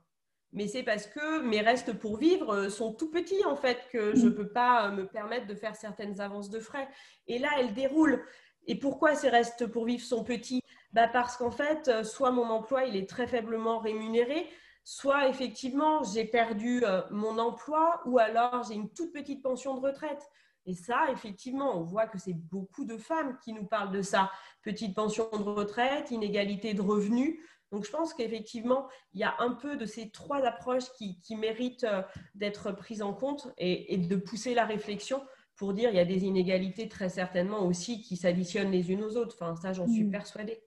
mais 0.52 0.68
c'est 0.68 0.84
parce 0.84 1.08
que 1.08 1.42
mes 1.42 1.62
restes 1.62 1.94
pour 1.94 2.18
vivre 2.18 2.54
euh, 2.54 2.70
sont 2.70 2.94
tout 2.94 3.12
petits 3.12 3.44
en 3.46 3.56
fait 3.56 3.80
que 3.92 4.16
je 4.16 4.26
ne 4.26 4.30
mm. 4.30 4.36
peux 4.36 4.50
pas 4.50 4.88
euh, 4.88 4.92
me 4.92 5.08
permettre 5.08 5.48
de 5.48 5.56
faire 5.56 5.76
certaines 5.76 6.22
avances 6.22 6.50
de 6.50 6.60
frais. 6.60 6.88
Et 7.28 7.40
là, 7.40 7.50
elles 7.60 7.74
déroulent. 7.74 8.24
Et 8.66 8.76
pourquoi 8.76 9.16
ces 9.16 9.30
restes 9.30 9.68
pour 9.68 9.86
vivre 9.86 10.04
sont 10.04 10.24
petits? 10.24 10.62
Bah 10.94 11.08
Parce 11.08 11.38
qu'en 11.38 11.52
fait, 11.52 11.88
euh, 11.88 12.04
soit 12.04 12.32
mon 12.32 12.50
emploi 12.50 12.86
il 12.86 12.96
est 12.96 13.10
très 13.10 13.28
faiblement 13.28 13.80
rémunéré, 13.80 14.48
soit 14.84 15.28
effectivement 15.28 16.04
j'ai 16.04 16.26
perdu 16.26 16.84
euh, 16.86 17.02
mon 17.10 17.38
emploi 17.40 18.02
ou 18.06 18.20
alors 18.20 18.64
j'ai 18.64 18.76
une 18.76 18.90
toute 18.92 19.12
petite 19.12 19.42
pension 19.42 19.76
de 19.76 19.82
retraite. 19.82 20.30
Et 20.66 20.76
ça, 20.76 21.08
effectivement, 21.12 21.78
on 21.78 21.84
voit 21.84 22.08
que 22.08 22.18
c'est 22.18 22.34
beaucoup 22.34 22.86
de 22.86 22.96
femmes 22.96 23.38
qui 23.44 23.52
nous 23.52 23.66
parlent 23.66 23.92
de 23.92 24.02
ça. 24.02 24.32
Petite 24.62 24.96
pension 24.96 25.28
de 25.34 25.44
retraite, 25.44 26.10
inégalité 26.10 26.74
de 26.74 26.82
revenus. 26.82 27.38
Donc 27.72 27.86
je 27.86 27.92
pense 27.92 28.14
qu'effectivement, 28.14 28.88
il 29.14 29.20
y 29.20 29.26
a 29.26 29.36
un 29.40 29.52
peu 29.52 29.76
de 29.76 29.86
ces 29.86 30.10
trois 30.10 30.46
approches 30.46 30.90
qui, 30.94 31.18
méritent 31.36 31.84
euh, 31.84 32.02
d'être 32.36 32.72
prises 32.72 33.02
en 33.02 33.14
compte 33.14 33.52
et, 33.58 33.94
et 33.94 33.98
de 33.98 34.16
pousser 34.16 34.54
la 34.54 34.64
réflexion 34.64 35.22
pour 35.56 35.74
dire 35.74 35.90
il 35.90 35.96
y 35.96 36.00
a 36.00 36.06
des 36.06 36.24
inégalités 36.24 36.88
très 36.88 37.10
certainement 37.10 37.66
aussi 37.66 38.02
qui 38.02 38.16
s'additionnent 38.16 38.72
les 38.72 38.92
unes 38.92 39.04
aux 39.04 39.18
autres. 39.18 39.36
Enfin, 39.40 39.56
ça, 39.56 39.74
j'en 39.74 39.88
suis 39.88 40.04
mm. 40.04 40.12
persuadée. 40.12 40.62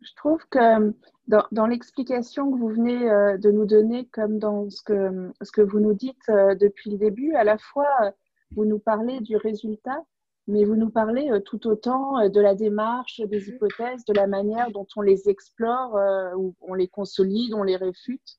Je 0.00 0.14
trouve 0.14 0.44
que 0.50 0.94
dans, 1.28 1.66
l'explication 1.66 2.50
que 2.52 2.58
vous 2.58 2.68
venez 2.68 3.10
euh, 3.10 3.36
de 3.38 3.50
nous 3.50 3.66
donner, 3.66 4.06
comme 4.06 4.38
dans 4.38 4.70
ce 4.70 4.82
que, 4.82 5.32
ce 5.42 5.50
que 5.50 5.62
vous 5.62 5.80
nous 5.80 5.94
dites 5.94 6.28
euh, 6.28 6.54
depuis 6.54 6.90
le 6.90 6.98
début, 6.98 7.34
à 7.34 7.44
la 7.44 7.58
fois 7.58 8.12
vous 8.52 8.64
nous 8.64 8.78
parlez 8.78 9.20
du 9.20 9.36
résultat, 9.36 10.04
mais 10.46 10.64
vous 10.64 10.76
nous 10.76 10.90
parlez 10.90 11.30
euh, 11.30 11.40
tout 11.40 11.66
autant 11.66 12.28
de 12.28 12.40
la 12.40 12.54
démarche, 12.54 13.20
des 13.20 13.48
hypothèses, 13.48 14.04
de 14.04 14.12
la 14.12 14.28
manière 14.28 14.70
dont 14.70 14.86
on 14.94 15.00
les 15.00 15.28
explore, 15.28 15.98
où 16.36 16.54
on 16.60 16.74
les 16.74 16.88
consolide, 16.88 17.54
on 17.54 17.64
les 17.64 17.76
réfute, 17.76 18.38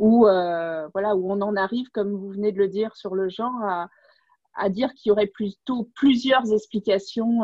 ou 0.00 0.22
voilà, 0.22 1.14
où 1.14 1.30
on 1.30 1.40
en 1.40 1.54
arrive, 1.54 1.88
comme 1.90 2.12
vous 2.12 2.30
venez 2.30 2.50
de 2.50 2.58
le 2.58 2.68
dire 2.68 2.96
sur 2.96 3.14
le 3.14 3.28
genre, 3.28 3.62
à, 3.62 3.88
à 4.56 4.68
dire 4.70 4.92
qu'il 4.94 5.10
y 5.10 5.12
aurait 5.12 5.28
plutôt 5.28 5.88
plusieurs 5.94 6.52
explications 6.52 7.42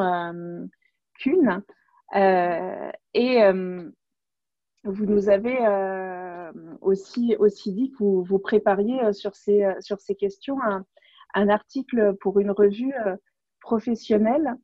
qu'une. 1.14 1.62
Euh, 2.14 2.90
et 3.14 3.42
euh, 3.42 3.90
vous 4.84 5.06
nous 5.06 5.28
avez 5.28 5.58
euh, 5.60 6.50
aussi, 6.80 7.36
aussi 7.38 7.72
dit 7.72 7.90
que 7.90 7.98
vous, 7.98 8.24
vous 8.24 8.38
prépariez 8.38 9.12
sur 9.12 9.36
ces, 9.36 9.66
sur 9.80 10.00
ces 10.00 10.14
questions 10.14 10.60
un, 10.62 10.84
un 11.34 11.48
article 11.48 12.16
pour 12.20 12.40
une 12.40 12.50
revue 12.50 12.94
professionnelle. 13.60 14.56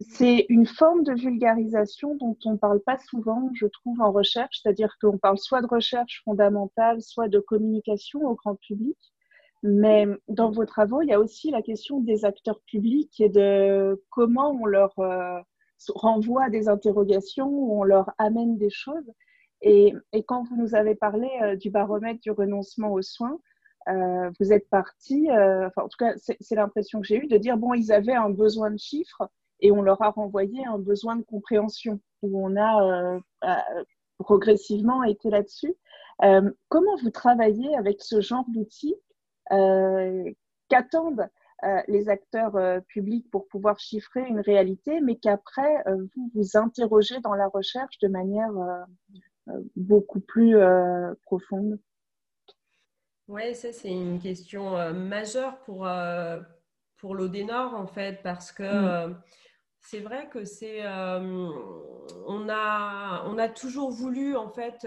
C'est 0.00 0.46
une 0.48 0.66
forme 0.66 1.04
de 1.04 1.12
vulgarisation 1.12 2.14
dont 2.16 2.36
on 2.46 2.52
ne 2.52 2.56
parle 2.56 2.80
pas 2.80 2.96
souvent, 2.98 3.50
je 3.54 3.66
trouve, 3.66 4.00
en 4.00 4.10
recherche, 4.10 4.60
c'est-à-dire 4.62 4.96
qu'on 5.00 5.18
parle 5.18 5.38
soit 5.38 5.60
de 5.60 5.66
recherche 5.66 6.22
fondamentale, 6.24 7.02
soit 7.02 7.28
de 7.28 7.38
communication 7.38 8.22
au 8.22 8.34
grand 8.34 8.56
public. 8.56 8.96
Mais 9.62 10.06
dans 10.28 10.50
vos 10.50 10.64
travaux, 10.64 11.02
il 11.02 11.08
y 11.08 11.12
a 11.12 11.20
aussi 11.20 11.50
la 11.50 11.60
question 11.60 12.00
des 12.00 12.24
acteurs 12.24 12.60
publics 12.66 13.20
et 13.20 13.28
de 13.28 14.02
comment 14.10 14.52
on 14.52 14.64
leur, 14.64 14.94
renvoie 15.94 16.44
à 16.44 16.50
des 16.50 16.68
interrogations, 16.68 17.48
où 17.48 17.80
on 17.80 17.84
leur 17.84 18.10
amène 18.18 18.56
des 18.56 18.70
choses. 18.70 19.10
Et, 19.62 19.94
quand 20.26 20.44
vous 20.44 20.56
nous 20.56 20.74
avez 20.74 20.94
parlé 20.94 21.28
euh, 21.42 21.56
du 21.56 21.70
baromètre 21.70 22.20
du 22.20 22.30
renoncement 22.30 22.92
aux 22.92 23.02
soins, 23.02 23.38
euh, 23.88 24.30
vous 24.40 24.52
êtes 24.52 24.68
parti, 24.68 25.30
euh, 25.30 25.68
enfin 25.68 25.82
en 25.82 25.88
tout 25.88 25.98
cas 25.98 26.12
c'est 26.16 26.54
l'impression 26.56 27.00
que 27.00 27.06
j'ai 27.06 27.16
eue, 27.16 27.28
de 27.28 27.36
dire, 27.36 27.56
bon, 27.56 27.72
ils 27.74 27.92
avaient 27.92 28.14
un 28.14 28.30
besoin 28.30 28.70
de 28.70 28.78
chiffres 28.78 29.28
et 29.60 29.70
on 29.70 29.80
leur 29.80 30.02
a 30.02 30.10
renvoyé 30.10 30.66
un 30.66 30.78
besoin 30.78 31.16
de 31.16 31.22
compréhension, 31.22 32.00
où 32.22 32.44
on 32.44 32.56
a 32.56 33.18
progressivement 34.18 35.02
été 35.04 35.30
là-dessus. 35.30 35.74
comment 36.68 36.96
vous 37.02 37.10
travaillez 37.10 37.74
avec 37.76 38.02
ce 38.02 38.20
genre 38.20 38.44
d'outils 38.48 38.96
Qu'attendent 40.68 41.28
euh, 41.64 41.80
les 41.88 42.10
acteurs 42.10 42.54
euh, 42.56 42.80
publics 42.80 43.30
pour 43.30 43.48
pouvoir 43.48 43.78
chiffrer 43.78 44.26
une 44.28 44.40
réalité, 44.40 45.00
mais 45.00 45.16
qu'après, 45.16 45.82
euh, 45.86 46.04
vous 46.14 46.30
vous 46.34 46.56
interrogez 46.58 47.18
dans 47.20 47.34
la 47.34 47.48
recherche 47.48 47.98
de 48.00 48.08
manière 48.08 48.52
beaucoup 49.74 50.20
plus 50.20 50.56
profonde 51.22 51.78
Oui, 53.28 53.54
ça 53.54 53.72
c'est 53.72 53.92
une 53.92 54.18
question 54.18 54.92
majeure 54.92 55.58
pour, 55.60 55.88
pour 56.96 57.14
l'Odénor 57.14 57.74
en 57.74 57.86
fait, 57.86 58.22
parce 58.22 58.50
que 58.50 59.06
mm. 59.06 59.22
c'est 59.80 60.00
vrai 60.00 60.28
que 60.28 60.44
c'est 60.44 60.84
on, 60.86 62.48
a, 62.50 63.24
on 63.28 63.38
a 63.38 63.48
toujours 63.48 63.92
voulu 63.92 64.36
en 64.36 64.50
fait 64.50 64.84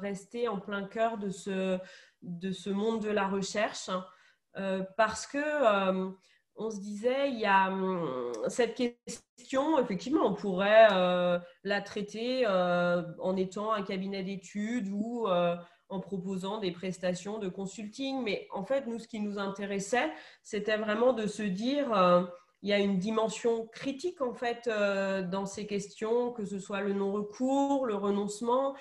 rester 0.00 0.48
en 0.48 0.60
plein 0.60 0.84
cœur 0.84 1.16
de 1.16 1.30
ce, 1.30 1.78
de 2.22 2.52
ce 2.52 2.68
monde 2.70 3.02
de 3.02 3.10
la 3.10 3.26
recherche. 3.26 3.88
Euh, 4.56 4.82
parce 4.96 5.26
que 5.26 5.38
euh, 5.38 6.10
on 6.56 6.70
se 6.70 6.78
disait, 6.78 7.30
il 7.30 7.40
y 7.40 7.46
a 7.46 7.68
hum, 7.68 8.32
cette 8.48 8.74
question, 8.74 9.78
effectivement, 9.78 10.26
on 10.26 10.34
pourrait 10.34 10.88
euh, 10.92 11.38
la 11.64 11.80
traiter 11.80 12.46
en 12.46 13.36
étant 13.36 13.72
un 13.72 13.82
cabinet 13.82 14.22
d'études 14.22 14.88
ou 14.92 15.26
en 15.90 16.00
proposant 16.00 16.58
des 16.58 16.70
prestations 16.70 17.38
de 17.38 17.48
consulting. 17.48 18.22
Mais 18.22 18.46
en 18.52 18.64
fait, 18.64 18.86
nous, 18.86 18.98
ce 18.98 19.08
qui 19.08 19.20
nous 19.20 19.38
intéressait, 19.38 20.12
c'était 20.42 20.76
vraiment 20.76 21.12
de 21.12 21.26
se 21.26 21.42
dire, 21.42 22.28
il 22.62 22.70
y 22.70 22.72
a 22.72 22.78
une 22.78 22.98
dimension 22.98 23.66
critique, 23.66 24.20
en 24.20 24.32
fait, 24.32 24.68
dans 24.68 25.46
ces 25.46 25.66
questions, 25.66 26.32
que 26.32 26.44
ce 26.44 26.60
soit 26.60 26.80
le 26.80 26.92
non-recours, 26.92 27.86
le 27.86 27.96
renoncement. 27.96 28.76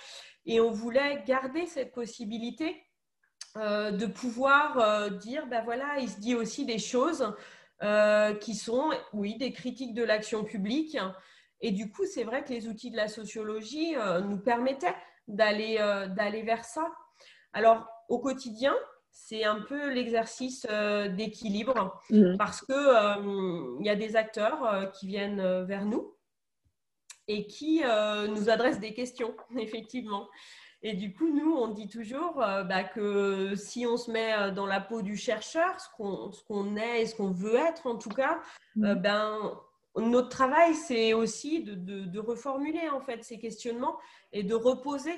Et 0.46 0.60
on 0.62 0.72
voulait 0.72 1.24
garder 1.26 1.66
cette 1.66 1.92
possibilité 1.92 2.84
euh, 3.56 3.92
de 3.92 4.08
pouvoir 4.08 4.80
euh, 4.80 5.10
dire, 5.12 5.46
ben 5.46 5.64
voilà, 5.64 6.00
il 6.00 6.10
se 6.10 6.20
dit 6.20 6.34
aussi 6.34 6.66
des 6.66 6.80
choses 6.80 7.36
euh, 7.84 8.34
qui 8.34 8.56
sont, 8.56 8.90
oui, 9.14 9.38
des 9.38 9.54
critiques 9.54 9.94
de 9.94 10.04
l'action 10.04 10.44
publique. 10.44 10.98
Et 11.62 11.70
du 11.70 11.92
coup, 11.92 12.04
c'est 12.06 12.24
vrai 12.24 12.44
que 12.44 12.50
les 12.50 12.68
outils 12.68 12.90
de 12.90 12.98
la 12.98 13.08
sociologie 13.08 13.96
nous 14.28 14.40
permettaient 14.40 14.96
d'aller 15.30 15.78
d'aller 16.10 16.42
vers 16.42 16.66
ça. 16.66 16.92
Alors, 17.54 17.88
au 18.10 18.20
quotidien, 18.20 18.76
c'est 19.12 19.46
un 19.46 19.62
peu 19.62 19.94
l'exercice 19.94 20.66
d'équilibre 21.16 22.02
mmh. 22.10 22.36
parce 22.38 22.66
que 22.66 23.80
il 23.80 23.86
y 23.86 23.90
a 23.90 23.96
des 23.96 24.18
acteurs 24.18 24.92
qui 24.92 25.08
viennent 25.08 25.64
vers 25.64 25.86
nous 25.86 26.14
et 27.30 27.48
qui 27.48 27.82
nous 28.28 28.50
adressent 28.50 28.82
des 28.82 28.94
questions, 28.94 29.34
effectivement. 29.58 30.28
Et 30.84 30.94
du 30.94 31.14
coup, 31.14 31.30
nous, 31.34 31.54
on 31.54 31.70
dit 31.70 31.88
toujours 31.88 32.36
bah, 32.36 32.84
que 32.84 33.56
si 33.56 33.86
on 33.88 33.96
se 33.96 34.12
met 34.12 34.52
dans 34.52 34.66
la 34.66 34.82
peau 34.82 35.02
du 35.02 35.16
chercheur, 35.16 35.80
ce 35.80 35.88
qu'on 36.46 36.76
est 36.76 37.02
et 37.02 37.06
ce 37.08 37.16
qu'on 37.16 37.32
veut 37.32 37.56
être 37.56 37.88
en 37.88 37.96
tout 37.96 38.10
cas, 38.10 38.42
mmh. 38.76 38.94
ben, 38.96 39.58
notre 39.96 40.30
travail, 40.30 40.74
c'est 40.74 41.14
aussi 41.14 41.64
de, 41.64 41.76
de, 41.76 42.20
reformuler 42.20 42.90
en 42.90 43.00
fait 43.00 43.24
ces 43.24 43.38
questionnements 43.38 43.98
et 44.32 44.44
de 44.44 44.56
reposer 44.56 45.14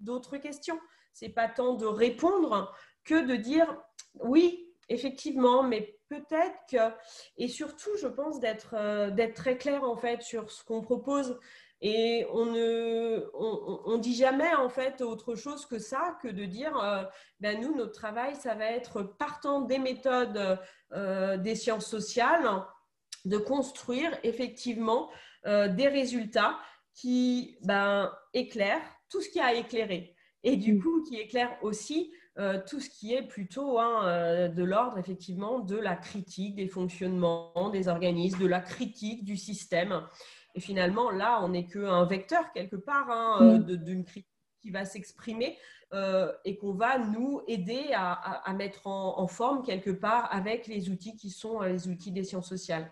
d'autres 0.00 0.36
questions. 0.36 0.78
C'est 1.12 1.28
pas 1.28 1.48
tant 1.48 1.74
de 1.74 1.86
répondre 1.86 2.72
que 3.04 3.26
de 3.26 3.34
dire 3.36 3.76
oui, 4.14 4.72
effectivement, 4.88 5.62
mais 5.62 5.98
peut-être 6.08 6.56
que 6.70 6.94
et 7.36 7.48
surtout, 7.48 7.90
je 8.00 8.06
pense 8.06 8.38
d'être 8.38 8.74
euh, 8.74 9.10
d'être 9.10 9.34
très 9.34 9.56
clair 9.56 9.82
en 9.82 9.96
fait 9.96 10.22
sur 10.22 10.50
ce 10.50 10.62
qu'on 10.64 10.82
propose. 10.82 11.38
Et 11.84 12.24
on 12.32 12.46
ne 12.46 13.28
on, 13.34 13.98
dit 13.98 14.14
jamais 14.14 14.54
en 14.54 14.68
fait 14.68 15.00
autre 15.00 15.34
chose 15.34 15.66
que 15.66 15.80
ça, 15.80 16.16
que 16.22 16.28
de 16.28 16.44
dire 16.44 16.76
euh, 16.78 17.02
ben 17.40 17.60
nous, 17.60 17.74
notre 17.74 17.92
travail, 17.92 18.36
ça 18.36 18.54
va 18.54 18.66
être 18.66 19.02
partant 19.02 19.62
des 19.62 19.80
méthodes 19.80 20.58
euh, 20.92 21.36
des 21.38 21.56
sciences 21.56 21.86
sociales 21.86 22.48
de 23.24 23.36
construire 23.36 24.16
effectivement 24.22 25.10
euh, 25.46 25.66
des 25.66 25.88
résultats 25.88 26.56
qui 26.94 27.58
ben, 27.62 28.12
éclairent 28.32 28.96
tout 29.08 29.20
ce 29.20 29.28
qui 29.28 29.40
a 29.40 29.54
éclairé 29.54 30.14
et 30.44 30.56
du 30.56 30.74
mm. 30.74 30.82
coup 30.82 31.02
qui 31.02 31.16
éclairent 31.16 31.58
aussi 31.62 32.12
euh, 32.38 32.58
tout 32.66 32.80
ce 32.80 32.88
qui 32.88 33.12
est 33.12 33.26
plutôt 33.26 33.78
hein, 33.78 34.06
euh, 34.06 34.48
de 34.48 34.64
l'ordre 34.64 34.96
effectivement 34.96 35.58
de 35.58 35.76
la 35.76 35.96
critique 35.96 36.54
des 36.54 36.66
fonctionnements 36.66 37.68
des 37.70 37.88
organismes, 37.88 38.38
de 38.38 38.46
la 38.46 38.60
critique 38.60 39.22
du 39.22 39.36
système. 39.36 40.02
Et 40.54 40.60
finalement, 40.60 41.10
là, 41.10 41.40
on 41.42 41.48
n'est 41.50 41.66
qu'un 41.66 42.04
vecteur 42.04 42.52
quelque 42.52 42.76
part 42.76 43.10
hein, 43.10 43.58
mm. 43.58 43.76
d'une 43.76 44.04
critique 44.04 44.28
qui 44.60 44.70
va 44.70 44.84
s'exprimer 44.84 45.58
et 46.44 46.56
qu'on 46.56 46.72
va 46.72 46.98
nous 46.98 47.42
aider 47.48 47.90
à, 47.92 48.50
mettre 48.54 48.86
en, 48.86 49.26
forme 49.26 49.62
quelque 49.62 49.90
part 49.90 50.26
avec 50.32 50.66
les 50.66 50.88
outils 50.88 51.16
qui 51.16 51.28
sont 51.28 51.60
les 51.60 51.86
outils 51.88 52.12
des 52.12 52.24
sciences 52.24 52.48
sociales 52.48 52.90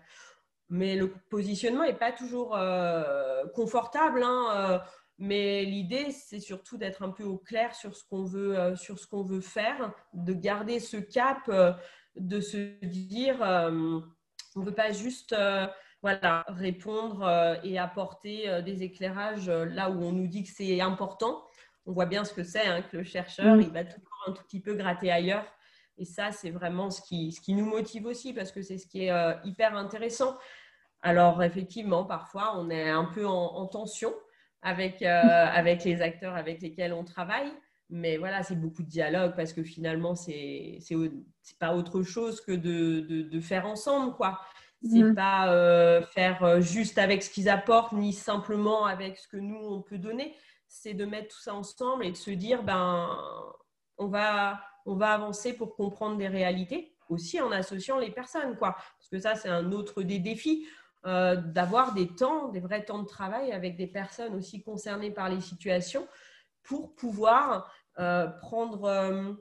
mais 0.71 0.95
le 0.95 1.11
positionnement 1.29 1.83
n'est 1.83 1.93
pas 1.93 2.13
toujours 2.13 2.55
euh, 2.55 3.45
confortable. 3.53 4.23
Hein, 4.23 4.45
euh, 4.55 4.79
mais 5.19 5.65
l'idée, 5.65 6.11
c'est 6.11 6.39
surtout 6.39 6.77
d'être 6.77 7.03
un 7.03 7.09
peu 7.09 7.25
au 7.25 7.37
clair 7.37 7.75
sur 7.75 7.95
ce 7.95 8.05
qu'on 8.05 8.23
veut, 8.23 8.57
euh, 8.57 8.75
sur 8.77 8.97
ce 8.97 9.05
qu'on 9.05 9.21
veut 9.21 9.41
faire, 9.41 9.93
de 10.13 10.33
garder 10.33 10.79
ce 10.79 10.95
cap, 10.95 11.51
de 12.15 12.39
se 12.39 12.57
dire, 12.85 13.41
on 13.41 14.59
ne 14.61 14.65
veut 14.65 14.73
pas 14.73 14.93
juste 14.93 15.35
voilà, 16.01 16.45
répondre 16.47 17.59
et 17.63 17.77
apporter 17.77 18.61
des 18.63 18.83
éclairages 18.83 19.49
là 19.49 19.89
où 19.89 20.01
on 20.01 20.11
nous 20.11 20.27
dit 20.27 20.43
que 20.43 20.49
c'est 20.49 20.81
important. 20.81 21.43
On 21.85 21.91
voit 21.91 22.05
bien 22.05 22.23
ce 22.23 22.33
que 22.33 22.43
c'est, 22.43 22.65
hein, 22.65 22.81
que 22.81 22.97
le 22.97 23.03
chercheur, 23.03 23.57
il 23.57 23.69
va 23.69 23.83
toujours 23.83 24.23
un 24.27 24.31
tout 24.31 24.43
petit 24.43 24.59
peu 24.59 24.73
gratter 24.75 25.11
ailleurs. 25.11 25.45
Et 25.97 26.05
ça, 26.05 26.31
c'est 26.31 26.49
vraiment 26.49 26.89
ce 26.89 27.01
qui, 27.01 27.31
ce 27.31 27.41
qui 27.41 27.53
nous 27.53 27.65
motive 27.65 28.05
aussi, 28.07 28.33
parce 28.33 28.51
que 28.51 28.61
c'est 28.61 28.77
ce 28.77 28.87
qui 28.87 29.05
est 29.05 29.35
hyper 29.43 29.75
intéressant. 29.75 30.37
Alors, 31.03 31.41
effectivement, 31.43 32.05
parfois, 32.05 32.57
on 32.57 32.69
est 32.69 32.89
un 32.89 33.05
peu 33.05 33.25
en, 33.25 33.65
tension 33.67 34.13
avec, 34.61 35.01
euh, 35.01 35.07
avec 35.07 35.83
les 35.83 36.01
acteurs 36.01 36.35
avec 36.35 36.61
lesquels 36.61 36.93
on 36.93 37.03
travaille. 37.03 37.51
Mais 37.89 38.17
voilà, 38.17 38.43
c'est 38.43 38.55
beaucoup 38.55 38.83
de 38.83 38.87
dialogue 38.87 39.33
parce 39.35 39.51
que 39.51 39.63
finalement, 39.63 40.15
c'est 40.15 40.79
n'est 40.91 41.09
pas 41.59 41.75
autre 41.75 42.03
chose 42.03 42.39
que 42.39 42.51
de, 42.51 43.01
de, 43.23 43.39
faire 43.41 43.65
ensemble, 43.65 44.15
quoi. 44.15 44.39
C'est 44.83 44.97
n'est 44.97 45.03
mm. 45.03 45.15
pas 45.15 45.53
euh, 45.53 46.01
faire 46.01 46.43
euh, 46.43 46.61
juste 46.61 46.97
avec 46.97 47.23
ce 47.23 47.29
qu'ils 47.29 47.49
apportent, 47.49 47.93
ni 47.93 48.13
simplement 48.13 48.85
avec 48.85 49.17
ce 49.17 49.27
que 49.27 49.37
nous, 49.37 49.59
on 49.59 49.81
peut 49.81 49.97
donner. 49.97 50.35
C'est 50.67 50.93
de 50.93 51.05
mettre 51.05 51.35
tout 51.35 51.41
ça 51.41 51.53
ensemble 51.53 52.05
et 52.05 52.11
de 52.11 52.17
se 52.17 52.31
dire, 52.31 52.63
ben, 52.63 53.09
on 53.97 54.07
va, 54.07 54.59
on 54.85 54.95
va 54.95 55.11
avancer 55.11 55.53
pour 55.53 55.75
comprendre 55.75 56.17
des 56.17 56.27
réalités, 56.27 56.95
aussi 57.09 57.41
en 57.41 57.51
associant 57.51 57.99
les 57.99 58.09
personnes, 58.09 58.57
quoi. 58.57 58.75
Parce 58.97 59.09
que 59.11 59.19
ça, 59.19 59.35
c'est 59.35 59.49
un 59.49 59.71
autre 59.71 60.01
des 60.01 60.19
défis. 60.19 60.65
Euh, 61.07 61.35
d'avoir 61.35 61.95
des 61.95 62.07
temps, 62.07 62.49
des 62.49 62.59
vrais 62.59 62.85
temps 62.85 62.99
de 62.99 63.07
travail 63.07 63.51
avec 63.53 63.75
des 63.75 63.87
personnes 63.87 64.35
aussi 64.35 64.61
concernées 64.61 65.09
par 65.09 65.29
les 65.29 65.41
situations 65.41 66.07
pour 66.61 66.93
pouvoir 66.93 67.73
euh, 67.97 68.27
prendre 68.27 68.83
euh, 68.83 69.33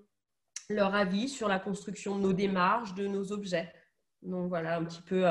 leur 0.71 0.95
avis 0.95 1.29
sur 1.29 1.49
la 1.49 1.59
construction 1.59 2.17
de 2.17 2.23
nos 2.23 2.33
démarches, 2.33 2.95
de 2.95 3.07
nos 3.07 3.31
objets. 3.33 3.71
Donc 4.23 4.49
voilà, 4.49 4.77
un 4.77 4.85
petit 4.85 5.03
peu, 5.03 5.25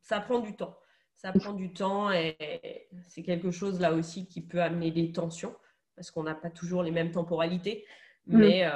ça 0.00 0.20
prend 0.20 0.40
du 0.40 0.56
temps. 0.56 0.78
Ça 1.14 1.32
prend 1.32 1.54
du 1.54 1.72
temps 1.72 2.12
et 2.12 2.36
c'est 3.08 3.22
quelque 3.22 3.50
chose 3.50 3.80
là 3.80 3.92
aussi 3.92 4.28
qui 4.28 4.42
peut 4.42 4.60
amener 4.62 4.90
des 4.90 5.12
tensions 5.12 5.56
parce 5.94 6.10
qu'on 6.10 6.24
n'a 6.24 6.34
pas 6.34 6.50
toujours 6.50 6.82
les 6.82 6.90
mêmes 6.90 7.10
temporalités. 7.10 7.84
Mm. 8.26 8.38
Mais 8.38 8.70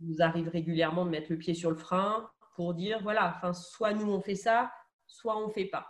nous 0.00 0.20
arrive 0.20 0.48
régulièrement 0.48 1.04
de 1.04 1.10
mettre 1.10 1.30
le 1.30 1.38
pied 1.38 1.54
sur 1.54 1.70
le 1.70 1.76
frein 1.76 2.28
pour 2.56 2.74
dire 2.74 3.00
voilà, 3.02 3.34
enfin, 3.36 3.52
soit 3.52 3.92
nous 3.92 4.10
on 4.10 4.20
fait 4.20 4.34
ça, 4.34 4.72
soit 5.06 5.36
on 5.36 5.48
ne 5.48 5.52
fait 5.52 5.66
pas. 5.66 5.88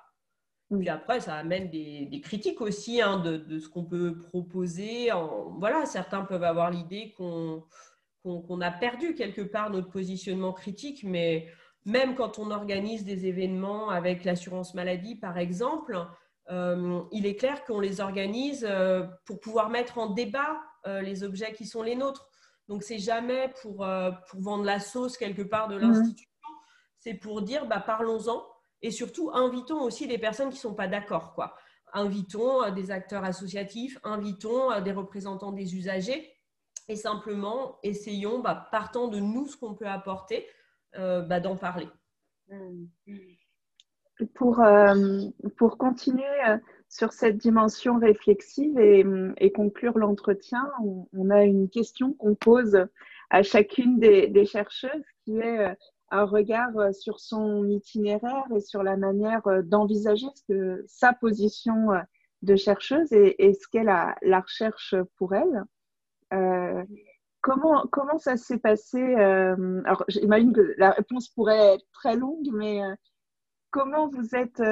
Puis 0.70 0.88
après, 0.88 1.20
ça 1.20 1.34
amène 1.34 1.68
des, 1.68 2.20
critiques 2.22 2.62
aussi 2.62 3.02
hein, 3.02 3.18
de, 3.18 3.58
ce 3.58 3.68
qu'on 3.68 3.84
peut 3.84 4.16
proposer. 4.16 5.10
voilà, 5.58 5.84
certains 5.84 6.22
peuvent 6.22 6.44
avoir 6.44 6.70
l'idée 6.70 7.12
qu'on 7.16 8.60
a 8.60 8.70
perdu 8.70 9.14
quelque 9.14 9.42
part 9.42 9.68
notre 9.70 9.90
positionnement 9.90 10.52
critique, 10.52 11.04
mais 11.04 11.48
même 11.84 12.14
quand 12.14 12.38
on 12.38 12.50
organise 12.50 13.04
des 13.04 13.26
événements 13.26 13.90
avec 13.90 14.24
l'assurance 14.24 14.74
maladie, 14.74 15.16
par 15.16 15.38
exemple, 15.38 16.06
euh, 16.50 17.02
il 17.12 17.26
est 17.26 17.36
clair 17.36 17.64
qu'on 17.64 17.80
les 17.80 18.00
organise 18.00 18.66
euh, 18.68 19.06
pour 19.26 19.40
pouvoir 19.40 19.70
mettre 19.70 19.98
en 19.98 20.08
débat 20.08 20.60
euh, 20.86 21.00
les 21.00 21.24
objets 21.24 21.52
qui 21.52 21.66
sont 21.66 21.82
les 21.82 21.96
nôtres. 21.96 22.28
Donc, 22.68 22.82
c'est 22.82 22.98
jamais 22.98 23.52
pour, 23.60 23.86
pour 24.28 24.40
vendre 24.40 24.64
la 24.64 24.78
sauce 24.78 25.16
quelque 25.16 25.42
part 25.42 25.68
de 25.68 25.76
mmh. 25.76 25.80
l'institution, 25.80 26.30
c'est 26.98 27.14
pour 27.14 27.42
dire, 27.42 27.66
bah, 27.66 27.82
parlons-en 27.84 28.46
et 28.82 28.90
surtout, 28.90 29.30
invitons 29.32 29.82
aussi 29.82 30.06
les 30.06 30.18
personnes 30.18 30.48
qui 30.48 30.56
ne 30.56 30.60
sont 30.60 30.74
pas 30.74 30.88
d'accord. 30.88 31.34
Quoi. 31.34 31.54
Invitons 31.92 32.70
des 32.70 32.90
acteurs 32.90 33.24
associatifs, 33.24 33.98
invitons 34.04 34.80
des 34.80 34.92
représentants 34.92 35.52
des 35.52 35.76
usagers 35.76 36.32
et 36.88 36.96
simplement 36.96 37.78
essayons, 37.82 38.38
bah, 38.38 38.68
partant 38.70 39.08
de 39.08 39.18
nous, 39.18 39.48
ce 39.48 39.56
qu'on 39.56 39.74
peut 39.74 39.88
apporter, 39.88 40.46
bah, 40.96 41.40
d'en 41.40 41.56
parler. 41.56 41.88
Pour, 44.34 44.62
pour 45.56 45.78
continuer 45.78 46.24
sur 46.88 47.12
cette 47.12 47.38
dimension 47.38 47.98
réflexive 47.98 48.78
et, 48.78 49.52
conclure 49.52 49.98
l'entretien, 49.98 50.70
on, 51.12 51.30
a 51.30 51.44
une 51.44 51.68
question 51.68 52.12
qu'on 52.14 52.34
pose 52.34 52.86
à 53.30 53.42
chacune 53.42 53.98
des, 53.98 54.44
chercheuses 54.44 55.04
qui 55.24 55.38
est 55.38 55.74
un 56.12 56.24
regard 56.24 56.76
euh, 56.76 56.92
sur 56.92 57.18
son 57.18 57.66
itinéraire 57.68 58.44
et 58.54 58.60
sur 58.60 58.82
la 58.82 58.96
manière 58.96 59.46
euh, 59.46 59.62
d'envisager 59.62 60.26
sa 60.86 61.14
position 61.14 61.92
euh, 61.92 62.00
de 62.42 62.54
chercheuse 62.54 63.12
et, 63.12 63.54
ce 63.54 63.66
qu'est 63.68 63.82
la, 63.82 64.14
recherche 64.40 64.94
pour 65.16 65.34
elle. 65.34 65.64
Comment, 67.42 67.86
comment 67.90 68.18
ça 68.18 68.36
s'est 68.36 68.58
passé 68.58 69.14
Alors, 69.14 70.04
j'imagine 70.08 70.52
que 70.52 70.74
la 70.78 70.90
réponse 70.92 71.28
pourrait 71.28 71.74
être 71.74 71.86
très 71.92 72.16
longue, 72.16 72.48
mais 72.52 72.80
comment 73.70 74.08
vous 74.08 74.34
êtes 74.34 74.62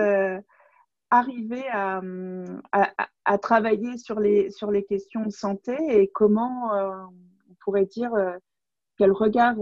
arrivé 1.11 1.63
à, 1.69 3.39
travailler 3.39 3.99
sur 3.99 4.19
les, 4.21 4.51
sur 4.51 4.71
les 4.71 4.85
questions 4.85 5.25
de 5.25 5.31
santé 5.31 5.77
et 5.89 6.09
comment 6.09 6.73
on 6.73 7.55
pourrait 7.65 7.87
dire 7.87 8.13
quel 8.97 9.13
regard 9.13 9.57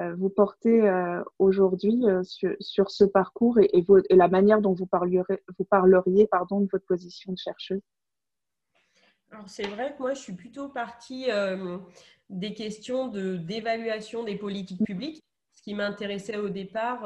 euh, 0.00 0.14
vous 0.14 0.30
portez 0.30 0.88
euh, 0.88 1.22
aujourd'hui 1.38 2.06
euh, 2.06 2.22
sur, 2.60 2.90
ce 2.90 3.04
parcours 3.04 3.58
et, 3.58 3.68
et, 3.72 4.16
la 4.16 4.28
manière 4.28 4.60
dont 4.60 4.72
vous 4.72 4.86
parleriez, 4.86 5.22
vous 5.58 5.64
parleriez 5.64 6.26
pardon, 6.26 6.60
de 6.60 6.68
votre 6.72 6.86
position 6.86 7.32
de 7.32 7.38
chercheuse? 7.38 7.82
Alors 9.30 9.48
c'est 9.48 9.66
vrai 9.66 9.94
que 9.96 10.02
moi 10.02 10.14
je 10.14 10.20
suis 10.20 10.32
plutôt 10.32 10.68
partie 10.68 11.28
des 12.28 12.54
questions 12.54 13.08
d'évaluation 13.08 14.24
des 14.24 14.36
politiques 14.36 14.84
publiques. 14.84 15.22
Ce 15.52 15.62
qui 15.62 15.74
m'intéressait 15.74 16.38
au 16.38 16.48
départ, 16.48 17.02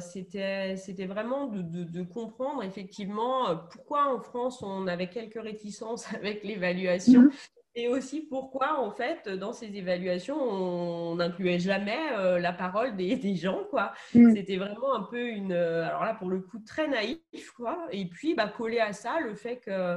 c'était 0.00 1.06
vraiment 1.06 1.46
de, 1.46 1.62
de, 1.62 2.02
comprendre 2.02 2.62
effectivement 2.62 3.56
pourquoi 3.72 4.14
en 4.14 4.20
France 4.20 4.62
on 4.62 4.86
avait 4.86 5.10
quelques 5.10 5.42
réticences 5.42 6.06
avec 6.14 6.44
l'évaluation 6.44 7.22
mmh 7.22 7.30
et 7.78 7.88
aussi 7.88 8.22
pourquoi, 8.22 8.80
en 8.80 8.90
fait, 8.90 9.28
dans 9.28 9.52
ces 9.52 9.76
évaluations, 9.76 10.36
on 10.36 11.16
n'incluait 11.16 11.60
jamais 11.60 11.98
euh, 12.16 12.40
la 12.40 12.52
parole 12.52 12.96
des, 12.96 13.16
des 13.16 13.36
gens, 13.36 13.62
quoi. 13.70 13.92
Mm. 14.14 14.34
C'était 14.34 14.56
vraiment 14.56 14.94
un 14.96 15.02
peu 15.02 15.28
une, 15.28 15.52
euh, 15.52 15.86
alors 15.86 16.04
là, 16.04 16.14
pour 16.14 16.28
le 16.28 16.40
coup, 16.40 16.58
très 16.58 16.88
naïf, 16.88 17.52
quoi. 17.56 17.86
Et 17.92 18.06
puis, 18.06 18.34
bah, 18.34 18.48
coller 18.48 18.80
à 18.80 18.92
ça, 18.92 19.20
le 19.20 19.34
fait 19.34 19.58
que 19.58 19.96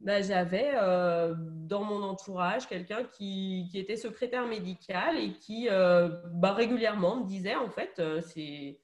bah, 0.00 0.22
j'avais 0.22 0.72
euh, 0.74 1.34
dans 1.36 1.84
mon 1.84 2.02
entourage 2.02 2.66
quelqu'un 2.66 3.04
qui, 3.04 3.68
qui, 3.70 3.78
était 3.78 3.96
secrétaire 3.96 4.46
médical 4.46 5.18
et 5.18 5.34
qui 5.34 5.68
euh, 5.68 6.08
bah, 6.32 6.54
régulièrement 6.54 7.16
me 7.16 7.26
disait 7.26 7.54
en 7.54 7.68
fait 7.68 7.98
euh, 7.98 8.20
c'est 8.22 8.80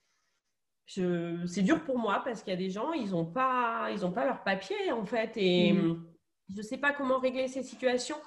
c'est 0.88 1.62
dur 1.62 1.82
pour 1.82 1.98
moi 1.98 2.22
parce 2.24 2.42
qu'il 2.42 2.52
y 2.52 2.56
a 2.56 2.58
des 2.58 2.70
gens 2.70 2.92
ils 2.92 3.10
n'ont 3.10 3.24
pas 3.24 3.88
ils 3.92 4.06
ont 4.06 4.12
pas 4.12 4.24
leur 4.24 4.44
papier 4.44 4.92
en 4.92 5.04
fait 5.04 5.32
et 5.36 5.72
mmh. 5.72 6.06
je 6.50 6.56
ne 6.58 6.62
sais 6.62 6.78
pas 6.78 6.92
comment 6.92 7.18
régler 7.18 7.48
ces 7.48 7.64
situations 7.64 8.18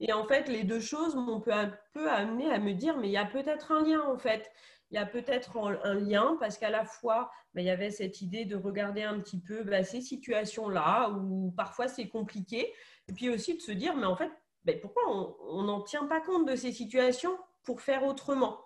et 0.00 0.12
en 0.12 0.26
fait 0.26 0.48
les 0.48 0.64
deux 0.64 0.80
choses 0.80 1.14
m'ont 1.14 1.40
peu 1.40 1.52
un 1.52 1.72
peu 1.92 2.10
amené 2.10 2.50
à 2.50 2.58
me 2.58 2.72
dire 2.72 2.96
mais 2.96 3.08
il 3.08 3.12
y 3.12 3.18
a 3.18 3.26
peut-être 3.26 3.70
un 3.70 3.86
lien 3.86 4.00
en 4.00 4.18
fait 4.18 4.50
il 4.92 4.96
y 4.96 4.98
a 4.98 5.06
peut-être 5.06 5.56
un 5.58 5.94
lien 5.94 6.36
parce 6.38 6.58
qu'à 6.58 6.68
la 6.68 6.84
fois, 6.84 7.30
bah, 7.54 7.62
il 7.62 7.66
y 7.66 7.70
avait 7.70 7.90
cette 7.90 8.20
idée 8.20 8.44
de 8.44 8.56
regarder 8.56 9.02
un 9.02 9.18
petit 9.20 9.40
peu 9.40 9.64
bah, 9.64 9.82
ces 9.84 10.02
situations-là 10.02 11.10
où 11.10 11.50
parfois 11.56 11.88
c'est 11.88 12.08
compliqué. 12.08 12.72
Et 13.08 13.12
puis 13.14 13.30
aussi 13.30 13.56
de 13.56 13.62
se 13.62 13.72
dire, 13.72 13.96
mais 13.96 14.06
en 14.06 14.16
fait, 14.16 14.30
bah, 14.64 14.74
pourquoi 14.80 15.02
on 15.08 15.62
n'en 15.62 15.80
tient 15.80 16.04
pas 16.06 16.20
compte 16.20 16.46
de 16.46 16.56
ces 16.56 16.72
situations 16.72 17.36
pour 17.64 17.80
faire 17.80 18.04
autrement? 18.04 18.58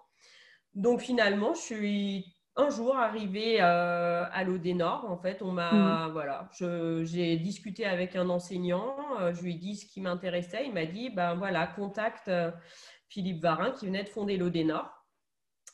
Donc 0.74 1.00
finalement, 1.00 1.54
je 1.54 1.60
suis 1.60 2.36
un 2.56 2.70
jour 2.70 2.96
arrivée 2.96 3.58
euh, 3.60 4.24
à 4.32 4.42
l'Odénor. 4.42 5.04
En 5.08 5.18
fait, 5.18 5.42
on 5.42 5.52
m'a, 5.52 6.08
mmh. 6.08 6.12
voilà, 6.12 6.48
j'ai 7.02 7.36
discuté 7.36 7.84
avec 7.84 8.16
un 8.16 8.28
enseignant, 8.30 8.96
euh, 9.20 9.32
je 9.32 9.42
lui 9.42 9.52
ai 9.52 9.58
dit 9.58 9.76
ce 9.76 9.86
qui 9.86 10.00
m'intéressait. 10.00 10.66
Il 10.66 10.74
m'a 10.74 10.86
dit, 10.86 11.10
ben 11.10 11.34
voilà, 11.34 11.66
contacte 11.66 12.28
euh, 12.28 12.50
Philippe 13.08 13.42
Varin 13.42 13.70
qui 13.70 13.86
venait 13.86 14.04
de 14.04 14.08
fonder 14.08 14.36
l'Odénor. 14.36 14.95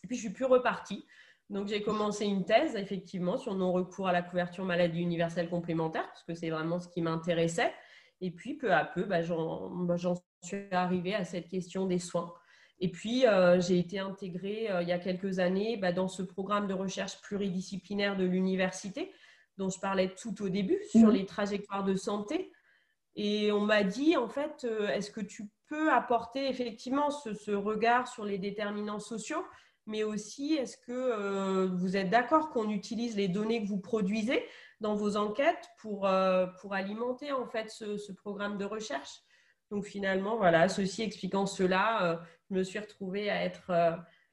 Et 0.05 0.07
puis, 0.07 0.17
je 0.17 0.23
suis 0.23 0.33
plus 0.33 0.45
repartie. 0.45 1.07
Donc, 1.51 1.69
j'ai 1.69 1.83
commencé 1.83 2.25
une 2.25 2.45
thèse, 2.45 2.77
effectivement, 2.77 3.37
sur 3.37 3.55
non-recours 3.55 4.09
à 4.09 4.13
la 4.13 4.23
couverture 4.23 4.65
maladie 4.65 5.01
universelle 5.01 5.51
complémentaire, 5.51 6.07
parce 6.07 6.25
que 6.25 6.35
c'est 6.35 6.51
vraiment 6.51 6.81
ce 6.81 6.89
qui 6.89 7.03
m'intéressait. 7.03 7.73
Et 8.21 8.31
puis, 8.31 8.55
peu 8.55 8.73
à 8.73 8.85
peu, 8.85 9.05
bah, 9.05 9.21
bah, 9.21 9.97
j'en 9.97 10.15
suis 10.43 10.73
arrivée 10.73 11.15
à 11.15 11.25
cette 11.25 11.49
question 11.49 11.87
des 11.87 11.99
soins. 11.99 12.33
Et 12.79 12.91
puis, 12.91 13.27
euh, 13.27 13.61
j'ai 13.61 13.79
été 13.79 13.99
intégrée 13.99 14.71
euh, 14.71 14.83
il 14.83 14.89
y 14.89 14.93
a 14.93 14.99
quelques 14.99 15.39
années 15.39 15.77
bah, 15.77 15.93
dans 15.93 16.09
ce 16.09 16.23
programme 16.23 16.67
de 16.67 16.75
recherche 16.75 17.21
pluridisciplinaire 17.21 18.17
de 18.17 18.25
l'université, 18.25 19.13
dont 19.57 19.69
je 19.69 19.79
parlais 19.79 20.15
tout 20.15 20.43
au 20.43 20.49
début, 20.49 20.81
sur 20.91 21.09
mmh. 21.09 21.13
les 21.13 21.27
trajectoires 21.27 21.85
de 21.85 21.95
santé. 21.95 22.51
Et 23.15 23.53
on 23.53 23.61
m'a 23.61 23.85
dit, 23.85 24.17
en 24.17 24.29
fait, 24.29 24.65
euh, 24.65 24.89
est-ce 24.89 25.11
que 25.11 25.21
tu 25.21 25.51
peux 25.69 25.93
apporter 25.93 26.49
effectivement 26.49 27.11
ce, 27.11 27.53
regard 27.53 28.09
sur 28.09 28.25
les 28.25 28.39
déterminants 28.39 29.01
sociaux 29.01 29.45
mais 29.87 30.05
aussi 30.05 30.55
est-ce 30.55 30.76
que 30.76 30.93
euh, 30.93 31.66
vous 31.66 31.97
êtes 31.97 32.11
d'accord 32.11 32.51
qu'on 32.51 32.70
utilise 32.70 33.16
les 33.16 33.28
données 33.28 33.62
que 33.62 33.68
vous 33.68 33.80
produisez 33.80 34.45
dans 34.80 34.95
vos 34.95 35.16
enquêtes 35.16 35.68
pour, 35.78 36.07
euh, 36.07 36.47
pour 36.61 36.74
alimenter 36.74 37.33
en 37.33 37.47
fait 37.47 37.70
ce, 37.70 38.12
programme 38.12 38.59
de 38.59 38.64
recherche? 38.64 39.22
Donc 39.70 39.85
finalement, 39.85 40.37
voilà, 40.37 40.68
ceci 40.68 41.03
expliquant 41.03 41.47
cela, 41.47 42.05
euh, 42.05 42.16
je 42.51 42.57
me 42.57 42.62
suis 42.62 42.78
retrouvée 42.78 43.30
à 43.30 43.43
être 43.43 43.72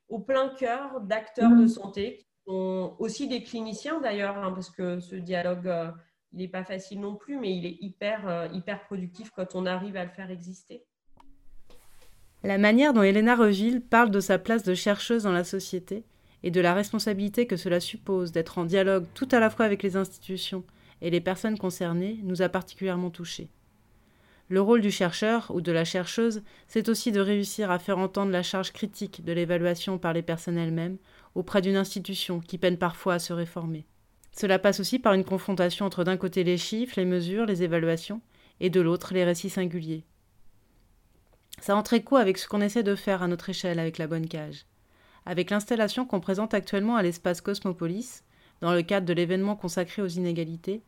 au 0.09 0.19
plein 0.19 0.49
cœur 0.49 1.01
d'acteurs 1.01 1.51
de 1.51 1.63
mmh. 1.63 1.69
santé, 1.69 2.17
qui 2.17 2.27
sont 2.47 2.95
aussi 2.99 3.27
des 3.27 3.43
cliniciens 3.43 4.01
d'ailleurs, 4.01 4.37
hein, 4.37 4.51
parce 4.51 4.69
que 4.69 4.99
ce 4.99 5.15
dialogue, 5.15 5.71
il 6.33 6.39
n'est 6.39 6.47
pas 6.49 6.65
facile 6.65 6.99
non 6.99 7.15
plus, 7.15 7.37
mais 7.37 7.55
il 7.55 7.65
est 7.65 7.77
hyper, 7.79 8.49
hyper 8.53 8.81
productif 8.81 9.31
quand 9.31 9.55
on 9.55 9.65
arrive 9.65 9.95
à 9.95 10.03
le 10.03 10.11
faire 10.11 10.29
exister. 10.29 10.85
La 12.43 12.57
manière 12.57 12.93
dont 12.93 13.03
Helena 13.03 13.35
Reville 13.35 13.81
parle 13.81 14.11
de 14.11 14.21
sa 14.21 14.39
place 14.39 14.63
de 14.63 14.73
chercheuse 14.73 15.23
dans 15.23 15.33
la 15.33 15.43
société 15.43 16.05
et 16.43 16.51
de 16.51 16.61
la 16.61 16.73
responsabilité 16.73 17.45
que 17.45 17.57
cela 17.57 17.81
suppose 17.81 18.31
d'être 18.31 18.57
en 18.57 18.63
dialogue 18.63 19.05
tout 19.13 19.27
à 19.31 19.41
la 19.41 19.49
fois 19.49 19.65
avec 19.65 19.83
les 19.83 19.97
institutions 19.97 20.63
et 21.01 21.09
les 21.09 21.19
personnes 21.19 21.57
concernées 21.57 22.19
nous 22.23 22.41
a 22.41 22.47
particulièrement 22.47 23.09
touchés. 23.09 23.49
Le 24.47 24.61
rôle 24.61 24.79
du 24.79 24.89
chercheur 24.89 25.51
ou 25.53 25.59
de 25.59 25.73
la 25.73 25.83
chercheuse, 25.83 26.41
c'est 26.67 26.87
aussi 26.87 27.11
de 27.11 27.19
réussir 27.19 27.71
à 27.71 27.77
faire 27.77 27.99
entendre 27.99 28.31
la 28.31 28.41
charge 28.41 28.71
critique 28.71 29.23
de 29.23 29.33
l'évaluation 29.33 29.97
par 29.97 30.13
les 30.13 30.21
personnes 30.23 30.57
elles-mêmes 30.57 30.97
auprès 31.35 31.61
d'une 31.61 31.75
institution 31.75 32.39
qui 32.39 32.57
peine 32.57 32.77
parfois 32.77 33.15
à 33.15 33.19
se 33.19 33.33
réformer. 33.33 33.85
Cela 34.31 34.59
passe 34.59 34.79
aussi 34.79 34.97
par 34.97 35.13
une 35.13 35.25
confrontation 35.25 35.85
entre 35.85 36.05
d'un 36.05 36.17
côté 36.17 36.45
les 36.45 36.57
chiffres, 36.57 36.95
les 36.97 37.05
mesures, 37.05 37.45
les 37.45 37.63
évaluations, 37.63 38.21
et 38.61 38.69
de 38.69 38.81
l'autre 38.81 39.13
les 39.13 39.23
récits 39.23 39.49
singuliers, 39.49 40.03
ça 41.61 41.75
entre 41.75 41.93
écho 41.93 42.15
avec 42.15 42.37
ce 42.37 42.47
qu'on 42.47 42.61
essaie 42.61 42.83
de 42.83 42.95
faire 42.95 43.23
à 43.23 43.27
notre 43.27 43.49
échelle 43.49 43.79
avec 43.79 43.97
la 43.97 44.07
bonne 44.07 44.27
cage. 44.27 44.65
Avec 45.25 45.49
l'installation 45.49 46.05
qu'on 46.05 46.19
présente 46.19 46.53
actuellement 46.53 46.95
à 46.95 47.03
l'espace 47.03 47.41
Cosmopolis, 47.41 48.23
dans 48.61 48.73
le 48.73 48.81
cadre 48.81 49.05
de 49.05 49.13
l'événement 49.13 49.55
consacré 49.55 50.01
aux 50.01 50.07
inégalités, 50.07 50.81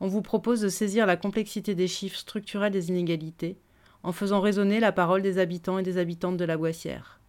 on 0.00 0.08
vous 0.08 0.22
propose 0.22 0.60
de 0.60 0.68
saisir 0.68 1.06
la 1.06 1.16
complexité 1.16 1.74
des 1.74 1.88
chiffres 1.88 2.18
structurels 2.18 2.72
des 2.72 2.88
inégalités 2.88 3.58
en 4.02 4.12
faisant 4.12 4.40
résonner 4.40 4.80
la 4.80 4.92
parole 4.92 5.22
des 5.22 5.38
habitants 5.38 5.78
et 5.78 5.82
des 5.82 5.98
habitantes 5.98 6.36
de 6.36 6.44
la 6.44 6.56
Boissière. 6.56 7.20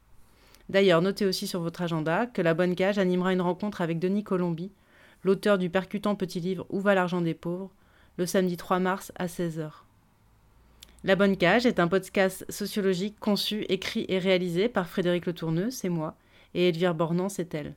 D'ailleurs, 0.69 1.01
notez 1.01 1.25
aussi 1.25 1.45
sur 1.45 1.61
votre 1.61 1.81
agenda 1.81 2.25
que 2.25 2.41
la 2.41 2.53
Bonne 2.53 2.75
Cage 2.75 2.97
animera 2.97 3.33
une 3.33 3.41
rencontre 3.41 3.81
avec 3.81 3.99
Denis 3.99 4.23
Colombi, 4.23 4.71
l'auteur 5.23 5.57
du 5.57 5.69
percutant 5.69 6.15
petit 6.15 6.39
livre 6.39 6.65
Où 6.69 6.79
va 6.79 6.95
l'argent 6.95 7.21
des 7.21 7.33
pauvres, 7.33 7.71
le 8.17 8.25
samedi 8.25 8.57
3 8.57 8.79
mars 8.79 9.11
à 9.15 9.27
16h. 9.27 9.69
La 11.05 11.17
Bonne 11.17 11.35
Cage 11.35 11.65
est 11.65 11.81
un 11.81 11.89
podcast 11.89 12.45
sociologique 12.49 13.19
conçu, 13.19 13.65
écrit 13.67 14.05
et 14.07 14.19
réalisé 14.19 14.69
par 14.69 14.87
Frédéric 14.87 15.25
Le 15.25 15.33
Tourneux, 15.33 15.69
c'est 15.69 15.89
moi, 15.89 16.15
et 16.53 16.69
Elvire 16.69 16.95
Bornan, 16.95 17.27
c'est 17.27 17.53
elle. 17.53 17.75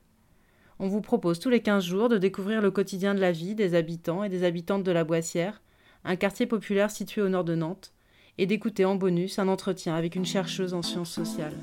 On 0.79 0.87
vous 0.87 1.01
propose 1.01 1.41
tous 1.41 1.51
les 1.51 1.61
15 1.61 1.83
jours 1.83 2.09
de 2.09 2.19
découvrir 2.19 2.63
le 2.63 2.71
quotidien 2.71 3.17
de 3.17 3.21
la 3.21 3.33
vie 3.33 3.57
des 3.57 3.75
habitants 3.75 4.23
et 4.23 4.29
des 4.29 4.45
habitantes 4.45 4.85
de 4.85 4.93
la 4.93 5.03
Boissière, 5.03 5.61
un 6.05 6.15
quartier 6.15 6.47
populaire 6.47 6.93
situé 6.93 7.21
au 7.21 7.29
nord 7.29 7.43
de 7.43 7.57
Nantes, 7.57 7.93
et 8.39 8.47
d'écouter 8.47 8.85
en 8.85 8.95
bonus 8.95 9.41
un 9.41 9.49
entretien 9.49 9.97
avec 9.97 10.15
une 10.15 10.25
chercheuse 10.25 10.73
en 10.73 10.83
sciences 10.83 11.11
sociales. 11.11 11.57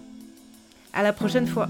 À 0.91 1.01
la 1.01 1.13
prochaine 1.13 1.47
fois! 1.47 1.69